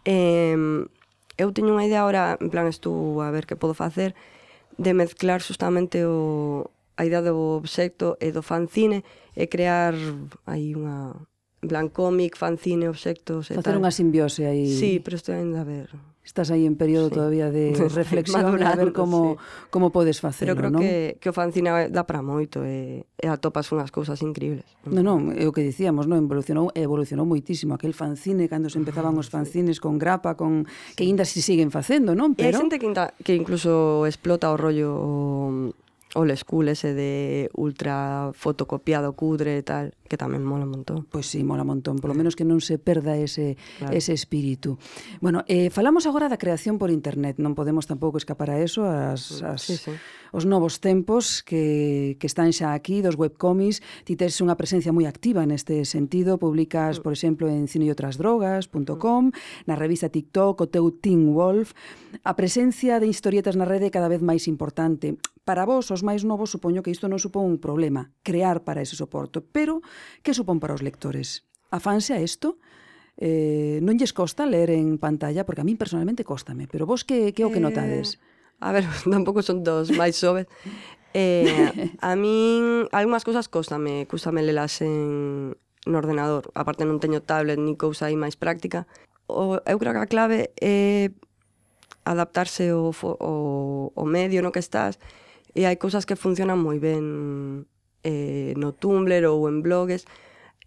Eh, 0.09 0.57
eu 1.37 1.49
teño 1.53 1.77
unha 1.77 1.85
idea 1.85 2.01
agora, 2.01 2.41
en 2.41 2.49
plan, 2.49 2.73
estou 2.73 3.21
a 3.21 3.29
ver 3.29 3.45
que 3.45 3.61
podo 3.61 3.77
facer 3.77 4.17
de 4.81 4.97
mezclar 4.97 5.45
justamente 5.45 6.09
o 6.09 6.73
a 6.97 7.03
idea 7.05 7.23
do 7.23 7.59
obxecto 7.59 8.15
e 8.23 8.31
do 8.31 8.43
fanzine 8.43 9.03
e 9.35 9.51
crear 9.51 9.95
aí 10.47 10.75
unha 10.75 11.15
blancomic, 11.65 12.37
fanzine, 12.37 12.89
obxectos 12.89 13.51
e 13.51 13.59
Facer 13.59 13.75
tal. 13.75 13.81
unha 13.81 13.91
simbiose 13.91 14.45
aí. 14.47 14.69
Sí, 14.69 15.01
pero 15.01 15.17
estou 15.17 15.35
ainda 15.35 15.65
a 15.65 15.67
ver. 15.67 15.91
Estás 16.25 16.49
aí 16.49 16.65
en 16.65 16.77
período 16.77 17.13
sí. 17.13 17.21
todavía 17.21 17.51
de 17.53 17.77
reflexión 17.93 18.49
Madurando, 18.49 18.73
a 18.73 18.77
ver 18.77 18.93
como, 18.97 19.37
sí. 19.37 19.69
como 19.69 19.93
podes 19.93 20.25
facelo, 20.25 20.57
Pero 20.57 20.57
creo 20.57 20.71
¿no? 20.73 20.81
que, 20.81 21.19
que 21.21 21.29
o 21.29 21.35
fanzine 21.37 21.93
dá 21.93 22.09
para 22.09 22.25
moito 22.25 22.65
e, 22.65 23.05
e 23.21 23.27
atopas 23.29 23.69
unhas 23.77 23.93
cousas 23.93 24.25
increíbles. 24.25 24.65
Non, 24.89 25.05
non, 25.05 25.19
é 25.37 25.45
o 25.45 25.53
que 25.53 25.61
dicíamos, 25.61 26.09
non 26.09 26.25
evolucionou 26.25 26.73
evolucionou 26.73 27.29
moitísimo 27.29 27.77
aquel 27.77 27.93
fanzine 27.93 28.49
cando 28.49 28.73
se 28.73 28.81
ah, 28.81 28.85
empezaban 28.85 29.21
os 29.21 29.29
fanzines 29.29 29.85
con 29.85 30.01
grapa, 30.01 30.33
con 30.33 30.65
que 30.97 31.05
aínda 31.05 31.29
se 31.29 31.45
siguen 31.45 31.69
facendo, 31.69 32.17
non? 32.17 32.33
Pero... 32.33 32.57
E 32.57 32.57
hai 32.57 32.61
xente 32.73 32.81
que, 32.81 32.89
que 33.21 33.37
incluso 33.37 34.09
explota 34.09 34.49
o 34.49 34.57
rollo 34.57 35.77
old 36.15 36.35
school 36.37 36.69
ese 36.69 36.95
de 36.95 37.51
ultra 37.55 38.31
fotocopiado, 38.35 39.13
cudre 39.15 39.59
e 39.59 39.63
tal, 39.63 39.93
que 40.05 40.21
tamén 40.21 40.45
mola 40.45 40.69
un 40.69 40.77
montón. 40.77 41.09
Pois 41.09 41.25
sí, 41.25 41.41
mola 41.41 41.65
un 41.65 41.81
montón, 41.81 41.97
polo 41.97 42.13
menos 42.13 42.37
que 42.37 42.45
non 42.45 42.61
se 42.61 42.77
perda 42.77 43.17
ese 43.17 43.57
claro. 43.81 43.97
ese 43.97 44.13
espírito. 44.13 44.77
Bueno, 45.25 45.43
eh 45.49 45.73
falamos 45.73 46.05
agora 46.05 46.29
da 46.29 46.37
creación 46.37 46.77
por 46.77 46.93
internet, 46.93 47.41
non 47.41 47.57
podemos 47.57 47.89
tampouco 47.89 48.21
escapar 48.21 48.53
a 48.53 48.61
eso, 48.61 48.85
as 48.85 49.41
as 49.41 49.65
sí, 49.65 49.77
sí. 49.81 49.93
os 50.37 50.45
novos 50.45 50.85
tempos 50.85 51.41
que 51.41 52.21
que 52.21 52.29
están 52.29 52.53
xa 52.53 52.77
aquí 52.77 53.01
dos 53.01 53.17
webcomics, 53.17 53.81
ti 54.05 54.13
tes 54.15 54.37
unha 54.45 54.61
presencia 54.61 54.93
moi 54.93 55.09
activa 55.09 55.49
neste 55.49 55.89
sentido, 55.89 56.37
publicas, 56.37 57.01
mm. 57.01 57.03
por 57.03 57.13
exemplo, 57.17 57.49
en 57.49 57.65
cine 57.65 57.89
e 57.89 57.93
outras 57.93 58.21
drogas.com, 58.21 59.33
mm. 59.33 59.65
na 59.65 59.75
revista 59.75 60.13
TikTok 60.13 60.61
o 60.61 60.67
teu 60.69 60.93
Teen 60.93 61.33
Wolf. 61.33 61.73
A 62.23 62.37
presencia 62.37 63.01
de 63.01 63.09
historietas 63.09 63.57
na 63.57 63.65
rede 63.65 63.89
é 63.89 63.95
cada 63.95 64.13
vez 64.13 64.21
máis 64.21 64.45
importante. 64.47 65.17
Para 65.45 65.69
vos, 65.69 65.93
os 65.93 66.01
máis 66.01 66.25
novos, 66.25 66.49
supoño 66.49 66.81
que 66.81 66.89
isto 66.89 67.05
non 67.05 67.21
supón 67.21 67.45
un 67.45 67.61
problema, 67.61 68.09
crear 68.25 68.65
para 68.65 68.81
ese 68.81 68.97
soporto, 68.97 69.45
pero 69.45 69.85
que 70.23 70.35
supón 70.35 70.61
para 70.61 70.75
os 70.75 70.83
lectores? 70.83 71.45
Afanse 71.71 72.15
a 72.15 72.21
isto? 72.21 72.59
Eh, 73.19 73.79
non 73.83 73.95
lles 73.95 74.11
costa 74.11 74.47
ler 74.47 74.75
en 74.75 74.99
pantalla? 74.99 75.47
Porque 75.47 75.63
a 75.63 75.67
min 75.67 75.79
personalmente 75.79 76.27
costame, 76.27 76.67
pero 76.67 76.87
vos 76.87 77.07
que, 77.07 77.31
que 77.31 77.47
o 77.47 77.51
que 77.53 77.63
eh, 77.63 77.67
notades? 77.67 78.19
Eh... 78.19 78.35
A 78.65 78.73
ver, 78.73 78.87
tampouco 79.11 79.43
son 79.43 79.63
dos 79.63 79.91
máis 79.95 80.19
xoves. 80.19 80.47
Eh, 81.15 81.95
a 82.03 82.19
min 82.19 82.91
algunhas 82.91 83.23
cousas 83.23 83.47
costame, 83.47 84.07
costame 84.11 84.43
lelas 84.43 84.83
en 84.83 85.55
no 85.85 85.97
ordenador. 85.99 86.51
Aparte 86.57 86.89
non 86.89 86.99
teño 86.99 87.23
tablet 87.23 87.61
ni 87.61 87.77
cousa 87.77 88.11
aí 88.11 88.17
máis 88.17 88.35
práctica. 88.35 88.89
O, 89.31 89.61
eu 89.63 89.77
creo 89.79 89.95
que 89.95 90.03
a 90.03 90.11
clave 90.11 90.51
é 90.59 91.13
adaptarse 92.05 92.69
ao, 92.69 92.93
ao, 93.21 93.93
ao 93.97 94.05
medio 94.05 94.45
no 94.45 94.53
que 94.53 94.61
estás 94.61 95.01
e 95.55 95.65
hai 95.65 95.79
cousas 95.79 96.05
que 96.05 96.19
funcionan 96.19 96.61
moi 96.61 96.77
ben 96.83 97.65
eh, 98.05 98.53
no 98.57 98.77
Tumblr 98.77 99.25
ou 99.27 99.49
en 99.49 99.65
blogs, 99.65 100.05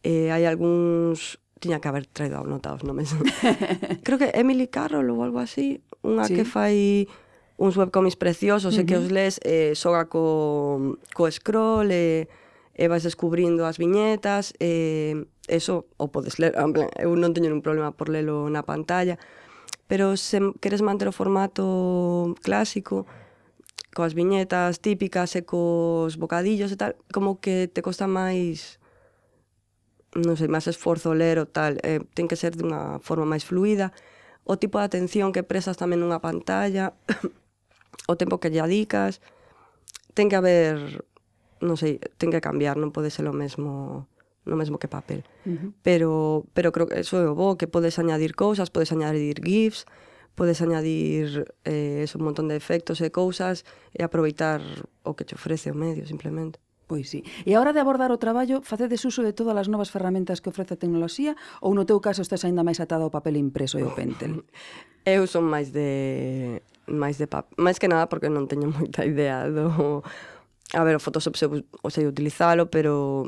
eh, 0.04 0.34
hai 0.34 0.44
algúns 0.44 1.38
tiña 1.60 1.80
que 1.80 1.88
haber 1.88 2.06
traído 2.06 2.44
nota 2.44 2.74
os 2.74 2.84
nomes. 2.84 3.14
Creo 4.06 4.18
que 4.18 4.34
Emily 4.34 4.68
Carroll 4.68 5.10
ou 5.10 5.24
algo 5.24 5.40
así, 5.40 5.82
unha 6.06 6.26
sí. 6.26 6.36
que 6.38 6.46
fai 6.46 7.08
uns 7.58 7.78
webcomics 7.78 8.16
preciosos 8.16 8.78
uh 8.78 8.78
-huh. 8.78 8.86
e 8.86 8.88
que 8.88 8.98
os 8.98 9.10
les 9.10 9.42
eh, 9.42 9.74
soga 9.74 10.06
co, 10.06 10.98
co 11.14 11.26
scroll 11.32 11.90
e, 11.90 12.30
e 12.78 12.84
vais 12.86 13.02
descubrindo 13.02 13.66
as 13.66 13.82
viñetas 13.82 14.54
e 14.62 15.26
eso 15.50 15.90
o 15.98 16.12
podes 16.14 16.38
ler, 16.38 16.54
eu 17.02 17.16
non 17.18 17.34
teño 17.34 17.50
un 17.50 17.66
problema 17.66 17.96
por 17.96 18.14
lelo 18.14 18.46
na 18.54 18.62
pantalla, 18.62 19.18
pero 19.90 20.14
se 20.20 20.38
queres 20.62 20.86
manter 20.86 21.08
o 21.10 21.16
formato 21.16 22.36
clásico, 22.46 23.10
coas 23.98 24.14
viñetas 24.14 24.78
típicas 24.78 25.34
e 25.34 25.42
cos 25.42 26.22
bocadillos 26.22 26.70
e 26.70 26.78
tal, 26.78 26.94
como 27.10 27.42
que 27.42 27.66
te 27.66 27.82
costa 27.82 28.06
máis 28.06 28.78
non 30.14 30.38
sei, 30.38 30.46
máis 30.46 30.70
esforzo 30.70 31.18
ler 31.18 31.42
o 31.42 31.50
tal, 31.50 31.82
eh, 31.82 32.06
ten 32.14 32.30
que 32.30 32.38
ser 32.38 32.54
dunha 32.54 33.02
forma 33.02 33.26
máis 33.26 33.42
fluida, 33.42 33.90
o 34.46 34.62
tipo 34.62 34.78
de 34.78 34.86
atención 34.86 35.34
que 35.34 35.42
prestas 35.42 35.82
tamén 35.82 35.98
nunha 35.98 36.22
pantalla, 36.22 36.94
o 38.12 38.14
tempo 38.14 38.38
que 38.38 38.54
lle 38.54 38.62
adicas, 38.62 39.18
ten 40.14 40.30
que 40.30 40.38
haber, 40.38 41.02
non 41.58 41.76
sei, 41.76 41.98
ten 42.22 42.30
que 42.30 42.42
cambiar, 42.42 42.78
non 42.78 42.94
pode 42.94 43.10
ser 43.10 43.26
o 43.26 43.34
mesmo 43.34 44.06
no 44.48 44.56
mesmo 44.56 44.80
que 44.80 44.88
papel. 44.88 45.28
Uh 45.44 45.58
-huh. 45.60 45.70
Pero 45.84 46.12
pero 46.54 46.72
creo 46.72 46.88
que 46.88 47.02
eso 47.02 47.20
é 47.20 47.28
o 47.28 47.36
bo, 47.36 47.58
que 47.60 47.68
podes 47.68 48.00
añadir 48.00 48.38
cousas, 48.38 48.72
podes 48.72 48.94
añadir 48.94 49.44
GIFs, 49.44 49.84
podes 50.38 50.62
añadir 50.62 51.50
eh, 51.66 52.06
eso, 52.06 52.22
un 52.22 52.30
montón 52.30 52.46
de 52.46 52.56
efectos 52.56 53.02
e 53.02 53.10
cousas 53.10 53.66
e 53.90 54.06
aproveitar 54.06 54.62
o 55.02 55.18
que 55.18 55.26
te 55.26 55.34
ofrece 55.34 55.74
o 55.74 55.76
medio, 55.76 56.06
simplemente. 56.06 56.62
Pois 56.86 57.10
sí. 57.10 57.26
E 57.44 57.58
a 57.58 57.60
hora 57.60 57.74
de 57.74 57.82
abordar 57.82 58.14
o 58.14 58.22
traballo, 58.22 58.62
facedes 58.62 59.04
uso 59.04 59.26
de 59.26 59.34
todas 59.34 59.58
as 59.58 59.68
novas 59.68 59.90
ferramentas 59.90 60.40
que 60.40 60.54
ofrece 60.54 60.78
a 60.78 60.80
tecnoloxía 60.80 61.34
ou 61.60 61.74
no 61.74 61.90
teu 61.90 61.98
caso 62.00 62.22
estás 62.22 62.46
aínda 62.46 62.62
máis 62.62 62.78
atado 62.78 63.04
ao 63.04 63.12
papel 63.12 63.36
impreso 63.42 63.82
e 63.82 63.84
ao 63.84 63.98
pentel? 63.98 64.46
Eu 65.08 65.26
son 65.26 65.50
máis 65.50 65.74
de 65.74 66.62
máis 66.86 67.18
de 67.18 67.26
pap... 67.26 67.50
máis 67.58 67.82
que 67.82 67.90
nada 67.90 68.06
porque 68.06 68.30
non 68.30 68.46
teño 68.46 68.70
moita 68.78 69.04
idea 69.04 69.50
do 69.50 70.06
A 70.76 70.84
ver, 70.84 70.96
o 70.96 71.00
Photoshop 71.00 71.36
se, 71.40 71.48
o 71.48 71.90
sei 71.90 72.06
utilizalo, 72.08 72.68
pero 72.68 73.24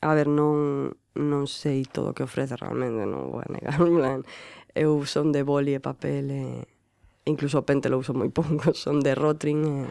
a 0.00 0.12
ver, 0.16 0.28
non 0.32 0.96
non 1.12 1.44
sei 1.44 1.84
todo 1.84 2.12
o 2.12 2.16
que 2.16 2.24
ofrece 2.24 2.56
realmente, 2.56 3.04
non 3.04 3.28
vou 3.28 3.44
a 3.44 3.48
negar, 3.52 3.76
en 3.82 3.96
plan, 4.00 4.20
eu 4.74 5.04
son 5.06 5.32
de 5.32 5.42
boli 5.42 5.74
e 5.74 5.80
papel 5.80 6.30
e 6.30 6.44
incluso 7.26 7.58
o 7.58 7.66
pente 7.66 7.88
lo 7.88 7.98
uso 7.98 8.14
moi 8.14 8.30
pouco, 8.36 8.72
son 8.74 9.00
de 9.00 9.14
rotring 9.14 9.90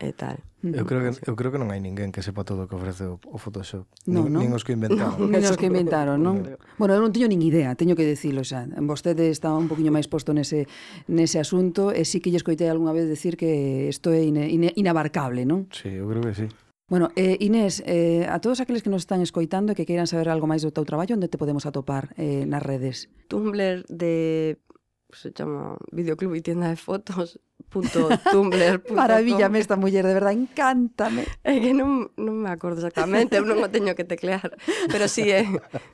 e, 0.00 0.08
e 0.08 0.12
tal. 0.12 0.38
Mm. 0.62 0.74
Eu 0.74 0.84
creo 0.86 1.00
que 1.00 1.30
eu 1.30 1.34
creo 1.38 1.50
que 1.54 1.60
non 1.62 1.70
hai 1.70 1.78
ninguén 1.78 2.10
que 2.10 2.18
sepa 2.18 2.42
todo 2.42 2.64
o 2.64 2.68
que 2.68 2.74
ofrece 2.74 3.06
o, 3.06 3.22
o 3.30 3.38
Photoshop. 3.38 3.86
No, 4.10 4.26
nin, 4.26 4.34
no. 4.34 4.38
nin 4.42 4.50
os 4.50 4.66
que 4.66 4.74
inventaron. 4.74 5.14
Nin 5.30 5.46
os 5.46 5.54
que 5.54 5.70
inventaron, 5.70 6.18
non? 6.18 6.42
bueno, 6.76 6.98
eu 6.98 7.00
non 7.02 7.14
teño 7.14 7.30
nin 7.30 7.38
idea, 7.46 7.78
teño 7.78 7.94
que 7.94 8.02
dicilo 8.02 8.42
xa. 8.42 8.66
Vostede 8.82 9.30
está 9.30 9.54
un 9.54 9.70
poquinho 9.70 9.94
máis 9.94 10.10
posto 10.10 10.34
nese 10.34 10.66
nese 11.06 11.38
asunto 11.38 11.94
e 11.94 12.02
si 12.02 12.18
sí 12.18 12.24
que 12.24 12.34
lle 12.34 12.42
escoitei 12.42 12.66
algunha 12.66 12.90
vez 12.90 13.06
decir 13.06 13.38
que 13.38 13.86
isto 13.86 14.10
é 14.10 14.26
ine, 14.26 14.50
ine, 14.50 14.74
inabarcable, 14.74 15.46
non? 15.46 15.70
Sí, 15.70 15.94
eu 15.94 16.10
creo 16.10 16.26
que 16.26 16.34
sí. 16.34 16.46
Bueno, 16.88 17.10
eh, 17.16 17.36
Inés, 17.40 17.82
eh, 17.84 18.26
a 18.30 18.40
todos 18.40 18.60
aqueles 18.60 18.82
que 18.82 18.88
nos 18.88 19.04
están 19.04 19.20
escoitando 19.20 19.72
e 19.72 19.76
que 19.76 19.84
queiran 19.84 20.08
saber 20.08 20.32
algo 20.32 20.48
máis 20.48 20.64
do 20.64 20.72
teu 20.72 20.88
traballo, 20.88 21.12
onde 21.12 21.28
te 21.28 21.36
podemos 21.36 21.68
atopar 21.68 22.16
eh, 22.16 22.48
nas 22.48 22.64
redes? 22.64 23.12
Tumblr 23.28 23.84
de 23.92 24.56
se 25.12 25.28
chama 25.36 25.76
videoclub 25.92 26.32
e 26.32 26.40
tienda 26.40 26.72
de 26.72 26.80
fotos 26.80 27.36
tumblr 27.68 28.16
.tumblr.com 28.32 28.96
Maravillame 28.96 29.58
esta 29.58 29.76
muller, 29.76 30.06
de 30.06 30.14
verdad, 30.14 30.32
encántame. 30.32 31.26
É 31.44 31.60
que 31.60 31.74
non, 31.74 32.08
non 32.16 32.40
me 32.40 32.48
acordo 32.48 32.80
exactamente, 32.80 33.36
eu 33.36 33.44
non 33.44 33.60
o 33.60 33.68
teño 33.68 33.92
que 33.92 34.08
teclear, 34.08 34.56
pero 34.88 35.04
si 35.10 35.28
sí, 35.28 35.34
é 35.34 35.44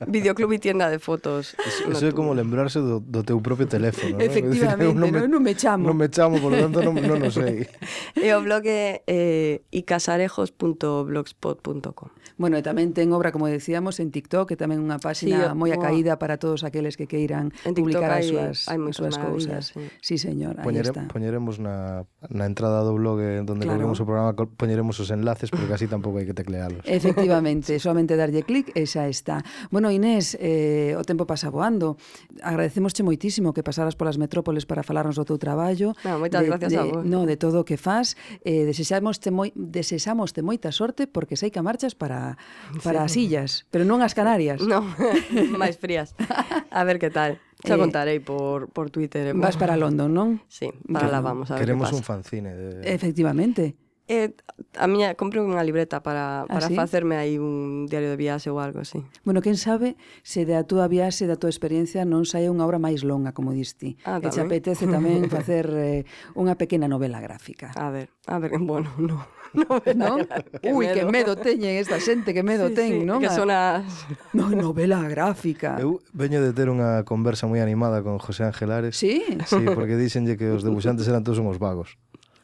videoclub 0.07 0.55
e 0.55 0.59
tienda 0.59 0.87
de 0.87 0.99
fotos. 0.99 1.55
Eso, 1.59 1.91
eso 1.91 2.07
é 2.07 2.13
como 2.15 2.33
lembrarse 2.33 2.79
do, 2.79 3.01
do 3.03 3.27
teu 3.27 3.41
propio 3.43 3.67
teléfono, 3.67 4.15
Efectivamente, 4.21 4.93
non, 4.95 5.11
non, 5.11 5.27
non 5.27 5.43
me 5.43 5.55
chamo. 5.55 5.91
Non 5.91 5.97
me 5.97 6.07
chamo, 6.07 6.39
por 6.39 6.53
lo 6.55 6.61
tanto 6.63 6.79
non, 6.79 6.95
non 6.95 7.21
o 7.27 7.31
sei. 7.31 7.65
E 8.15 8.33
o 8.33 8.41
blog 8.41 8.65
é 8.65 9.03
eh, 9.05 9.61
icasarejos.blogspot.com 9.75 12.09
Bueno, 12.37 12.59
e 12.59 12.63
tamén 12.63 12.91
ten 12.91 13.15
obra, 13.15 13.31
como 13.31 13.47
decíamos, 13.47 14.03
en 14.03 14.11
TikTok, 14.11 14.51
que 14.51 14.59
tamén 14.59 14.83
unha 14.83 14.99
páxina 14.99 15.51
sí, 15.51 15.55
moi 15.55 15.71
acaída 15.71 16.19
para 16.19 16.35
todos 16.35 16.67
aqueles 16.67 16.99
que 16.99 17.07
queiran 17.07 17.55
en 17.63 17.71
publicar 17.71 18.11
as 18.11 18.27
súas, 18.27 18.67
as 18.67 18.75
súas 18.91 19.15
cousas. 19.15 19.71
Sí, 19.71 19.87
sí 20.03 20.15
señor, 20.19 20.59
poñere, 20.59 20.91
está. 20.91 21.07
Poñeremos 21.07 21.54
poñeremos 21.55 21.59
na, 21.59 22.05
na 22.29 22.45
entrada 22.45 22.83
do 22.83 22.93
blog 22.93 23.19
eh, 23.21 23.39
onde 23.39 23.63
claro. 23.63 23.79
colguemos 23.79 23.99
o 23.99 24.05
programa, 24.05 24.31
poñeremos 24.33 24.99
os 24.99 25.09
enlaces, 25.11 25.49
porque 25.49 25.73
así 25.73 25.87
tampouco 25.87 26.19
hai 26.19 26.27
que 26.27 26.35
teclealos. 26.35 26.83
Efectivamente, 26.83 27.77
solamente 27.83 28.17
darlle 28.19 28.43
clic 28.43 28.71
e 28.75 28.85
xa 28.85 29.07
está. 29.07 29.43
Bueno, 29.71 29.91
Inés, 29.91 30.35
eh, 30.39 30.95
o 30.97 31.03
tempo 31.03 31.23
pasa 31.25 31.49
voando. 31.49 31.97
Agradecemosche 32.41 33.03
moitísimo 33.03 33.53
que 33.53 33.63
pasaras 33.63 33.95
polas 33.95 34.17
metrópoles 34.17 34.65
para 34.67 34.83
falarnos 34.83 35.15
do 35.15 35.25
teu 35.25 35.37
traballo. 35.39 35.95
No, 36.03 36.19
moitas 36.19 36.43
de, 36.43 36.49
gracias 36.49 36.71
de, 36.71 36.79
a 36.79 36.83
vos. 36.83 37.03
No, 37.05 37.23
de 37.23 37.37
todo 37.37 37.63
o 37.63 37.65
que 37.67 37.77
faz. 37.79 38.17
Eh, 38.43 38.65
desexamoste 38.67 39.31
moi, 39.31 39.51
desexamoste 39.55 40.41
moita 40.43 40.71
sorte 40.75 41.07
porque 41.07 41.39
sei 41.39 41.51
que 41.53 41.61
marchas 41.61 41.95
para, 41.95 42.37
para 42.83 43.05
sí. 43.05 43.05
as 43.05 43.13
illas, 43.15 43.51
pero 43.71 43.87
non 43.87 44.01
as 44.01 44.17
Canarias. 44.17 44.63
Non, 44.63 44.83
máis 45.61 45.79
frías. 45.79 46.15
A 46.75 46.83
ver 46.83 46.99
que 46.99 47.11
tal. 47.11 47.39
Eh, 47.65 47.73
Xa 47.73 47.81
contarei 47.81 48.21
por, 48.21 48.69
por 48.69 48.93
Twitter. 48.93 49.27
e 49.27 49.31
por- 49.33 49.41
Vas 49.49 49.57
para 49.57 49.73
London, 49.75 50.13
non? 50.13 50.29
Sí, 50.47 50.69
para 50.85 51.09
lá 51.09 51.19
vamos 51.19 51.49
a 51.49 51.57
ver 51.57 51.65
Queremos 51.65 51.89
que 51.89 51.97
un 51.97 52.05
pasa. 52.05 52.13
fanzine 52.21 52.53
de... 52.53 52.85
Efectivamente. 52.93 53.73
Eh, 54.07 54.37
a 54.77 54.85
miña 54.85 55.17
comprei 55.17 55.41
unha 55.41 55.65
libreta 55.65 56.05
para, 56.05 56.45
ah, 56.45 56.49
para 56.49 56.67
ah, 56.67 56.69
sí? 56.69 56.77
facerme 56.77 57.17
aí 57.17 57.41
un 57.41 57.89
diario 57.89 58.13
de 58.13 58.17
viaxe 58.21 58.53
ou 58.53 58.61
algo 58.61 58.85
así. 58.85 59.01
Bueno, 59.25 59.41
quen 59.41 59.57
sabe 59.57 59.97
se 60.21 60.45
da 60.45 60.61
túa 60.61 60.85
viaxe, 60.85 61.25
da 61.25 61.41
túa 61.41 61.49
experiencia 61.49 62.05
non 62.05 62.21
saia 62.21 62.53
unha 62.53 62.61
obra 62.69 62.77
máis 62.77 63.01
longa, 63.01 63.33
como 63.33 63.49
diste. 63.49 63.97
Ah, 64.05 64.21
e 64.21 64.29
che 64.29 64.45
apetece 64.45 64.85
tamén 64.85 65.25
facer 65.33 65.65
eh, 65.73 66.05
unha 66.37 66.53
pequena 66.53 66.85
novela 66.85 67.17
gráfica. 67.17 67.73
A 67.73 67.89
ver, 67.89 68.13
a 68.29 68.37
ver, 68.37 68.53
bueno, 68.61 68.93
no. 69.01 69.25
Novela 69.55 70.05
no? 70.09 70.15
Gráfica, 70.21 70.69
Ui, 70.69 70.85
que 70.91 71.05
medo 71.09 71.33
teñen 71.33 71.81
esta 71.81 71.97
xente, 71.97 72.29
que 72.35 72.43
medo 72.43 72.69
sí, 72.69 72.75
ten, 72.75 72.91
sí, 72.91 73.07
non? 73.07 73.23
Que 73.23 73.33
son 73.33 73.49
ah. 73.49 73.81
as... 73.81 74.05
No, 74.37 74.51
novela 74.53 75.01
gráfica. 75.09 75.79
Eu 75.81 76.03
veño 76.13 76.43
de 76.45 76.53
ter 76.53 76.69
unha 76.69 77.01
conversa 77.07 77.49
moi 77.49 77.63
animada 77.63 78.03
con 78.05 78.21
José 78.21 78.45
Ángel 78.45 78.69
Ares. 78.69 78.93
Sí? 78.99 79.23
Sí, 79.49 79.63
porque 79.73 79.97
dixenlle 79.97 80.37
que 80.37 80.51
os 80.51 80.61
debuxantes 80.61 81.07
eran 81.09 81.23
todos 81.25 81.39
unhos 81.41 81.57
vagos. 81.57 81.97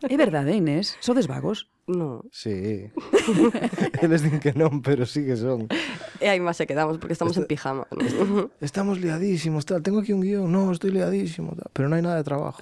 É 0.10 0.18
verdade, 0.18 0.58
Inés? 0.58 0.98
Sodes 1.00 1.28
vagos? 1.28 1.70
No. 1.86 2.26
Sí. 2.32 2.90
Eles 4.02 4.24
din 4.26 4.40
que 4.42 4.54
non, 4.54 4.82
pero 4.82 5.06
sí 5.06 5.22
que 5.22 5.38
son. 5.38 5.70
E 6.18 6.26
aí 6.26 6.42
máis 6.42 6.58
se 6.58 6.66
quedamos, 6.66 6.98
porque 6.98 7.14
estamos 7.14 7.38
en 7.38 7.46
pijama. 7.46 7.86
¿no? 7.94 8.50
Estamos 8.62 8.98
liadísimos, 8.98 9.66
tal. 9.66 9.86
Tengo 9.86 10.02
aquí 10.02 10.14
un 10.14 10.22
guión. 10.26 10.50
No, 10.50 10.72
estoy 10.72 10.90
liadísimo, 10.90 11.54
tal. 11.54 11.70
Pero 11.74 11.86
non 11.86 12.02
hai 12.02 12.04
nada 12.06 12.18
de 12.18 12.26
trabajo. 12.26 12.62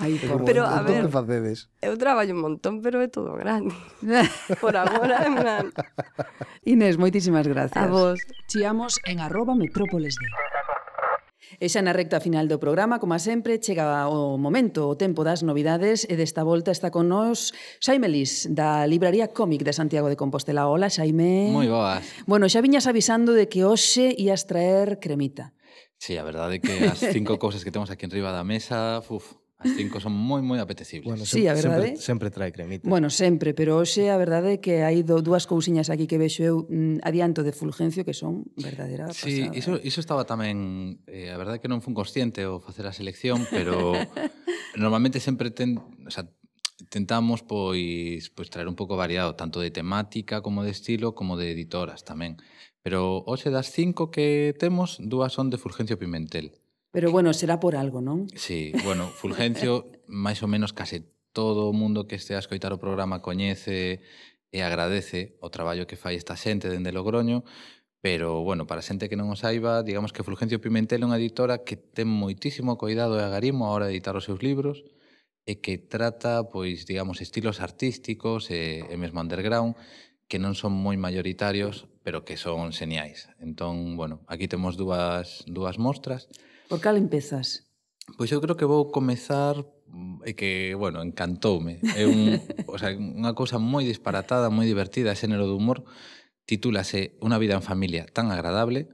Aí, 0.00 0.20
por 0.20 0.44
pero 0.44 0.66
a 0.66 0.82
ver, 0.82 1.08
que 1.08 1.12
facedes? 1.12 1.72
Eu 1.80 1.96
traballo 1.96 2.36
un 2.36 2.42
montón, 2.44 2.84
pero 2.84 3.00
é 3.00 3.08
todo 3.08 3.32
grande. 3.34 3.72
por 4.60 4.76
agora, 4.76 5.24
en 5.24 5.34
plan. 5.34 5.64
Inés, 6.62 7.00
moitísimas 7.00 7.48
gracias. 7.48 7.80
A 7.80 7.88
vos. 7.88 8.20
Chiamos 8.46 9.00
en 9.08 9.20
arroba 9.20 9.56
metrópoles 9.56 10.14
de... 10.20 10.26
E 11.60 11.70
xa 11.70 11.80
na 11.80 11.94
recta 11.94 12.18
final 12.20 12.50
do 12.50 12.58
programa, 12.58 12.98
como 12.98 13.14
a 13.14 13.20
sempre, 13.22 13.62
chega 13.62 14.10
o 14.10 14.36
momento, 14.36 14.90
o 14.90 14.98
tempo 14.98 15.22
das 15.22 15.46
novidades 15.46 16.04
e 16.04 16.18
desta 16.18 16.42
volta 16.42 16.74
está 16.74 16.90
con 16.90 17.06
nós 17.08 17.54
Xaime 17.80 18.10
Lis, 18.10 18.50
da 18.50 18.84
Libraría 18.84 19.30
Cómic 19.30 19.62
de 19.62 19.72
Santiago 19.72 20.10
de 20.10 20.18
Compostela. 20.18 20.68
Ola, 20.68 20.90
Xaime. 20.90 21.54
Moi 21.54 21.70
boas. 21.70 22.02
Bueno, 22.26 22.50
xa 22.50 22.60
viñas 22.60 22.90
avisando 22.90 23.32
de 23.32 23.46
que 23.46 23.62
hoxe 23.62 24.12
ías 24.18 24.44
traer 24.50 24.98
cremita. 24.98 25.54
Sí, 25.96 26.18
a 26.18 26.24
verdade 26.26 26.58
é 26.58 26.60
que 26.60 26.74
as 26.84 27.00
cinco 27.00 27.38
cousas 27.42 27.64
que 27.64 27.72
temos 27.72 27.88
aquí 27.88 28.04
enriba 28.04 28.34
da 28.34 28.44
mesa, 28.44 29.00
uf, 29.08 29.40
As 29.56 29.72
cinco 29.72 30.04
son 30.04 30.12
moi 30.12 30.44
moi 30.44 30.60
apetecibles. 30.60 31.08
Bueno, 31.08 31.24
sí, 31.24 31.48
a 31.48 31.56
verdade. 31.56 31.96
Sempre, 31.96 32.28
sempre 32.28 32.28
trae 32.28 32.52
cremita. 32.52 32.84
Bueno, 32.84 33.08
sempre, 33.08 33.56
pero 33.56 33.80
hoxe 33.80 34.12
a 34.12 34.20
verdade 34.20 34.56
é 34.56 34.60
que 34.60 34.84
hai 34.84 35.00
do, 35.00 35.24
dúas 35.24 35.48
cousiñas 35.48 35.88
aquí 35.88 36.04
que 36.04 36.20
vexo 36.20 36.44
eu 36.44 36.56
mm, 36.68 37.00
adianto 37.00 37.40
de 37.40 37.56
Fulgencio 37.56 38.04
que 38.04 38.12
son 38.12 38.44
verdadeira 38.60 39.08
pasada. 39.08 39.24
Sí, 39.24 39.48
iso, 39.56 39.80
iso 39.80 40.04
estaba 40.04 40.28
tamén... 40.28 41.00
Eh, 41.08 41.32
a 41.32 41.40
verdade 41.40 41.56
que 41.56 41.72
non 41.72 41.80
fun 41.80 41.96
consciente 41.96 42.44
ao 42.44 42.60
facer 42.60 42.84
a 42.84 42.92
selección, 42.92 43.48
pero 43.48 43.96
normalmente 44.76 45.24
sempre 45.24 45.48
ten... 45.48 45.80
O 46.04 46.12
sea, 46.12 46.28
tentamos 46.92 47.40
pois 47.40 48.28
pois 48.36 48.52
traer 48.52 48.68
un 48.68 48.76
pouco 48.76 49.00
variado, 49.00 49.40
tanto 49.40 49.64
de 49.64 49.72
temática 49.72 50.44
como 50.44 50.68
de 50.68 50.76
estilo, 50.76 51.16
como 51.16 51.40
de 51.40 51.56
editoras 51.56 52.04
tamén. 52.04 52.36
Pero 52.84 53.24
hoxe 53.24 53.48
das 53.48 53.72
cinco 53.72 54.12
que 54.12 54.52
temos, 54.60 55.00
dúas 55.00 55.32
son 55.32 55.48
de 55.48 55.56
Fulgencio 55.56 55.96
Pimentel. 55.96 56.52
Pero 56.96 57.12
bueno, 57.12 57.34
será 57.34 57.60
por 57.60 57.76
algo, 57.76 58.00
non? 58.00 58.24
Sí, 58.32 58.72
bueno, 58.80 59.12
Fulgencio, 59.12 59.84
máis 60.08 60.40
ou 60.40 60.48
menos 60.48 60.72
case 60.72 61.04
todo 61.36 61.68
o 61.68 61.76
mundo 61.76 62.08
que 62.08 62.16
este 62.16 62.32
a 62.32 62.40
escoitar 62.40 62.72
o 62.72 62.80
programa 62.80 63.20
coñece 63.20 64.00
e 64.48 64.58
agradece 64.64 65.36
o 65.44 65.52
traballo 65.52 65.84
que 65.84 66.00
fai 66.00 66.16
esta 66.16 66.40
xente 66.40 66.72
dende 66.72 66.96
Logroño, 66.96 67.44
pero, 68.00 68.40
bueno, 68.40 68.64
para 68.64 68.80
a 68.80 68.86
xente 68.88 69.12
que 69.12 69.20
non 69.20 69.28
o 69.28 69.36
saiba, 69.36 69.84
digamos 69.84 70.16
que 70.16 70.24
Fulgencio 70.24 70.56
Pimentel 70.56 71.04
é 71.04 71.08
unha 71.12 71.20
editora 71.20 71.68
que 71.68 71.76
ten 71.76 72.08
moitísimo 72.08 72.80
cuidado 72.80 73.20
e 73.20 73.28
agarimo 73.28 73.68
a 73.68 73.76
hora 73.76 73.92
de 73.92 74.00
editar 74.00 74.16
os 74.16 74.24
seus 74.24 74.40
libros 74.40 74.80
e 75.44 75.60
que 75.60 75.76
trata, 75.76 76.48
pois, 76.48 76.88
digamos, 76.88 77.20
estilos 77.20 77.60
artísticos 77.60 78.48
e, 78.48 78.88
e 78.88 78.96
mesmo 78.96 79.20
underground 79.20 79.76
que 80.32 80.40
non 80.40 80.56
son 80.56 80.72
moi 80.72 80.96
mayoritarios, 80.96 81.92
pero 82.00 82.24
que 82.24 82.40
son 82.40 82.72
xeniais. 82.72 83.28
Entón, 83.36 84.00
bueno, 84.00 84.24
aquí 84.32 84.48
temos 84.48 84.80
dúas, 84.80 85.44
dúas 85.44 85.76
mostras. 85.76 86.32
Por 86.68 86.80
cal 86.80 86.96
empezas? 86.96 87.66
Pois 88.18 88.30
eu 88.30 88.40
creo 88.40 88.56
que 88.58 88.66
vou 88.66 88.90
comezar 88.90 89.54
mm, 89.86 90.26
e 90.26 90.34
que, 90.34 90.74
bueno, 90.74 91.02
encantoume. 91.02 91.78
É 91.94 92.06
un, 92.06 92.38
o 92.70 92.78
sea, 92.78 92.94
unha 92.94 93.34
cousa 93.38 93.58
moi 93.58 93.86
disparatada, 93.86 94.50
moi 94.50 94.66
divertida, 94.66 95.14
xénero 95.14 95.46
de 95.46 95.54
humor. 95.54 95.86
Titúlase 96.46 97.18
Una 97.22 97.38
vida 97.38 97.58
en 97.58 97.62
familia 97.62 98.06
tan 98.10 98.30
agradable. 98.30 98.90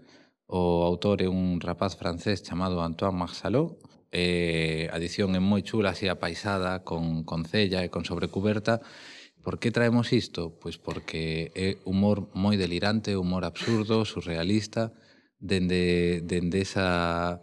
O 0.49 0.85
autor 0.85 1.25
é 1.25 1.29
un 1.29 1.61
rapaz 1.65 1.97
francés 1.97 2.45
chamado 2.45 2.85
Antoine 2.85 3.17
Marsalot. 3.17 3.81
Eh, 4.13 4.93
a 4.93 5.01
edición 5.01 5.33
é 5.33 5.41
moi 5.41 5.65
chula, 5.65 5.97
así 5.97 6.09
apaisada, 6.09 6.85
con, 6.85 7.25
con 7.25 7.49
cella 7.49 7.81
e 7.85 7.89
con 7.89 8.05
sobrecuberta. 8.05 8.85
Por 9.41 9.57
que 9.57 9.73
traemos 9.73 10.13
isto? 10.13 10.61
Pois 10.61 10.77
porque 10.77 11.53
é 11.57 11.81
humor 11.89 12.29
moi 12.37 12.61
delirante, 12.61 13.17
humor 13.17 13.49
absurdo, 13.49 14.05
surrealista, 14.05 14.93
dende, 15.41 16.23
dende 16.23 16.61
esa 16.63 17.41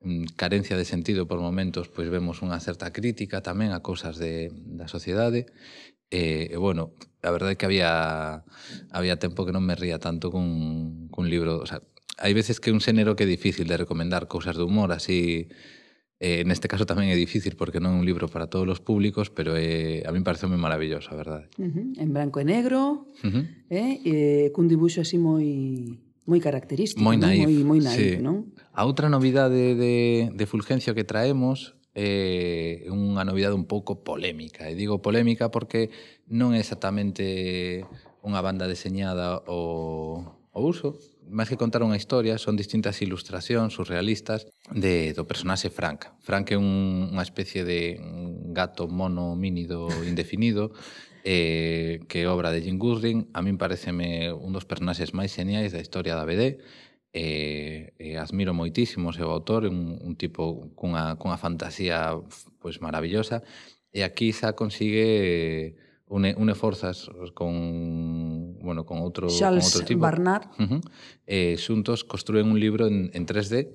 Mm, 0.00 0.24
carencia 0.36 0.76
de 0.76 0.84
sentido 0.84 1.26
por 1.26 1.40
momentos, 1.40 1.90
pois 1.90 2.06
vemos 2.06 2.38
unha 2.46 2.62
certa 2.62 2.94
crítica 2.94 3.42
tamén 3.42 3.74
a 3.74 3.82
cousas 3.82 4.14
de, 4.14 4.54
da 4.54 4.86
sociedade. 4.86 5.50
E, 6.06 6.54
e 6.54 6.56
bueno, 6.56 6.94
a 7.26 7.30
verdade 7.34 7.54
é 7.54 7.58
que 7.58 7.66
había 7.66 8.46
había 8.94 9.18
tempo 9.18 9.42
que 9.42 9.50
non 9.50 9.66
me 9.66 9.74
ría 9.74 9.98
tanto 9.98 10.30
cun, 10.30 11.10
cun 11.10 11.26
libro, 11.26 11.58
o 11.58 11.66
sea, 11.66 11.82
hai 12.14 12.30
veces 12.30 12.62
que 12.62 12.70
un 12.70 12.78
xénero 12.78 13.18
que 13.18 13.26
é 13.26 13.28
difícil 13.28 13.66
de 13.66 13.74
recomendar 13.74 14.30
cousas 14.30 14.54
de 14.54 14.62
humor 14.62 14.94
así 14.94 15.50
eh, 16.22 16.42
neste 16.46 16.70
caso 16.70 16.86
tamén 16.86 17.10
é 17.10 17.18
difícil 17.18 17.58
porque 17.58 17.82
non 17.82 17.94
é 17.94 17.98
un 17.98 18.06
libro 18.06 18.30
para 18.30 18.46
todos 18.46 18.66
os 18.70 18.80
públicos, 18.82 19.30
pero 19.34 19.58
é, 19.58 20.02
eh, 20.02 20.06
a 20.06 20.14
mí 20.14 20.22
pareceu 20.22 20.50
moi 20.50 20.58
maravilloso, 20.58 21.10
a 21.10 21.18
verdade. 21.18 21.46
Uh 21.58 21.70
-huh. 21.70 21.86
En 21.98 22.10
branco 22.14 22.38
e 22.38 22.46
negro, 22.46 23.06
uh 23.22 23.30
-huh. 23.30 23.44
eh, 23.70 23.92
e 24.02 24.14
cun 24.54 24.70
dibuixo 24.70 25.02
así 25.02 25.18
moi 25.18 25.46
moi 26.28 26.44
característico, 26.44 27.00
moi 27.00 27.16
naif, 27.16 27.48
moi, 27.48 27.56
moi 27.64 27.80
naif 27.80 28.20
sí. 28.20 28.20
non? 28.20 28.52
A 28.76 28.84
outra 28.84 29.08
novidade 29.08 29.72
de, 29.72 30.28
de 30.28 30.44
Fulgencio 30.44 30.92
que 30.92 31.08
traemos 31.08 31.72
é 31.96 32.84
eh, 32.84 32.92
unha 32.92 33.24
novidade 33.24 33.56
un 33.56 33.64
pouco 33.64 34.04
polémica. 34.04 34.68
E 34.68 34.76
digo 34.76 35.00
polémica 35.00 35.48
porque 35.48 35.88
non 36.28 36.52
é 36.52 36.60
exactamente 36.60 37.88
unha 38.20 38.44
banda 38.44 38.68
deseñada 38.68 39.40
o, 39.48 40.20
o 40.52 40.60
uso, 40.60 41.00
máis 41.28 41.48
que 41.48 41.60
contar 41.60 41.80
unha 41.84 41.96
historia, 41.96 42.36
son 42.36 42.60
distintas 42.60 43.00
ilustracións 43.04 43.76
surrealistas 43.76 44.48
de, 44.72 45.16
do 45.16 45.24
personaxe 45.24 45.72
Frank. 45.72 46.12
Frank 46.20 46.52
é 46.52 46.58
un, 46.60 47.08
unha 47.08 47.24
especie 47.24 47.64
de 47.64 47.96
gato 48.52 48.84
mono 48.88 49.36
mínido 49.36 49.88
indefinido 50.04 50.76
eh, 51.28 52.00
que 52.08 52.24
é 52.24 52.26
obra 52.26 52.50
de 52.50 52.62
Jim 52.64 52.78
Goodring. 52.80 53.28
a 53.36 53.44
min 53.44 53.60
pareceme 53.60 54.32
un 54.32 54.56
dos 54.56 54.64
personaxes 54.64 55.12
máis 55.12 55.36
geniais 55.36 55.76
da 55.76 55.84
historia 55.84 56.16
da 56.16 56.24
BD, 56.24 56.56
eh, 57.12 57.92
eh, 58.00 58.16
admiro 58.16 58.56
moitísimo 58.56 59.12
o 59.12 59.16
seu 59.16 59.28
autor, 59.28 59.68
un, 59.68 60.00
un 60.00 60.16
tipo 60.16 60.72
cunha, 60.72 61.20
cunha 61.20 61.36
fantasía 61.36 62.16
pues, 62.64 62.80
maravillosa, 62.80 63.44
e 63.92 64.08
aquí 64.08 64.32
xa 64.32 64.56
consigue 64.56 65.04
eh, 65.04 65.76
une, 66.08 66.32
une 66.32 66.56
forzas 66.56 67.12
con 67.36 68.56
bueno, 68.64 68.88
con 68.88 69.04
outro, 69.04 69.28
Charles 69.28 69.68
con 69.68 69.84
outro 69.84 69.84
tipo. 69.84 70.00
Barnard. 70.00 70.48
Uh 70.56 70.64
-huh. 70.64 70.80
eh, 71.28 71.60
xuntos 71.60 72.08
construen 72.08 72.48
un 72.48 72.56
libro 72.56 72.88
en, 72.88 73.12
en 73.12 73.28
3D, 73.28 73.68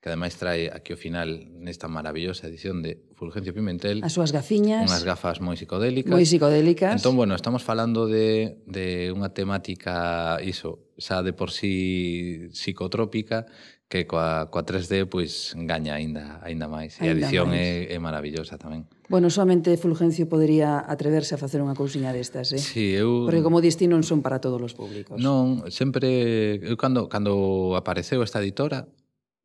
que 0.00 0.08
ademais 0.08 0.32
trae 0.40 0.72
aquí 0.72 0.96
ao 0.96 1.00
final 1.00 1.44
nesta 1.60 1.84
maravillosa 1.84 2.48
edición 2.48 2.80
de 2.80 3.04
Fulgencio 3.20 3.52
Pimentel. 3.52 4.00
As 4.00 4.16
súas 4.16 4.32
gafiñas. 4.32 4.88
Unhas 4.88 5.04
gafas 5.04 5.44
moi 5.44 5.60
psicodélicas. 5.60 6.08
Moi 6.08 6.24
psicodélicas. 6.24 6.96
Entón, 6.96 7.20
bueno, 7.20 7.36
estamos 7.36 7.60
falando 7.60 8.08
de, 8.08 8.64
de 8.64 9.12
unha 9.12 9.28
temática, 9.36 10.40
iso, 10.40 10.88
xa 10.96 11.20
de 11.20 11.36
por 11.36 11.52
sí 11.52 12.48
psicotrópica, 12.56 13.44
que 13.92 14.08
coa, 14.08 14.48
coa 14.48 14.64
3D 14.64 15.04
pois 15.04 15.52
gaña 15.68 16.00
aínda 16.00 16.40
aínda 16.40 16.64
máis. 16.64 16.96
E 16.96 17.04
a 17.04 17.12
edición 17.12 17.52
máis. 17.52 17.92
É, 17.92 17.92
é 17.92 17.98
maravillosa 18.00 18.56
tamén. 18.56 18.88
Bueno, 19.10 19.28
solamente 19.28 19.76
Fulgencio 19.76 20.30
podería 20.32 20.80
atreverse 20.80 21.36
a 21.36 21.38
facer 21.42 21.60
unha 21.60 21.76
cousiña 21.76 22.14
destas, 22.16 22.56
eh? 22.56 22.62
Sí, 22.62 22.96
eu... 22.96 23.28
Porque 23.28 23.44
como 23.44 23.60
diste 23.60 23.84
non 23.84 24.00
son 24.00 24.24
para 24.24 24.40
todos 24.40 24.62
os 24.64 24.72
públicos. 24.72 25.20
Non, 25.20 25.68
sempre... 25.68 26.56
Eu 26.64 26.80
cando, 26.80 27.10
cando 27.12 27.76
apareceu 27.76 28.22
esta 28.24 28.40
editora, 28.40 28.88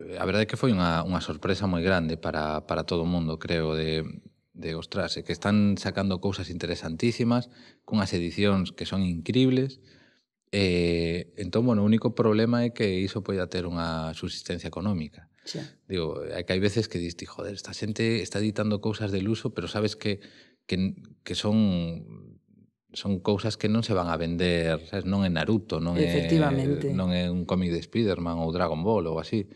Eh, 0.06 0.22
a 0.22 0.26
verdade 0.26 0.46
é 0.46 0.50
que 0.50 0.60
foi 0.62 0.70
unha, 0.70 1.02
unha 1.02 1.20
sorpresa 1.20 1.66
moi 1.66 1.82
grande 1.82 2.16
para, 2.16 2.64
para 2.70 2.86
todo 2.86 3.04
o 3.04 3.10
mundo, 3.10 3.42
creo, 3.42 3.74
de, 3.74 4.06
de 4.54 4.78
ostras, 4.78 5.18
que 5.18 5.34
están 5.34 5.82
sacando 5.82 6.22
cousas 6.22 6.54
interesantísimas, 6.54 7.50
cunhas 7.84 8.14
edicións 8.14 8.72
que 8.72 8.86
son 8.86 9.02
incribles, 9.02 9.82
Eh, 10.58 11.34
entón, 11.36 11.66
bueno, 11.66 11.84
o 11.84 11.86
único 11.86 12.16
problema 12.16 12.64
é 12.64 12.72
que 12.72 13.04
iso 13.04 13.20
poida 13.28 13.52
ter 13.52 13.68
unha 13.68 14.16
subsistencia 14.16 14.72
económica. 14.72 15.28
Sí. 15.44 15.60
Digo, 15.84 16.24
é 16.24 16.48
que 16.48 16.56
hai 16.56 16.64
veces 16.64 16.88
que 16.88 16.96
diste, 16.96 17.28
joder, 17.28 17.60
esta 17.60 17.76
xente 17.76 18.24
está 18.24 18.40
editando 18.40 18.80
cousas 18.80 19.12
del 19.12 19.28
uso, 19.28 19.52
pero 19.52 19.68
sabes 19.68 20.00
que, 20.00 20.24
que, 20.64 20.96
que 21.28 21.36
son 21.36 22.40
son 22.96 23.20
cousas 23.20 23.60
que 23.60 23.68
non 23.68 23.84
se 23.84 23.92
van 23.92 24.08
a 24.08 24.16
vender, 24.16 24.80
sabes? 24.88 25.04
non 25.04 25.28
é 25.28 25.30
Naruto, 25.30 25.84
non 25.84 26.00
é 26.00 26.08
non 26.96 27.12
é 27.12 27.28
un 27.28 27.44
cómic 27.44 27.76
de 27.76 27.84
Spiderman 27.84 28.40
ou 28.40 28.56
Dragon 28.56 28.80
Ball 28.80 29.12
ou 29.12 29.20
así. 29.20 29.52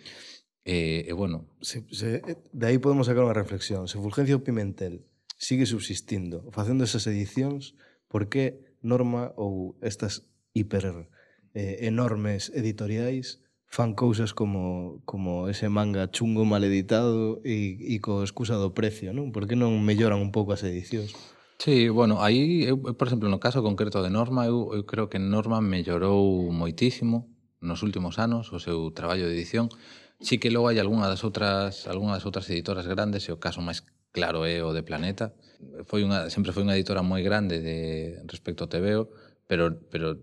E, 0.69 1.09
e 1.09 1.13
bueno... 1.17 1.49
Se, 1.65 1.81
se, 1.89 2.21
eh, 2.21 2.37
de 2.53 2.65
aí 2.69 2.77
podemos 2.77 3.09
sacar 3.09 3.25
unha 3.25 3.33
reflexión. 3.33 3.89
Se 3.89 3.97
Fulgencio 3.97 4.45
Pimentel 4.45 5.01
sigue 5.33 5.65
subsistindo, 5.65 6.45
facendo 6.53 6.85
esas 6.85 7.09
edicións, 7.09 7.73
por 8.05 8.29
que 8.29 8.69
Norma 8.85 9.33
ou 9.33 9.73
estas 9.81 10.29
hiper 10.53 11.09
eh, 11.57 11.89
enormes 11.89 12.53
editoriais 12.53 13.41
fan 13.65 13.97
cousas 13.97 14.33
como, 14.37 15.01
como 15.09 15.49
ese 15.49 15.69
manga 15.69 16.09
chungo 16.09 16.45
mal 16.45 16.61
editado 16.61 17.41
e, 17.41 17.77
e 17.81 17.97
co 18.01 18.21
excusa 18.21 18.57
do 18.57 18.73
precio, 18.77 19.09
non? 19.09 19.33
Por 19.33 19.49
que 19.49 19.57
non 19.57 19.73
melloran 19.81 20.21
un 20.21 20.29
pouco 20.29 20.53
as 20.53 20.61
edicións? 20.61 21.13
Sí, 21.61 21.89
bueno, 21.89 22.21
aí, 22.23 22.65
eu, 22.65 22.77
por 22.77 23.05
exemplo, 23.09 23.29
no 23.29 23.41
caso 23.41 23.65
concreto 23.65 24.01
de 24.01 24.09
Norma, 24.09 24.45
eu, 24.45 24.73
eu 24.73 24.85
creo 24.89 25.09
que 25.09 25.17
Norma 25.17 25.61
mellorou 25.61 26.49
moitísimo 26.53 27.29
nos 27.61 27.83
últimos 27.83 28.17
anos 28.17 28.49
o 28.55 28.57
seu 28.57 28.89
traballo 28.95 29.27
de 29.27 29.35
edición, 29.37 29.69
Sí 30.19 30.37
que 30.37 30.51
logo 30.51 30.67
hai 30.67 30.77
algunha 30.79 31.07
das 31.07 31.23
outras 31.23 31.87
algunha 31.87 32.19
das 32.19 32.27
outras 32.27 32.45
editoras 32.51 32.83
grandes 32.87 33.23
e 33.27 33.31
o 33.31 33.39
caso 33.39 33.63
máis 33.63 33.87
claro 34.11 34.43
é 34.43 34.59
o 34.59 34.75
de 34.75 34.83
Planeta. 34.83 35.31
Foi 35.87 36.03
unha 36.03 36.27
sempre 36.27 36.51
foi 36.51 36.67
unha 36.67 36.75
editora 36.75 36.99
moi 36.99 37.23
grande 37.23 37.63
de 37.63 38.19
respecto 38.27 38.67
ao 38.67 38.71
TVO, 38.71 39.07
pero 39.47 39.79
pero 39.87 40.19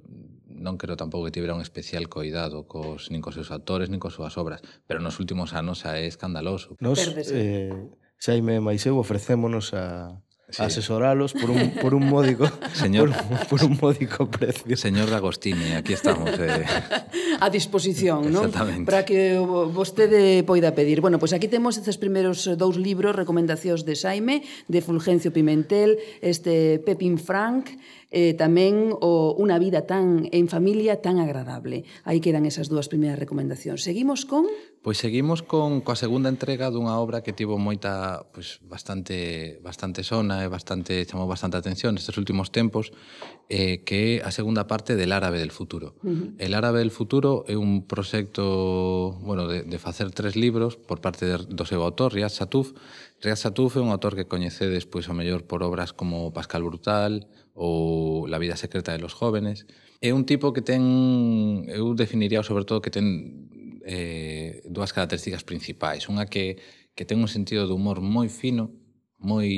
non 0.57 0.77
creo 0.81 0.97
tampouco 1.01 1.29
que 1.29 1.35
tivera 1.37 1.57
un 1.57 1.65
especial 1.65 2.09
coidado 2.13 2.69
cos 2.69 3.09
nin 3.09 3.25
cos 3.25 3.37
seus 3.37 3.53
actores 3.53 3.89
nin 3.89 4.01
cos 4.01 4.17
súas 4.17 4.37
obras, 4.37 4.61
pero 4.85 5.01
nos 5.01 5.17
últimos 5.17 5.57
anos 5.57 5.85
xa 5.85 5.97
é 5.97 6.05
escandaloso. 6.05 6.77
Nos 6.81 7.01
eh, 7.33 7.73
Xaime 8.21 8.57
e 8.57 8.65
Maiseu 8.65 8.97
ofrecémonos 8.97 9.77
a 9.77 10.17
sí. 10.49 10.63
asesoralos 10.63 11.33
por 11.33 11.51
un, 11.51 11.71
por 11.83 11.95
un 11.95 12.09
módico 12.09 12.51
señor, 12.73 13.13
por, 13.13 13.47
por, 13.47 13.65
un 13.65 13.79
módico 13.81 14.31
precio. 14.31 14.77
Señor 14.77 15.11
D'Agostini, 15.11 15.73
aquí 15.73 15.93
estamos. 15.93 16.31
Eh. 16.39 16.65
A 17.41 17.51
disposición, 17.51 18.33
non? 18.33 18.49
Para 18.89 19.05
que 19.05 19.37
vostede 19.39 20.41
poida 20.47 20.73
pedir. 20.73 21.05
Bueno, 21.05 21.19
pois 21.21 21.33
pues 21.33 21.37
aquí 21.37 21.49
temos 21.49 21.77
estes 21.77 22.01
primeiros 22.01 22.49
dous 22.57 22.81
libros, 22.81 23.13
recomendacións 23.13 23.85
de 23.85 23.95
Saime, 23.99 24.47
de 24.71 24.81
Fulgencio 24.81 25.35
Pimentel, 25.35 25.99
este 26.23 26.81
Pepín 26.81 27.19
Frank, 27.21 27.77
eh, 28.11 28.35
tamén 28.35 28.95
o 28.95 29.35
Unha 29.37 29.59
vida 29.61 29.85
tan 29.85 30.31
en 30.33 30.47
familia 30.49 31.05
tan 31.05 31.21
agradable. 31.21 31.85
Aí 32.09 32.25
quedan 32.25 32.49
esas 32.49 32.73
dúas 32.73 32.89
primeiras 32.89 33.19
recomendacións. 33.19 33.85
Seguimos 33.85 34.25
con 34.25 34.49
Pois 34.87 35.03
seguimos 35.03 35.43
con 35.43 35.83
coa 35.83 35.99
segunda 35.99 36.31
entrega 36.31 36.71
dunha 36.71 36.95
obra 37.03 37.27
que 37.27 37.35
tivo 37.35 37.59
moita, 37.59 38.23
pois 38.31 38.63
bastante 38.63 39.59
bastante 39.59 40.07
sona 40.07 40.47
e 40.47 40.49
bastante 40.49 41.03
chamou 41.11 41.27
bastante 41.27 41.59
atención 41.59 41.99
nestes 41.99 42.15
últimos 42.23 42.55
tempos, 42.55 42.95
eh 43.51 43.83
que 43.83 44.23
é 44.23 44.23
a 44.23 44.31
segunda 44.31 44.71
parte 44.71 44.95
del 44.95 45.11
Árabe 45.11 45.43
del 45.43 45.51
futuro. 45.51 45.99
Uh 46.07 46.15
-huh. 46.15 46.27
El 46.39 46.55
Árabe 46.55 46.79
del 46.79 46.95
futuro 46.95 47.43
é 47.51 47.59
un 47.59 47.83
proxecto, 47.91 49.19
bueno, 49.27 49.51
de 49.51 49.67
de 49.67 49.79
facer 49.83 50.15
tres 50.15 50.37
libros 50.37 50.77
por 50.77 51.01
parte 51.03 51.27
de, 51.27 51.37
do 51.51 51.65
seu 51.67 51.83
autor 51.83 52.15
Riad 52.15 52.31
Satuf. 52.31 52.73
Riad 53.21 53.37
Satuf 53.43 53.77
é 53.77 53.83
un 53.83 53.91
autor 53.91 54.15
que 54.15 54.31
coñecedes 54.31 54.87
pois 54.87 55.11
ao 55.11 55.19
mellor 55.19 55.43
por 55.51 55.67
obras 55.67 55.91
como 55.93 56.31
Pascal 56.31 56.63
Brutal, 56.63 57.27
ou 57.57 58.29
La 58.29 58.39
vida 58.39 58.57
secreta 58.57 58.93
de 58.93 58.99
los 58.99 59.15
jóvenes. 59.15 59.67
É 60.01 60.13
un 60.13 60.29
tipo 60.29 60.53
que 60.53 60.61
ten, 60.61 61.65
eu 61.73 61.97
definiría 61.97 62.45
sobre 62.45 62.69
todo 62.69 62.85
que 62.85 62.93
ten 62.93 63.49
eh, 63.89 64.61
dúas 64.69 64.93
características 64.93 65.43
principais. 65.43 66.05
Unha 66.13 66.29
que, 66.29 66.61
que 66.93 67.09
ten 67.09 67.17
un 67.19 67.33
sentido 67.33 67.65
de 67.65 67.73
humor 67.73 68.05
moi 68.05 68.29
fino, 68.29 68.77
moi 69.17 69.49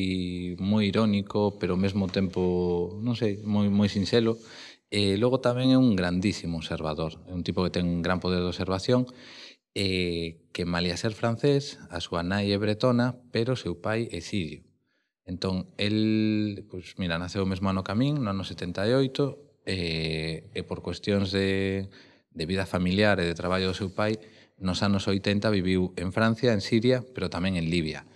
moi 0.63 0.87
irónico, 0.87 1.59
pero 1.59 1.75
ao 1.75 1.83
mesmo 1.83 2.07
tempo, 2.07 2.95
non 3.03 3.19
sei, 3.19 3.43
moi 3.43 3.67
moi 3.67 3.91
sinxelo. 3.91 4.39
E 4.89 5.19
logo 5.19 5.43
tamén 5.43 5.75
é 5.75 5.79
un 5.79 5.99
grandísimo 5.99 6.63
observador, 6.63 7.19
é 7.29 7.35
un 7.35 7.43
tipo 7.45 7.61
que 7.67 7.75
ten 7.75 7.85
un 7.85 8.01
gran 8.01 8.23
poder 8.23 8.41
de 8.41 8.49
observación 8.49 9.05
e 9.75 10.49
que 10.55 10.65
malia 10.65 10.97
ser 10.97 11.13
francés, 11.13 11.83
a 11.91 11.99
súa 12.01 12.23
nai 12.23 12.55
é 12.55 12.59
bretona, 12.63 13.19
pero 13.35 13.59
seu 13.59 13.77
pai 13.77 14.09
é 14.15 14.23
sirio. 14.23 14.68
Entón, 15.29 15.67
el, 15.77 16.65
pues, 16.71 16.97
mira, 16.97 17.21
naceu 17.21 17.45
o 17.45 17.51
mesmo 17.53 17.69
ano 17.69 17.85
Camín, 17.85 18.25
no 18.25 18.33
ano 18.33 18.49
78, 18.49 19.37
e, 19.69 20.49
eh, 20.49 20.57
e 20.57 20.61
por 20.65 20.81
cuestións 20.81 21.29
de, 21.29 21.93
de 22.33 22.45
vida 22.49 22.65
familiar 22.65 23.21
e 23.21 23.29
de 23.29 23.37
traballo 23.37 23.69
do 23.69 23.77
seu 23.77 23.93
pai, 23.93 24.17
nos 24.57 24.81
anos 24.81 25.05
80 25.05 25.53
viviu 25.53 25.93
en 26.01 26.17
Francia, 26.17 26.57
en 26.57 26.65
Siria, 26.65 27.05
pero 27.13 27.29
tamén 27.29 27.61
en 27.61 27.69
Libia. 27.69 28.09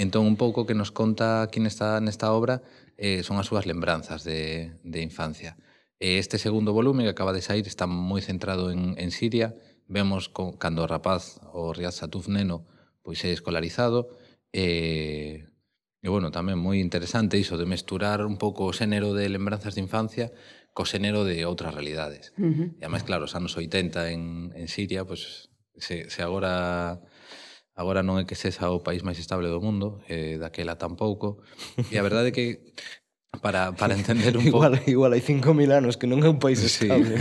Entón, 0.00 0.24
un 0.24 0.40
pouco 0.40 0.64
que 0.64 0.72
nos 0.72 0.88
conta 0.88 1.44
aquí 1.44 1.60
nesta, 1.60 2.00
nesta 2.00 2.32
obra 2.32 2.64
eh, 2.96 3.20
son 3.20 3.36
as 3.36 3.44
súas 3.44 3.68
lembranzas 3.68 4.24
de, 4.24 4.72
de 4.80 5.04
infancia. 5.04 5.60
E 6.00 6.16
este 6.16 6.40
segundo 6.40 6.72
volume 6.72 7.04
que 7.04 7.12
acaba 7.12 7.36
de 7.36 7.44
sair 7.44 7.68
está 7.68 7.84
moi 7.84 8.24
centrado 8.24 8.72
en, 8.72 8.96
en 8.96 9.12
Siria. 9.12 9.52
Vemos 9.84 10.32
con, 10.32 10.56
cando 10.56 10.80
o 10.80 10.88
rapaz, 10.88 11.44
o 11.52 11.76
Riaz 11.76 12.00
Satuf 12.00 12.32
Neno, 12.32 12.64
pois 13.04 13.20
é 13.20 13.36
escolarizado, 13.36 14.16
eh, 14.56 15.52
E, 16.04 16.12
bueno, 16.12 16.28
tamén 16.28 16.60
moi 16.60 16.76
interesante 16.84 17.40
iso 17.40 17.56
de 17.56 17.64
mesturar 17.64 18.20
un 18.28 18.36
pouco 18.36 18.68
o 18.68 18.76
xénero 18.76 19.16
de 19.16 19.24
lembranzas 19.32 19.72
de 19.72 19.80
infancia 19.80 20.36
co 20.76 20.84
xénero 20.84 21.24
de 21.24 21.48
outras 21.48 21.72
realidades. 21.72 22.36
Uh 22.36 22.52
-huh. 22.52 22.68
E, 22.76 22.84
además, 22.84 23.08
claro, 23.08 23.24
os 23.24 23.32
anos 23.32 23.56
80 23.56 24.12
en, 24.12 24.52
en 24.52 24.68
Siria, 24.68 25.08
pues, 25.08 25.48
se, 25.80 26.12
se 26.12 26.20
agora 26.20 27.00
agora 27.72 28.04
non 28.04 28.20
é 28.20 28.28
que 28.28 28.36
sexa 28.36 28.68
o 28.68 28.84
país 28.84 29.00
máis 29.00 29.16
estable 29.16 29.48
do 29.48 29.64
mundo, 29.64 30.04
eh, 30.06 30.36
daquela 30.36 30.76
tampouco, 30.76 31.40
e 31.90 31.96
a 31.96 32.04
verdade 32.06 32.30
é 32.30 32.36
que 32.36 32.46
para, 33.40 33.72
para 33.72 33.94
entender 33.94 34.36
un 34.36 34.44
pouco... 34.50 34.66
igual, 34.66 34.82
igual 34.86 35.10
hai 35.14 35.22
5.000 35.22 35.70
anos 35.72 35.96
que 35.96 36.06
non 36.06 36.22
é 36.22 36.28
un 36.28 36.38
país 36.38 36.60
sí. 36.62 36.86
estable. 36.86 37.16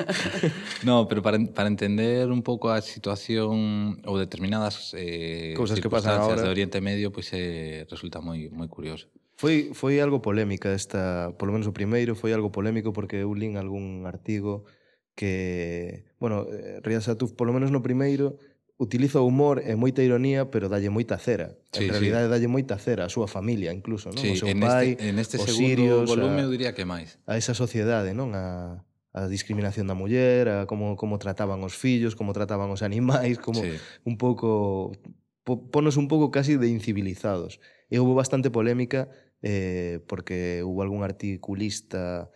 no, 0.88 1.06
pero 1.06 1.20
para, 1.22 1.38
para 1.52 1.68
entender 1.68 2.28
un 2.28 2.42
pouco 2.42 2.72
a 2.72 2.80
situación 2.80 4.00
ou 4.04 4.14
determinadas 4.18 4.92
eh, 4.96 5.54
cousas 5.56 5.78
que 5.78 5.88
pasan 5.88 6.20
ahora. 6.20 6.42
de 6.42 6.48
Oriente 6.48 6.80
Medio, 6.80 7.14
pois 7.14 7.30
pues, 7.30 7.40
eh, 7.40 7.86
resulta 7.88 8.18
moi 8.20 8.50
moi 8.52 8.68
curioso. 8.68 9.08
Foi, 9.40 9.72
foi 9.72 10.04
algo 10.04 10.20
polémica 10.20 10.76
esta, 10.76 11.32
polo 11.40 11.56
menos 11.56 11.64
o 11.64 11.72
primeiro, 11.72 12.12
foi 12.12 12.36
algo 12.36 12.52
polémico 12.52 12.92
porque 12.92 13.24
eu 13.24 13.32
lín 13.32 13.56
algún 13.56 14.04
artigo 14.04 14.68
que, 15.16 16.04
bueno, 16.20 16.44
eh, 16.52 16.80
Riaz 16.84 17.08
Satuf, 17.08 17.32
polo 17.32 17.52
menos 17.52 17.72
no 17.72 17.80
primeiro, 17.80 18.36
utiliza 18.80 19.20
o 19.20 19.28
humor 19.28 19.60
e 19.60 19.76
moita 19.76 20.00
ironía, 20.00 20.48
pero 20.48 20.72
dalle 20.72 20.88
moita 20.88 21.20
cera. 21.20 21.52
Sí, 21.68 21.84
en 21.84 21.92
realidade 21.92 22.26
sí. 22.26 22.32
dalle 22.32 22.48
moita 22.48 22.80
cera 22.80 23.04
a 23.04 23.12
súa 23.12 23.28
familia 23.28 23.76
incluso, 23.76 24.08
non? 24.08 24.16
Sí, 24.16 24.32
o 24.32 24.40
seu 24.40 24.48
en 24.48 24.64
pai, 24.64 24.96
este, 24.96 25.12
en 25.12 25.16
este 25.20 25.36
os 25.36 25.44
segundo 25.44 25.68
sirios, 25.68 26.04
volume 26.08 26.40
a, 26.40 26.48
eu 26.48 26.50
diría 26.50 26.72
que 26.72 26.88
máis. 26.88 27.20
A 27.28 27.36
esa 27.36 27.52
sociedade, 27.52 28.16
non? 28.16 28.32
A 28.32 28.80
a 29.12 29.26
discriminación 29.26 29.90
da 29.90 29.98
muller, 29.98 30.48
a 30.48 30.56
como 30.64 30.96
como 30.96 31.20
trataban 31.20 31.60
os 31.60 31.76
fillos, 31.76 32.16
como 32.16 32.32
trataban 32.32 32.72
os 32.72 32.80
animais, 32.80 33.36
como 33.36 33.60
sí. 33.60 33.76
un 34.08 34.16
pouco 34.16 34.96
po, 35.44 35.68
ponos 35.68 36.00
un 36.00 36.08
pouco 36.08 36.32
casi 36.32 36.56
de 36.56 36.72
incivilizados. 36.72 37.60
E 37.92 37.98
houve 38.00 38.16
bastante 38.16 38.48
polémica 38.48 39.12
eh, 39.42 40.00
porque 40.06 40.62
houve 40.62 40.86
algún 40.86 41.02
articulista 41.02 42.30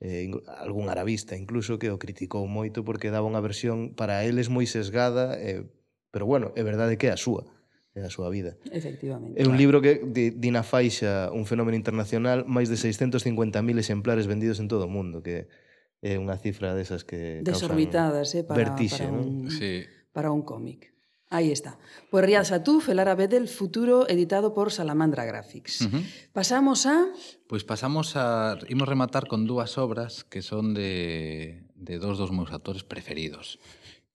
eh, 0.00 0.30
algún 0.46 0.88
arabista 0.88 1.36
incluso 1.36 1.76
que 1.76 1.90
o 1.92 2.00
criticou 2.00 2.46
moito 2.48 2.86
porque 2.88 3.12
daba 3.12 3.28
unha 3.28 3.42
versión 3.42 3.92
para 3.92 4.24
eles 4.24 4.48
moi 4.48 4.64
sesgada 4.64 5.36
e 5.36 5.60
eh, 5.60 5.79
Pero 6.10 6.26
bueno, 6.26 6.52
é 6.58 6.62
verdade 6.62 6.98
que 6.98 7.08
é 7.08 7.12
a 7.14 7.20
súa 7.20 7.46
é 7.94 8.06
a 8.06 8.10
súa 8.10 8.30
vida. 8.30 8.54
Efectivamente. 8.70 9.34
É 9.34 9.46
un 9.46 9.58
libro 9.58 9.82
que 9.82 9.98
dina 10.38 10.62
faixa 10.62 11.30
un 11.34 11.42
fenómeno 11.42 11.74
internacional, 11.74 12.46
máis 12.46 12.70
de 12.70 12.78
650.000 12.78 13.18
exemplares 13.82 14.30
vendidos 14.30 14.62
en 14.62 14.70
todo 14.70 14.86
o 14.86 14.90
mundo, 14.90 15.26
que 15.26 15.50
é 16.00 16.14
unha 16.16 16.38
cifra 16.38 16.72
desas 16.72 17.02
que 17.02 17.42
desorbitadas, 17.42 18.32
eh, 18.38 18.46
para 18.46 18.58
vertixe, 18.62 19.04
para 19.04 19.12
un, 19.12 19.50
sí. 19.50 19.84
para 20.14 20.28
un 20.30 20.46
cómic. 20.46 20.94
Aí 21.30 21.52
está. 21.52 21.78
Pues 22.10 22.24
Riad 22.24 22.42
Satuf, 22.42 22.88
El 22.88 22.98
árabe 22.98 23.28
del 23.28 23.46
futuro, 23.46 24.08
editado 24.08 24.52
por 24.52 24.72
Salamandra 24.72 25.24
Graphics. 25.24 25.82
Uh 25.82 25.84
-huh. 25.86 26.02
Pasamos 26.32 26.86
a... 26.86 27.06
Pois 27.46 27.62
pues 27.62 27.64
pasamos 27.64 28.16
a... 28.16 28.58
Imos 28.66 28.88
rematar 28.88 29.28
con 29.30 29.46
dúas 29.46 29.78
obras 29.78 30.24
que 30.24 30.42
son 30.42 30.74
de, 30.74 31.62
de 31.76 31.98
dos 32.02 32.18
dos 32.18 32.32
meus 32.34 32.50
actores 32.50 32.82
preferidos. 32.82 33.62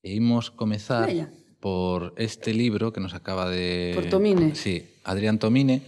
E 0.03 0.11
imos 0.11 0.51
comezar... 0.51 1.07
Bella 1.07 1.31
por 1.65 2.13
este 2.17 2.53
libro 2.53 2.93
que 2.93 3.01
nos 3.01 3.15
acaba 3.15 3.49
de... 3.49 3.93
Por 3.95 4.05
Tomine. 4.05 4.53
Sí, 4.53 4.87
Adrián 5.03 5.39
Tomine, 5.39 5.81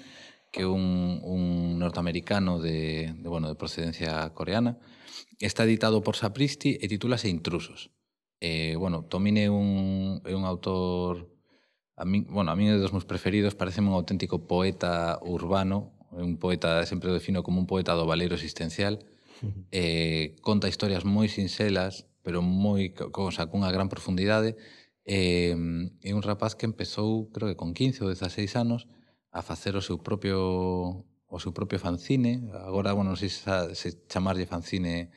que 0.52 0.64
é 0.64 0.66
un, 0.66 1.22
un 1.22 1.78
norteamericano 1.78 2.58
de, 2.58 3.14
de, 3.14 3.30
bueno, 3.30 3.48
de 3.48 3.54
procedencia 3.54 4.28
coreana. 4.34 4.80
Está 5.38 5.66
editado 5.70 6.02
por 6.02 6.16
Sapristi 6.18 6.82
e 6.82 6.90
titúlase 6.90 7.30
Intrusos. 7.30 7.94
Eh, 8.42 8.74
bueno, 8.74 9.06
Tomine 9.06 9.46
é 9.46 9.52
un, 9.54 10.18
é 10.26 10.34
un 10.34 10.50
autor... 10.50 11.30
A 11.94 12.10
mí, 12.10 12.26
bueno, 12.26 12.50
a 12.50 12.58
mí 12.58 12.66
é 12.66 12.82
dos 12.82 12.90
meus 12.90 13.06
preferidos, 13.06 13.54
parece 13.54 13.78
un 13.78 13.94
auténtico 13.94 14.50
poeta 14.50 15.22
urbano, 15.22 15.94
un 16.10 16.42
poeta, 16.42 16.82
sempre 16.90 17.14
o 17.14 17.14
defino 17.14 17.46
como 17.46 17.62
un 17.62 17.70
poeta 17.70 17.94
do 17.94 18.10
valero 18.10 18.34
existencial, 18.34 19.06
eh, 19.70 20.34
conta 20.42 20.74
historias 20.74 21.06
moi 21.06 21.30
sincelas, 21.30 22.10
pero 22.26 22.42
moi, 22.42 22.98
cosa, 23.14 23.46
cunha 23.46 23.70
gran 23.70 23.94
profundidade, 23.94 24.58
E, 25.08 25.56
é 26.04 26.12
un 26.12 26.20
rapaz 26.20 26.52
que 26.60 26.68
empezou, 26.68 27.32
creo 27.32 27.48
que 27.48 27.56
con 27.56 27.72
15 27.72 28.04
ou 28.04 28.12
16 28.12 28.60
anos, 28.60 28.92
a 29.32 29.40
facer 29.40 29.80
o 29.80 29.82
seu 29.82 30.04
propio 30.04 31.08
o 31.28 31.40
seu 31.40 31.52
propio 31.52 31.80
fanzine. 31.80 32.52
Agora, 32.68 32.92
bueno, 32.92 33.16
non 33.16 33.20
sei 33.20 33.32
se, 33.32 33.44
se 33.76 34.04
chamarlle 34.08 34.48
fanzine 34.48 35.12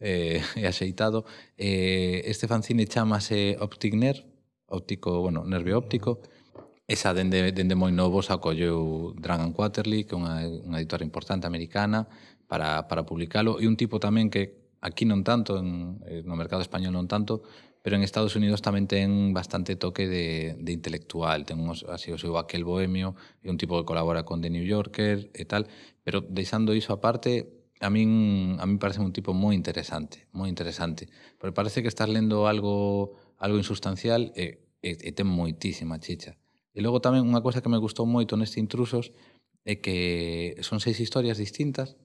eh, 0.00 0.40
é 0.56 0.66
axeitado. 0.72 1.24
Eh, 1.56 2.22
este 2.24 2.48
fanzine 2.48 2.84
chamase 2.84 3.56
Optic 3.60 3.94
Nerve, 3.94 4.24
óptico, 4.68 5.20
bueno, 5.20 5.44
nervio 5.44 5.78
óptico. 5.78 6.20
Esa 6.88 7.12
dende, 7.12 7.52
dende 7.52 7.76
moi 7.76 7.92
novo 7.92 8.24
acolleu 8.24 9.12
Dragan 9.20 9.52
Quarterly, 9.52 10.08
que 10.08 10.16
é 10.16 10.18
unha, 10.20 10.44
unha 10.68 10.80
editora 10.80 11.04
importante 11.04 11.44
americana, 11.44 12.08
para, 12.48 12.88
para 12.88 13.04
publicalo. 13.04 13.60
E 13.60 13.68
un 13.68 13.76
tipo 13.76 14.00
tamén 14.00 14.32
que 14.32 14.67
aquí 14.80 15.04
non 15.04 15.26
tanto, 15.26 15.58
en, 15.58 15.98
eh, 16.06 16.22
no 16.22 16.38
mercado 16.38 16.62
español 16.62 16.94
non 16.94 17.10
tanto, 17.10 17.42
pero 17.82 17.96
en 17.96 18.02
Estados 18.02 18.34
Unidos 18.36 18.60
tamén 18.60 18.90
ten 18.90 19.32
bastante 19.32 19.78
toque 19.78 20.10
de, 20.10 20.58
de 20.58 20.70
intelectual. 20.74 21.46
Ten 21.46 21.62
uns, 21.62 21.86
así 21.86 22.10
o 22.10 22.18
seu 22.18 22.36
aquel 22.36 22.66
bohemio, 22.66 23.14
é 23.40 23.48
un 23.48 23.56
tipo 23.56 23.78
que 23.78 23.86
colabora 23.86 24.26
con 24.26 24.42
The 24.42 24.50
New 24.50 24.66
Yorker 24.66 25.30
e 25.32 25.44
tal, 25.46 25.70
pero 26.02 26.20
deixando 26.20 26.74
iso 26.74 26.92
aparte, 26.92 27.48
a 27.80 27.88
min, 27.90 28.58
a 28.58 28.66
min 28.66 28.82
parece 28.82 28.98
un 28.98 29.14
tipo 29.14 29.30
moi 29.32 29.54
interesante, 29.54 30.26
moi 30.34 30.50
interesante. 30.50 31.06
Porque 31.38 31.54
parece 31.54 31.80
que 31.80 31.90
estás 31.90 32.10
lendo 32.10 32.50
algo 32.50 33.14
algo 33.38 33.56
insustancial 33.56 34.34
e, 34.34 34.66
e, 34.82 34.98
e 34.98 35.10
ten 35.14 35.30
moitísima 35.30 36.02
chicha. 36.02 36.36
E 36.74 36.82
logo 36.82 36.98
tamén 36.98 37.26
unha 37.26 37.42
cosa 37.42 37.62
que 37.62 37.70
me 37.70 37.78
gustou 37.78 38.06
moito 38.06 38.34
neste 38.34 38.58
Intrusos 38.58 39.14
é 39.62 39.78
que 39.78 40.58
son 40.62 40.82
seis 40.82 40.98
historias 40.98 41.38
distintas 41.38 41.98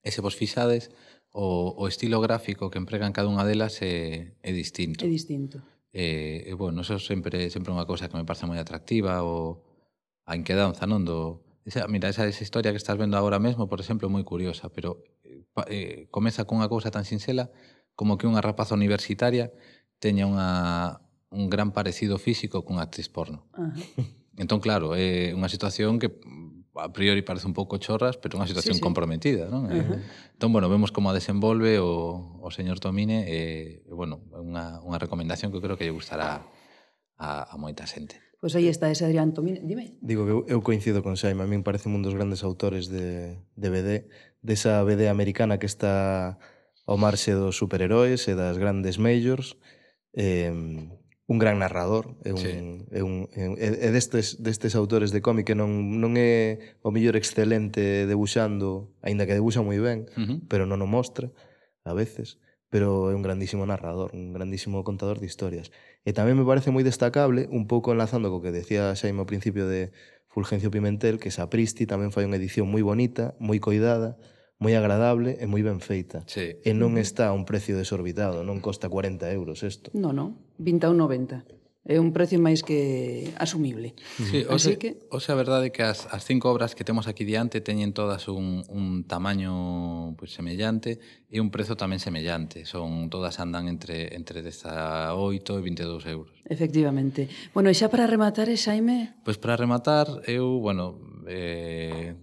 e 0.00 0.08
se 0.12 0.24
vos 0.24 0.36
fixades 0.36 0.92
o, 1.36 1.76
o 1.76 1.84
estilo 1.84 2.18
gráfico 2.24 2.70
que 2.72 2.80
empregan 2.80 3.12
cada 3.12 3.28
unha 3.28 3.44
delas 3.44 3.84
é, 3.84 4.32
é 4.40 4.50
distinto. 4.56 5.04
É 5.04 5.10
distinto. 5.12 5.60
E, 5.92 6.48
e 6.48 6.52
bueno, 6.56 6.80
eso 6.80 6.96
sempre 6.96 7.52
sempre 7.52 7.76
unha 7.76 7.84
cousa 7.84 8.08
que 8.08 8.16
me 8.16 8.24
parece 8.24 8.48
moi 8.48 8.56
atractiva 8.56 9.20
o 9.20 9.60
a 10.24 10.32
inquedanza, 10.32 10.88
non? 10.88 11.04
Do, 11.04 11.44
esa, 11.68 11.84
mira, 11.92 12.08
esa, 12.08 12.24
esa 12.24 12.40
historia 12.40 12.72
que 12.72 12.80
estás 12.80 12.96
vendo 12.96 13.20
agora 13.20 13.36
mesmo, 13.36 13.68
por 13.68 13.84
exemplo, 13.84 14.08
é 14.08 14.10
moi 14.10 14.24
curiosa, 14.24 14.72
pero 14.72 15.04
eh, 15.68 16.08
comeza 16.08 16.48
cunha 16.48 16.72
cousa 16.72 16.88
tan 16.88 17.04
sinxela 17.04 17.52
como 17.92 18.16
que 18.16 18.24
unha 18.24 18.40
rapaza 18.40 18.72
universitaria 18.72 19.52
teña 20.00 20.24
unha, 20.24 21.04
un 21.28 21.52
gran 21.52 21.76
parecido 21.76 22.16
físico 22.16 22.64
cunha 22.64 22.88
actriz 22.88 23.12
porno. 23.12 23.44
Ajá. 23.52 23.76
Entón, 24.40 24.60
claro, 24.64 24.96
é 24.96 25.36
unha 25.36 25.52
situación 25.52 26.00
que 26.00 26.12
a 26.76 26.92
priori 26.92 27.22
parece 27.22 27.46
un 27.46 27.54
pouco 27.54 27.78
chorras, 27.78 28.16
pero 28.16 28.36
unha 28.36 28.46
situación 28.46 28.76
sí, 28.76 28.80
sí. 28.80 28.84
comprometida. 28.84 29.48
Non? 29.48 29.68
Eh, 29.72 29.80
uh 29.80 29.84
-huh. 29.84 30.00
Entón, 30.36 30.50
bueno, 30.52 30.68
vemos 30.68 30.92
como 30.92 31.08
a 31.10 31.16
desenvolve 31.16 31.80
o, 31.80 32.38
o 32.40 32.48
señor 32.52 32.78
Tomine, 32.78 33.24
e, 33.26 33.36
eh, 33.84 33.94
bueno, 33.94 34.20
unha, 34.32 34.80
unha 34.84 34.98
recomendación 35.00 35.50
que 35.50 35.58
eu 35.58 35.64
creo 35.64 35.76
que 35.80 35.88
lle 35.88 35.94
gustará 35.94 36.44
a, 37.16 37.28
a 37.48 37.54
moita 37.56 37.88
xente. 37.88 38.20
Pois 38.36 38.52
pues 38.52 38.62
aí 38.62 38.68
está 38.68 38.92
ese 38.92 39.08
Adrián 39.08 39.32
Tomine, 39.32 39.64
dime. 39.64 39.96
Digo 40.04 40.28
que 40.28 40.32
eu, 40.36 40.40
eu 40.46 40.60
coincido 40.60 41.00
con 41.00 41.16
Xaime, 41.16 41.42
a 41.42 41.48
min 41.48 41.64
parece 41.64 41.88
un 41.88 42.04
dos 42.04 42.12
grandes 42.12 42.44
autores 42.44 42.92
de, 42.92 43.40
de 43.56 43.68
BD, 43.72 43.90
desa 44.44 44.84
BD 44.84 45.08
americana 45.08 45.56
que 45.56 45.66
está 45.66 46.36
ao 46.84 47.00
marxe 47.00 47.32
dos 47.32 47.56
superheróis 47.56 48.28
e 48.28 48.36
das 48.36 48.60
grandes 48.60 49.00
majors, 49.00 49.56
eh, 50.12 50.52
un 51.26 51.38
gran 51.38 51.58
narrador, 51.58 52.14
é 52.22 52.30
un, 52.30 52.38
sí. 52.38 52.54
é 52.94 53.02
un 53.02 53.26
é, 53.34 53.50
é 53.58 53.90
destes, 53.90 54.38
destes 54.38 54.78
autores 54.78 55.10
de 55.10 55.18
cómic 55.18 55.50
que 55.50 55.58
non, 55.58 55.98
non 55.98 56.14
é 56.14 56.62
o 56.86 56.94
mellor 56.94 57.18
excelente 57.18 58.06
debuxando, 58.06 58.94
aínda 59.02 59.26
que 59.26 59.34
debuxa 59.34 59.58
moi 59.58 59.82
ben, 59.82 60.06
uh 60.14 60.22
-huh. 60.22 60.38
pero 60.46 60.70
non 60.70 60.78
o 60.78 60.88
mostra 60.88 61.34
a 61.82 61.92
veces, 61.98 62.38
pero 62.70 63.10
é 63.10 63.14
un 63.18 63.26
grandísimo 63.26 63.66
narrador, 63.66 64.14
un 64.14 64.30
grandísimo 64.30 64.86
contador 64.86 65.18
de 65.18 65.26
historias. 65.26 65.74
E 66.06 66.14
tamén 66.14 66.38
me 66.38 66.46
parece 66.46 66.70
moi 66.70 66.86
destacable, 66.86 67.50
un 67.50 67.66
pouco 67.66 67.90
enlazando 67.90 68.30
co 68.30 68.38
que 68.38 68.54
decía 68.54 68.94
Xaime 68.94 69.18
ao 69.18 69.30
principio 69.30 69.66
de 69.66 69.90
Fulgencio 70.30 70.70
Pimentel, 70.70 71.18
que 71.18 71.34
Sapristi 71.34 71.90
tamén 71.90 72.14
fai 72.14 72.22
unha 72.22 72.38
edición 72.38 72.70
moi 72.70 72.86
bonita, 72.86 73.34
moi 73.42 73.58
coidada, 73.58 74.14
moi 74.58 74.72
agradable 74.72 75.36
e 75.36 75.44
moi 75.44 75.60
ben 75.60 75.80
feita. 75.84 76.24
Sí. 76.24 76.56
E 76.64 76.70
non 76.72 76.96
está 76.96 77.28
a 77.28 77.36
un 77.36 77.44
precio 77.44 77.76
desorbitado, 77.76 78.40
non 78.40 78.64
costa 78.64 78.88
40 78.88 79.28
euros 79.32 79.60
isto. 79.62 79.92
Non, 79.92 80.16
non, 80.16 80.28
21,90 80.60 81.56
é 81.86 82.02
un 82.02 82.10
precio 82.10 82.42
máis 82.42 82.66
que 82.66 83.30
asumible. 83.38 83.94
Sí, 84.18 84.42
o 84.50 84.58
Así 84.58 84.74
que... 84.74 84.98
O 85.14 85.22
sea, 85.22 85.38
a 85.38 85.40
verdade 85.40 85.70
é 85.70 85.72
que 85.72 85.86
as, 85.86 86.10
as 86.10 86.26
cinco 86.26 86.50
obras 86.50 86.74
que 86.74 86.82
temos 86.82 87.06
aquí 87.06 87.22
diante 87.22 87.62
teñen 87.62 87.94
todas 87.94 88.26
un, 88.26 88.66
un 88.66 89.06
tamaño 89.06 90.18
pues, 90.18 90.34
semellante 90.34 90.98
e 91.30 91.38
un 91.38 91.54
prezo 91.54 91.78
tamén 91.78 92.02
semellante. 92.02 92.66
Son 92.66 93.06
Todas 93.06 93.38
andan 93.38 93.70
entre, 93.70 94.18
entre 94.18 94.42
18 94.42 95.14
e 95.14 95.62
22 95.62 96.10
euros. 96.10 96.34
Efectivamente. 96.42 97.30
Bueno, 97.54 97.70
e 97.70 97.74
xa 97.78 97.86
para 97.86 98.10
rematar, 98.10 98.50
eh, 98.50 98.58
Xaime? 98.58 99.22
Pois 99.22 99.38
pues 99.38 99.46
para 99.46 99.54
rematar, 99.54 100.26
eu, 100.26 100.58
bueno, 100.58 100.98
eh, 101.30 102.18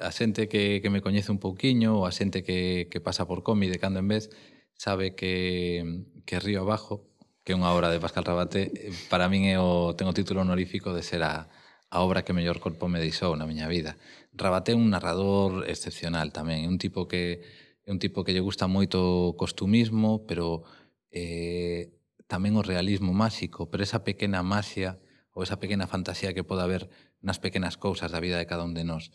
a 0.00 0.10
xente 0.10 0.48
que, 0.48 0.80
que 0.80 0.90
me 0.90 1.02
coñece 1.02 1.32
un 1.32 1.42
pouquiño 1.42 2.00
ou 2.00 2.08
a 2.08 2.12
xente 2.14 2.40
que, 2.40 2.88
que 2.88 3.00
pasa 3.00 3.28
por 3.28 3.42
comi 3.42 3.68
de 3.68 3.82
cando 3.82 4.00
en 4.00 4.08
vez 4.08 4.30
sabe 4.76 5.14
que, 5.14 6.04
que 6.26 6.40
Río 6.40 6.62
Abajo, 6.62 7.06
que 7.44 7.52
é 7.52 7.58
unha 7.58 7.70
obra 7.70 7.90
de 7.90 8.02
Pascal 8.02 8.26
Rabate, 8.26 8.72
para 9.12 9.30
min 9.30 9.46
é 9.50 9.58
o, 9.58 9.94
ten 9.94 10.10
o 10.10 10.16
título 10.16 10.42
honorífico 10.42 10.90
de 10.94 11.02
ser 11.06 11.22
a, 11.22 11.46
a 11.92 11.96
obra 12.02 12.24
que 12.24 12.34
mellor 12.34 12.58
corpo 12.58 12.88
me 12.88 12.98
deixou 12.98 13.36
na 13.36 13.46
miña 13.46 13.70
vida. 13.70 13.94
Rabate 14.32 14.72
é 14.72 14.78
un 14.78 14.90
narrador 14.90 15.68
excepcional 15.68 16.32
tamén, 16.32 16.64
é 16.64 16.68
un 16.70 16.80
tipo 16.80 17.06
que 17.06 17.44
é 17.82 17.90
un 17.90 17.98
tipo 17.98 18.22
que 18.22 18.34
lle 18.34 18.42
gusta 18.42 18.70
moito 18.70 19.30
o 19.30 19.36
costumismo, 19.38 20.26
pero 20.26 20.66
eh, 21.10 21.94
tamén 22.30 22.56
o 22.56 22.62
realismo 22.64 23.12
máxico, 23.12 23.68
pero 23.68 23.84
esa 23.84 24.06
pequena 24.06 24.40
masia 24.42 25.02
ou 25.34 25.42
esa 25.42 25.60
pequena 25.60 25.86
fantasía 25.86 26.34
que 26.34 26.46
pode 26.46 26.62
haber 26.64 26.88
nas 27.22 27.38
pequenas 27.38 27.78
cousas 27.78 28.10
da 28.10 28.22
vida 28.22 28.38
de 28.38 28.48
cada 28.48 28.64
un 28.64 28.74
de 28.74 28.82
nós. 28.82 29.14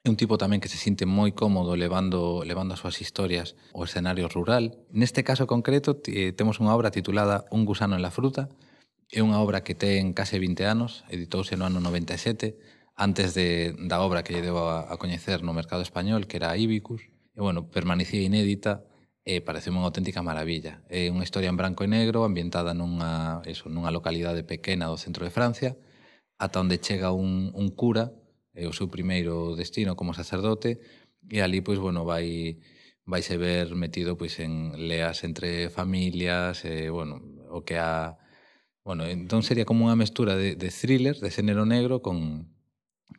É 0.00 0.08
un 0.08 0.16
tipo 0.16 0.40
tamén 0.40 0.64
que 0.64 0.72
se 0.72 0.80
sinte 0.80 1.04
moi 1.04 1.36
cómodo 1.36 1.76
levando, 1.76 2.40
levando 2.48 2.72
as 2.72 2.80
súas 2.80 2.96
historias 3.04 3.52
ao 3.76 3.84
escenario 3.84 4.32
rural. 4.32 4.80
Neste 4.88 5.20
caso 5.28 5.44
concreto 5.44 6.00
temos 6.00 6.56
eh, 6.56 6.62
unha 6.64 6.72
obra 6.72 6.88
titulada 6.88 7.44
Un 7.52 7.68
gusano 7.68 8.00
en 8.00 8.02
la 8.02 8.08
fruta. 8.08 8.48
É 9.12 9.20
unha 9.20 9.36
obra 9.44 9.60
que 9.60 9.76
ten 9.76 10.16
case 10.16 10.40
20 10.40 10.64
anos, 10.64 11.04
editouse 11.12 11.52
no 11.60 11.68
ano 11.68 11.84
97, 11.84 12.56
antes 12.96 13.36
de, 13.36 13.76
da 13.76 14.00
obra 14.00 14.24
que 14.24 14.32
lle 14.32 14.40
deu 14.40 14.56
a, 14.56 14.88
a 14.88 14.96
coñecer 14.96 15.44
no 15.44 15.52
mercado 15.52 15.84
español, 15.84 16.24
que 16.24 16.40
era 16.40 16.56
Ibicus. 16.56 17.04
E, 17.36 17.44
bueno, 17.44 17.68
permanecía 17.68 18.24
inédita 18.24 18.80
eh, 19.28 19.36
e 19.36 19.44
parece 19.44 19.68
unha 19.68 19.84
auténtica 19.84 20.24
maravilla. 20.24 20.80
É 20.88 21.12
unha 21.12 21.28
historia 21.28 21.52
en 21.52 21.60
branco 21.60 21.84
e 21.84 21.92
negro 21.92 22.24
ambientada 22.24 22.72
nunha, 22.72 23.44
eso, 23.44 23.68
nunha 23.68 23.92
localidade 23.92 24.48
pequena 24.48 24.88
do 24.88 24.96
centro 24.96 25.28
de 25.28 25.34
Francia 25.36 25.76
ata 26.40 26.56
onde 26.56 26.80
chega 26.80 27.12
un, 27.12 27.52
un 27.52 27.68
cura 27.68 28.16
é 28.54 28.66
o 28.66 28.74
seu 28.74 28.88
primeiro 28.88 29.54
destino 29.56 29.96
como 29.96 30.14
sacerdote 30.14 30.80
e 31.28 31.40
ali 31.40 31.60
pois 31.60 31.78
bueno, 31.78 32.04
vai 32.04 32.58
vaise 33.06 33.36
ver 33.36 33.74
metido 33.74 34.16
pois 34.16 34.38
en 34.40 34.74
leas 34.88 35.24
entre 35.24 35.70
familias 35.70 36.64
e 36.64 36.90
bueno, 36.90 37.22
o 37.50 37.62
que 37.66 37.78
a 37.78 38.18
bueno, 38.84 39.04
entón 39.06 39.42
sería 39.42 39.68
como 39.68 39.86
unha 39.86 39.98
mestura 39.98 40.34
de, 40.34 40.56
de 40.56 40.68
thriller, 40.72 41.16
de 41.20 41.30
xénero 41.30 41.68
negro 41.68 42.00
con 42.00 42.48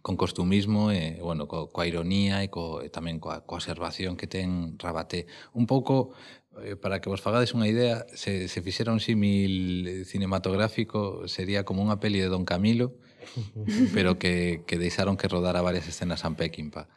con 0.02 0.16
costumismo 0.18 0.92
e 0.92 1.20
bueno, 1.22 1.48
co, 1.48 1.70
coa 1.70 1.86
ironía 1.86 2.44
e, 2.44 2.50
co, 2.50 2.82
e 2.82 2.90
tamén 2.90 3.20
coa, 3.20 3.44
coa 3.44 3.60
observación 3.60 4.16
que 4.16 4.26
ten 4.26 4.80
Rabaté. 4.80 5.28
Un 5.54 5.68
pouco 5.68 6.16
eh, 6.64 6.76
para 6.80 7.04
que 7.04 7.12
vos 7.12 7.22
fagades 7.22 7.54
unha 7.54 7.68
idea, 7.70 8.08
se, 8.16 8.48
se 8.48 8.60
fixera 8.64 8.96
un 8.96 9.04
símil 9.04 10.08
cinematográfico 10.08 11.28
sería 11.28 11.68
como 11.68 11.84
unha 11.84 12.00
peli 12.02 12.24
de 12.24 12.32
Don 12.32 12.48
Camilo, 12.48 12.98
pero 13.94 14.18
que, 14.18 14.64
que 14.68 14.78
deixaron 14.78 15.18
que 15.18 15.28
rodara 15.28 15.62
varias 15.62 15.88
escenas 15.88 16.26
a 16.26 16.32
Peckinpah. 16.32 16.88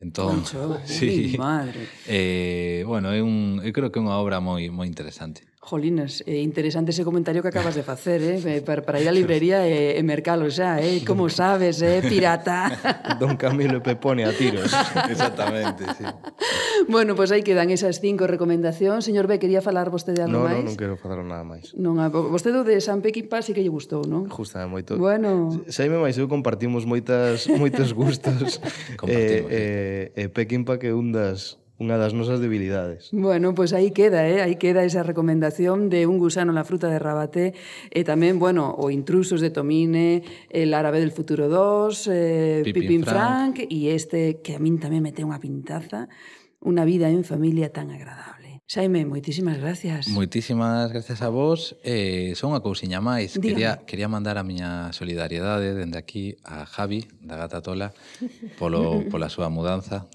Entón, 0.00 0.42
Concho, 0.42 0.80
sí, 0.84 1.36
madre. 1.38 1.88
Eh, 2.06 2.84
bueno, 2.86 3.12
é 3.12 3.22
un, 3.22 3.62
eu 3.64 3.72
creo 3.72 3.90
que 3.90 3.98
é 3.98 4.04
unha 4.04 4.18
obra 4.20 4.42
moi 4.42 4.68
moi 4.68 4.84
interesante. 4.90 5.48
Jolines, 5.64 6.20
é 6.28 6.36
eh, 6.36 6.42
interesante 6.44 6.92
ese 6.92 7.08
comentario 7.08 7.40
que 7.40 7.48
acabas 7.48 7.74
de 7.74 7.82
facer, 7.82 8.20
eh? 8.20 8.60
Para, 8.60 8.84
para 8.84 9.00
ir 9.00 9.08
á 9.08 9.12
librería 9.16 9.64
e, 9.64 9.96
e 9.96 10.02
mercalo 10.04 10.44
xa, 10.52 10.76
eh? 10.84 11.00
Como 11.08 11.24
eh, 11.24 11.32
sabes, 11.32 11.80
eh? 11.80 12.04
Pirata. 12.04 12.68
Don 13.20 13.40
Camilo 13.40 13.80
Pepone 13.80 14.28
a 14.28 14.32
tiros. 14.36 14.68
Exactamente, 15.08 15.88
sí. 15.96 16.04
Bueno, 16.84 17.16
pois 17.16 17.32
pues 17.32 17.40
aí 17.40 17.42
quedan 17.42 17.72
esas 17.72 18.04
cinco 18.04 18.28
recomendacións. 18.28 19.08
Señor 19.08 19.24
B, 19.24 19.40
quería 19.40 19.64
falar 19.64 19.88
vostede 19.88 20.20
algo 20.20 20.44
no, 20.44 20.52
máis? 20.52 20.60
Non, 20.60 20.68
non 20.68 20.76
quero 20.76 20.94
falar 21.00 21.24
nada 21.24 21.48
máis. 21.48 21.72
Non, 21.72 21.96
a, 21.96 22.12
ah, 22.12 22.28
vostede 22.28 22.60
de 22.60 22.76
San 22.84 23.00
Pequipa 23.00 23.40
sí 23.40 23.56
que 23.56 23.64
lle 23.64 23.72
gustou, 23.72 24.04
non? 24.04 24.28
Justa, 24.28 24.68
moito. 24.68 25.00
Bueno. 25.00 25.48
Saime 25.72 25.96
máis 25.96 26.20
eu 26.20 26.28
compartimos 26.28 26.84
moitas, 26.84 27.48
moitos 27.48 27.96
gustos. 27.96 28.60
compartimos. 29.00 29.48
Eh, 29.48 30.12
eh, 30.12 30.28
eh, 30.28 30.28
Pequimpa 30.28 30.76
que 30.76 30.92
un 30.92 31.16
das 31.16 31.63
unha 31.74 31.98
das 31.98 32.14
nosas 32.14 32.38
debilidades. 32.38 33.10
Bueno, 33.10 33.50
pois 33.50 33.74
pues 33.74 33.78
aí 33.78 33.90
queda, 33.90 34.22
eh? 34.30 34.38
aí 34.46 34.54
queda 34.54 34.86
esa 34.86 35.02
recomendación 35.02 35.90
de 35.90 36.06
un 36.06 36.22
gusano 36.22 36.54
na 36.54 36.62
fruta 36.62 36.86
de 36.86 37.02
rabaté 37.02 37.58
e 37.90 38.06
tamén, 38.06 38.38
bueno, 38.38 38.70
o 38.78 38.94
Intrusos 38.94 39.42
de 39.42 39.50
Tomine, 39.50 40.22
El 40.54 40.70
árabe 40.70 41.02
del 41.02 41.10
futuro 41.10 41.50
2, 41.50 42.10
eh, 42.14 42.62
Pipín, 42.62 43.02
Pipín 43.02 43.02
Frank 43.02 43.66
e 43.66 43.90
este 43.90 44.38
que 44.38 44.54
a 44.54 44.62
min 44.62 44.78
tamén 44.78 45.02
me 45.02 45.10
ten 45.10 45.26
unha 45.26 45.42
pintaza, 45.42 46.06
Una 46.64 46.86
vida 46.86 47.10
en 47.10 47.24
familia 47.24 47.68
tan 47.76 47.90
agradable. 47.90 48.33
Xaime, 48.66 49.04
moitísimas 49.04 49.60
gracias. 49.60 50.08
Moitísimas 50.08 50.90
gracias 50.90 51.20
a 51.20 51.28
vos. 51.28 51.76
Eh, 51.84 52.32
son 52.32 52.56
unha 52.56 52.64
cousiña 52.64 53.04
máis. 53.04 53.36
Dígame. 53.36 53.44
Quería, 53.44 53.72
quería 53.84 54.08
mandar 54.08 54.40
a 54.40 54.42
miña 54.42 54.88
solidariedade 54.96 55.76
dende 55.76 56.00
aquí 56.00 56.40
a 56.48 56.64
Javi, 56.64 57.04
da 57.20 57.36
Gata 57.36 57.60
Tola, 57.60 57.92
polo, 58.56 59.04
pola 59.12 59.28
súa 59.28 59.52
mudanza. 59.52 60.08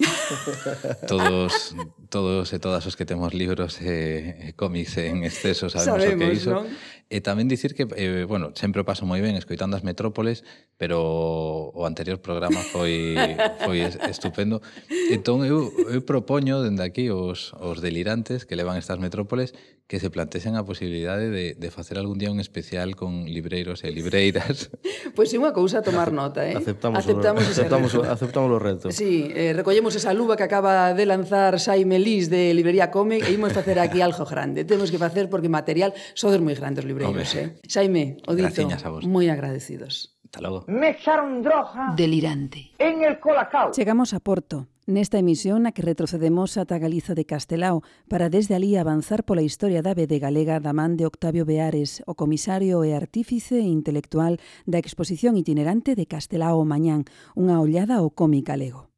todos, 1.06 1.78
todos 2.10 2.50
e 2.50 2.58
todas 2.58 2.90
os 2.90 2.98
que 2.98 3.06
temos 3.06 3.38
libros 3.38 3.78
e, 3.86 4.50
e 4.50 4.58
cómics 4.58 4.98
en 4.98 5.30
exceso 5.30 5.70
sabemos, 5.70 6.02
sabemos 6.02 6.18
o 6.18 6.18
que 6.18 6.34
iso. 6.34 6.52
Non? 6.58 6.66
Eh, 7.10 7.18
e 7.18 7.26
tamén 7.26 7.50
dicir 7.50 7.74
que, 7.74 7.90
eh, 7.98 8.24
bueno, 8.30 8.54
sempre 8.54 8.82
o 8.82 8.86
paso 8.86 9.04
moi 9.10 9.20
ben 9.20 9.34
escoitando 9.34 9.74
as 9.74 9.84
metrópoles, 9.84 10.46
pero 10.78 11.74
o 11.74 11.84
anterior 11.90 12.22
programa 12.22 12.62
foi, 12.62 13.18
foi 13.66 13.82
estupendo. 14.06 14.62
Entón, 15.10 15.42
eu, 15.42 15.74
eu 15.90 16.06
propoño 16.06 16.62
dende 16.62 16.86
aquí 16.86 17.10
os, 17.10 17.58
os 17.58 17.82
delirantes 17.82 18.46
que 18.46 18.54
levan 18.54 18.78
estas 18.78 19.02
metrópoles 19.02 19.58
que 19.90 19.98
se 19.98 20.14
plantexen 20.14 20.54
a 20.54 20.62
posibilidade 20.62 21.34
de, 21.34 21.58
de 21.58 21.70
facer 21.74 21.98
algún 21.98 22.22
día 22.22 22.30
un 22.30 22.38
especial 22.38 22.94
con 22.94 23.26
libreiros 23.26 23.82
e 23.82 23.90
libreiras. 23.90 24.70
Pois 25.18 25.34
pues 25.34 25.34
é 25.34 25.42
unha 25.42 25.50
cousa 25.50 25.82
a 25.82 25.84
tomar 25.84 26.14
nota, 26.14 26.46
eh? 26.46 26.54
Aceptamos, 26.54 27.02
aceptamos, 27.02 27.42
o, 27.42 27.50
aceptamos, 27.50 27.90
reto. 27.98 28.06
aceptamos 28.06 28.50
o 28.54 28.60
reto. 28.62 28.86
Sí, 28.94 29.34
eh, 29.34 29.58
recollemos 29.58 29.98
esa 29.98 30.14
luva 30.14 30.38
que 30.38 30.46
acaba 30.46 30.94
de 30.94 31.10
lanzar 31.10 31.58
Xaime 31.58 31.98
Lís 31.98 32.30
de 32.30 32.54
Librería 32.54 32.94
Come 32.94 33.18
e 33.18 33.34
imos 33.34 33.50
facer 33.50 33.82
aquí 33.82 34.06
algo 34.06 34.30
grande. 34.30 34.62
Temos 34.62 34.94
que 34.94 35.02
facer 35.02 35.26
porque 35.26 35.50
material, 35.50 35.98
sodes 36.14 36.38
moi 36.38 36.54
grandes 36.54 36.86
libreiros 36.86 36.99
libreiros, 37.00 37.32
Home. 37.34 37.44
eh? 37.44 37.60
Xaime, 37.64 38.04
o 38.28 38.36
dito, 38.36 38.68
moi 39.08 39.32
agradecidos. 39.32 40.20
Hasta 40.30 40.46
logo. 40.46 40.66
Me 40.68 40.94
echaron 40.94 41.42
droga 41.42 41.96
delirante 41.98 42.70
en 42.78 43.02
el 43.02 43.20
Colacao. 43.20 43.72
Chegamos 43.72 44.14
a 44.14 44.20
Porto, 44.20 44.68
nesta 44.86 45.18
emisión 45.18 45.66
na 45.66 45.74
que 45.74 45.82
retrocedemos 45.82 46.54
ata 46.62 46.78
Galiza 46.78 47.18
de 47.18 47.26
Castelao 47.26 47.82
para 48.06 48.30
desde 48.30 48.54
ali 48.54 48.78
avanzar 48.78 49.26
pola 49.26 49.42
historia 49.42 49.82
da 49.82 49.98
BD 49.98 50.22
galega 50.22 50.62
da 50.62 50.70
man 50.70 51.02
de 51.02 51.10
Octavio 51.10 51.50
Beares, 51.50 52.06
o 52.06 52.14
comisario 52.14 52.86
e 52.86 52.94
artífice 52.94 53.58
e 53.58 53.66
intelectual 53.74 54.38
da 54.70 54.78
exposición 54.78 55.34
itinerante 55.34 55.98
de 55.98 56.06
Castelao 56.06 56.62
Mañán, 56.62 57.10
unha 57.34 57.58
ollada 57.58 57.98
ao 57.98 58.14
cómic 58.14 58.46
galego. 58.46 58.89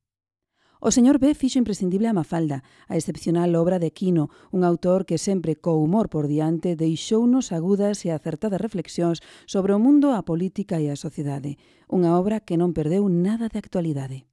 O 0.83 0.89
señor 0.89 1.21
B 1.21 1.37
fixo 1.37 1.61
imprescindible 1.61 2.09
a 2.09 2.17
Mafalda, 2.17 2.65
a 2.89 2.97
excepcional 2.97 3.53
obra 3.53 3.77
de 3.77 3.93
Quino, 3.93 4.33
un 4.49 4.65
autor 4.65 5.05
que 5.05 5.21
sempre 5.21 5.53
co 5.53 5.77
humor 5.77 6.09
por 6.09 6.25
diante 6.25 6.73
deixounos 6.73 7.53
agudas 7.53 8.01
e 8.01 8.09
acertadas 8.09 8.57
reflexións 8.57 9.21
sobre 9.45 9.77
o 9.77 9.79
mundo, 9.85 10.17
a 10.17 10.25
política 10.25 10.81
e 10.81 10.89
a 10.89 10.97
sociedade. 10.97 11.61
Unha 11.85 12.17
obra 12.17 12.41
que 12.41 12.57
non 12.57 12.73
perdeu 12.73 13.05
nada 13.13 13.45
de 13.45 13.61
actualidade. 13.61 14.25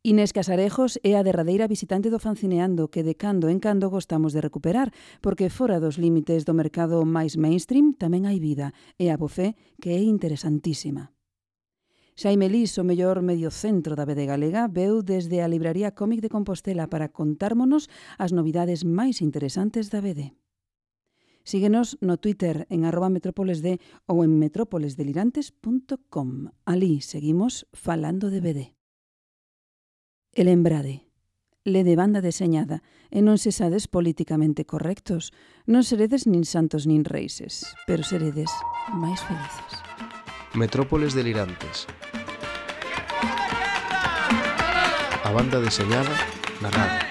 Inés 0.00 0.32
Casarejos 0.32 0.96
é 1.04 1.20
a 1.20 1.26
derradeira 1.28 1.68
visitante 1.68 2.08
do 2.08 2.16
Fancineando 2.24 2.88
que 2.88 3.04
de 3.04 3.12
cando 3.20 3.52
en 3.52 3.60
cando 3.60 3.92
gostamos 3.92 4.32
de 4.32 4.40
recuperar, 4.40 4.96
porque 5.20 5.52
fora 5.52 5.76
dos 5.76 6.00
límites 6.00 6.48
do 6.48 6.56
mercado 6.56 7.04
máis 7.04 7.36
mainstream 7.36 7.92
tamén 7.92 8.24
hai 8.24 8.40
vida 8.40 8.72
e 8.96 9.12
a 9.12 9.20
bofé 9.20 9.60
que 9.76 9.92
é 9.92 10.00
interesantísima. 10.00 11.12
Xaime 12.20 12.52
Lís, 12.52 12.76
o 12.76 12.84
mellor 12.84 13.24
medio 13.24 13.48
centro 13.48 13.96
da 13.96 14.04
BD 14.04 14.28
Galega, 14.28 14.68
veu 14.68 15.00
desde 15.00 15.40
a 15.40 15.48
Libraría 15.48 15.96
Cómic 15.96 16.20
de 16.20 16.28
Compostela 16.28 16.84
para 16.84 17.08
contármonos 17.08 17.88
as 18.20 18.36
novidades 18.36 18.84
máis 18.84 19.24
interesantes 19.24 19.88
da 19.88 20.04
BD. 20.04 20.36
Síguenos 21.48 21.96
no 22.04 22.20
Twitter 22.20 22.68
en 22.68 22.84
arroba 22.84 23.08
metrópolesd 23.08 23.80
ou 24.04 24.20
en 24.20 24.36
metrópolesdelirantes.com. 24.36 26.52
Alí 26.68 27.00
seguimos 27.00 27.64
falando 27.72 28.28
de 28.28 28.44
BD. 28.44 28.76
El 30.36 30.52
Embrade. 30.52 31.08
Le 31.64 31.88
de 31.88 31.96
banda 31.96 32.20
deseñada 32.20 32.84
e 33.08 33.24
non 33.24 33.40
se 33.40 33.48
sades 33.48 33.88
políticamente 33.88 34.68
correctos. 34.68 35.32
Non 35.64 35.88
seredes 35.88 36.28
nin 36.28 36.44
santos 36.44 36.84
nin 36.84 37.08
reises, 37.08 37.64
pero 37.88 38.04
seredes 38.04 38.52
máis 38.92 39.24
felices. 39.24 39.80
Metrópoles 40.54 41.14
delirantes. 41.14 41.86
A 45.24 45.30
banda 45.30 45.60
deseñada, 45.60 46.10
narrada. 46.60 47.09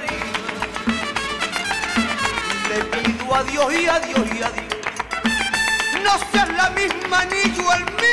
Deriva. 0.00 0.24
Le 2.68 2.84
pido 2.84 3.34
a 3.34 3.44
Dios 3.44 3.72
y 3.72 3.88
a 3.88 3.98
Dios 4.00 4.26
y 4.34 4.42
a 4.42 4.50
Dios. 4.50 4.66
No 6.04 6.12
seas 6.30 6.48
la 6.56 6.70
misma 6.70 7.24
ni 7.24 7.42
yo 7.54 7.72
el 7.72 7.84
mismo. 7.84 8.06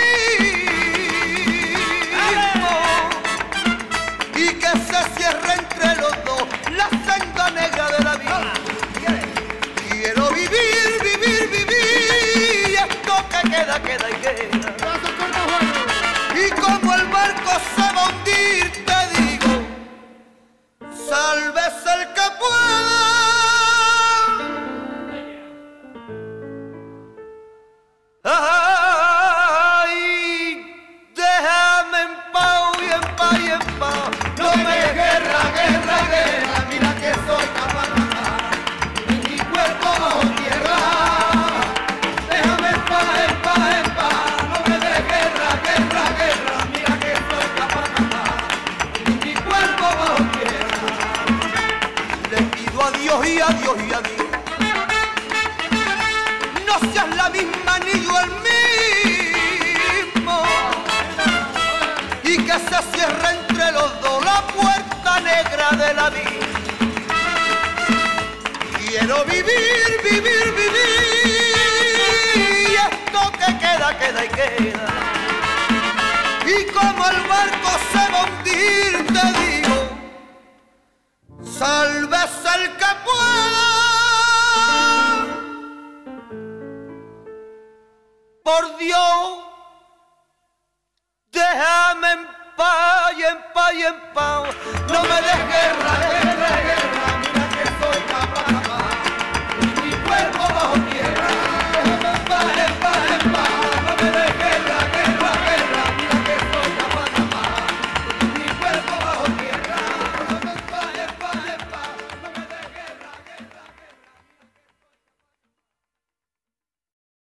Y 4.35 4.47
que 4.61 4.71
se 4.89 4.99
cierre 5.15 5.53
entre 5.53 5.95
los 6.01 6.15
dos 6.25 6.47
la 6.71 6.89
senda 6.89 7.49
negra 7.51 7.89
de 7.91 8.03
la 8.03 8.15
vida. 8.15 8.53
Quiero 9.89 10.29
vivir, 10.29 10.87
vivir, 11.03 11.49
vivir. 11.49 12.79
Esto 12.89 13.15
que 13.29 13.49
queda, 13.49 13.81
queda 13.81 14.09
y 14.09 14.13
queda. 14.15 14.52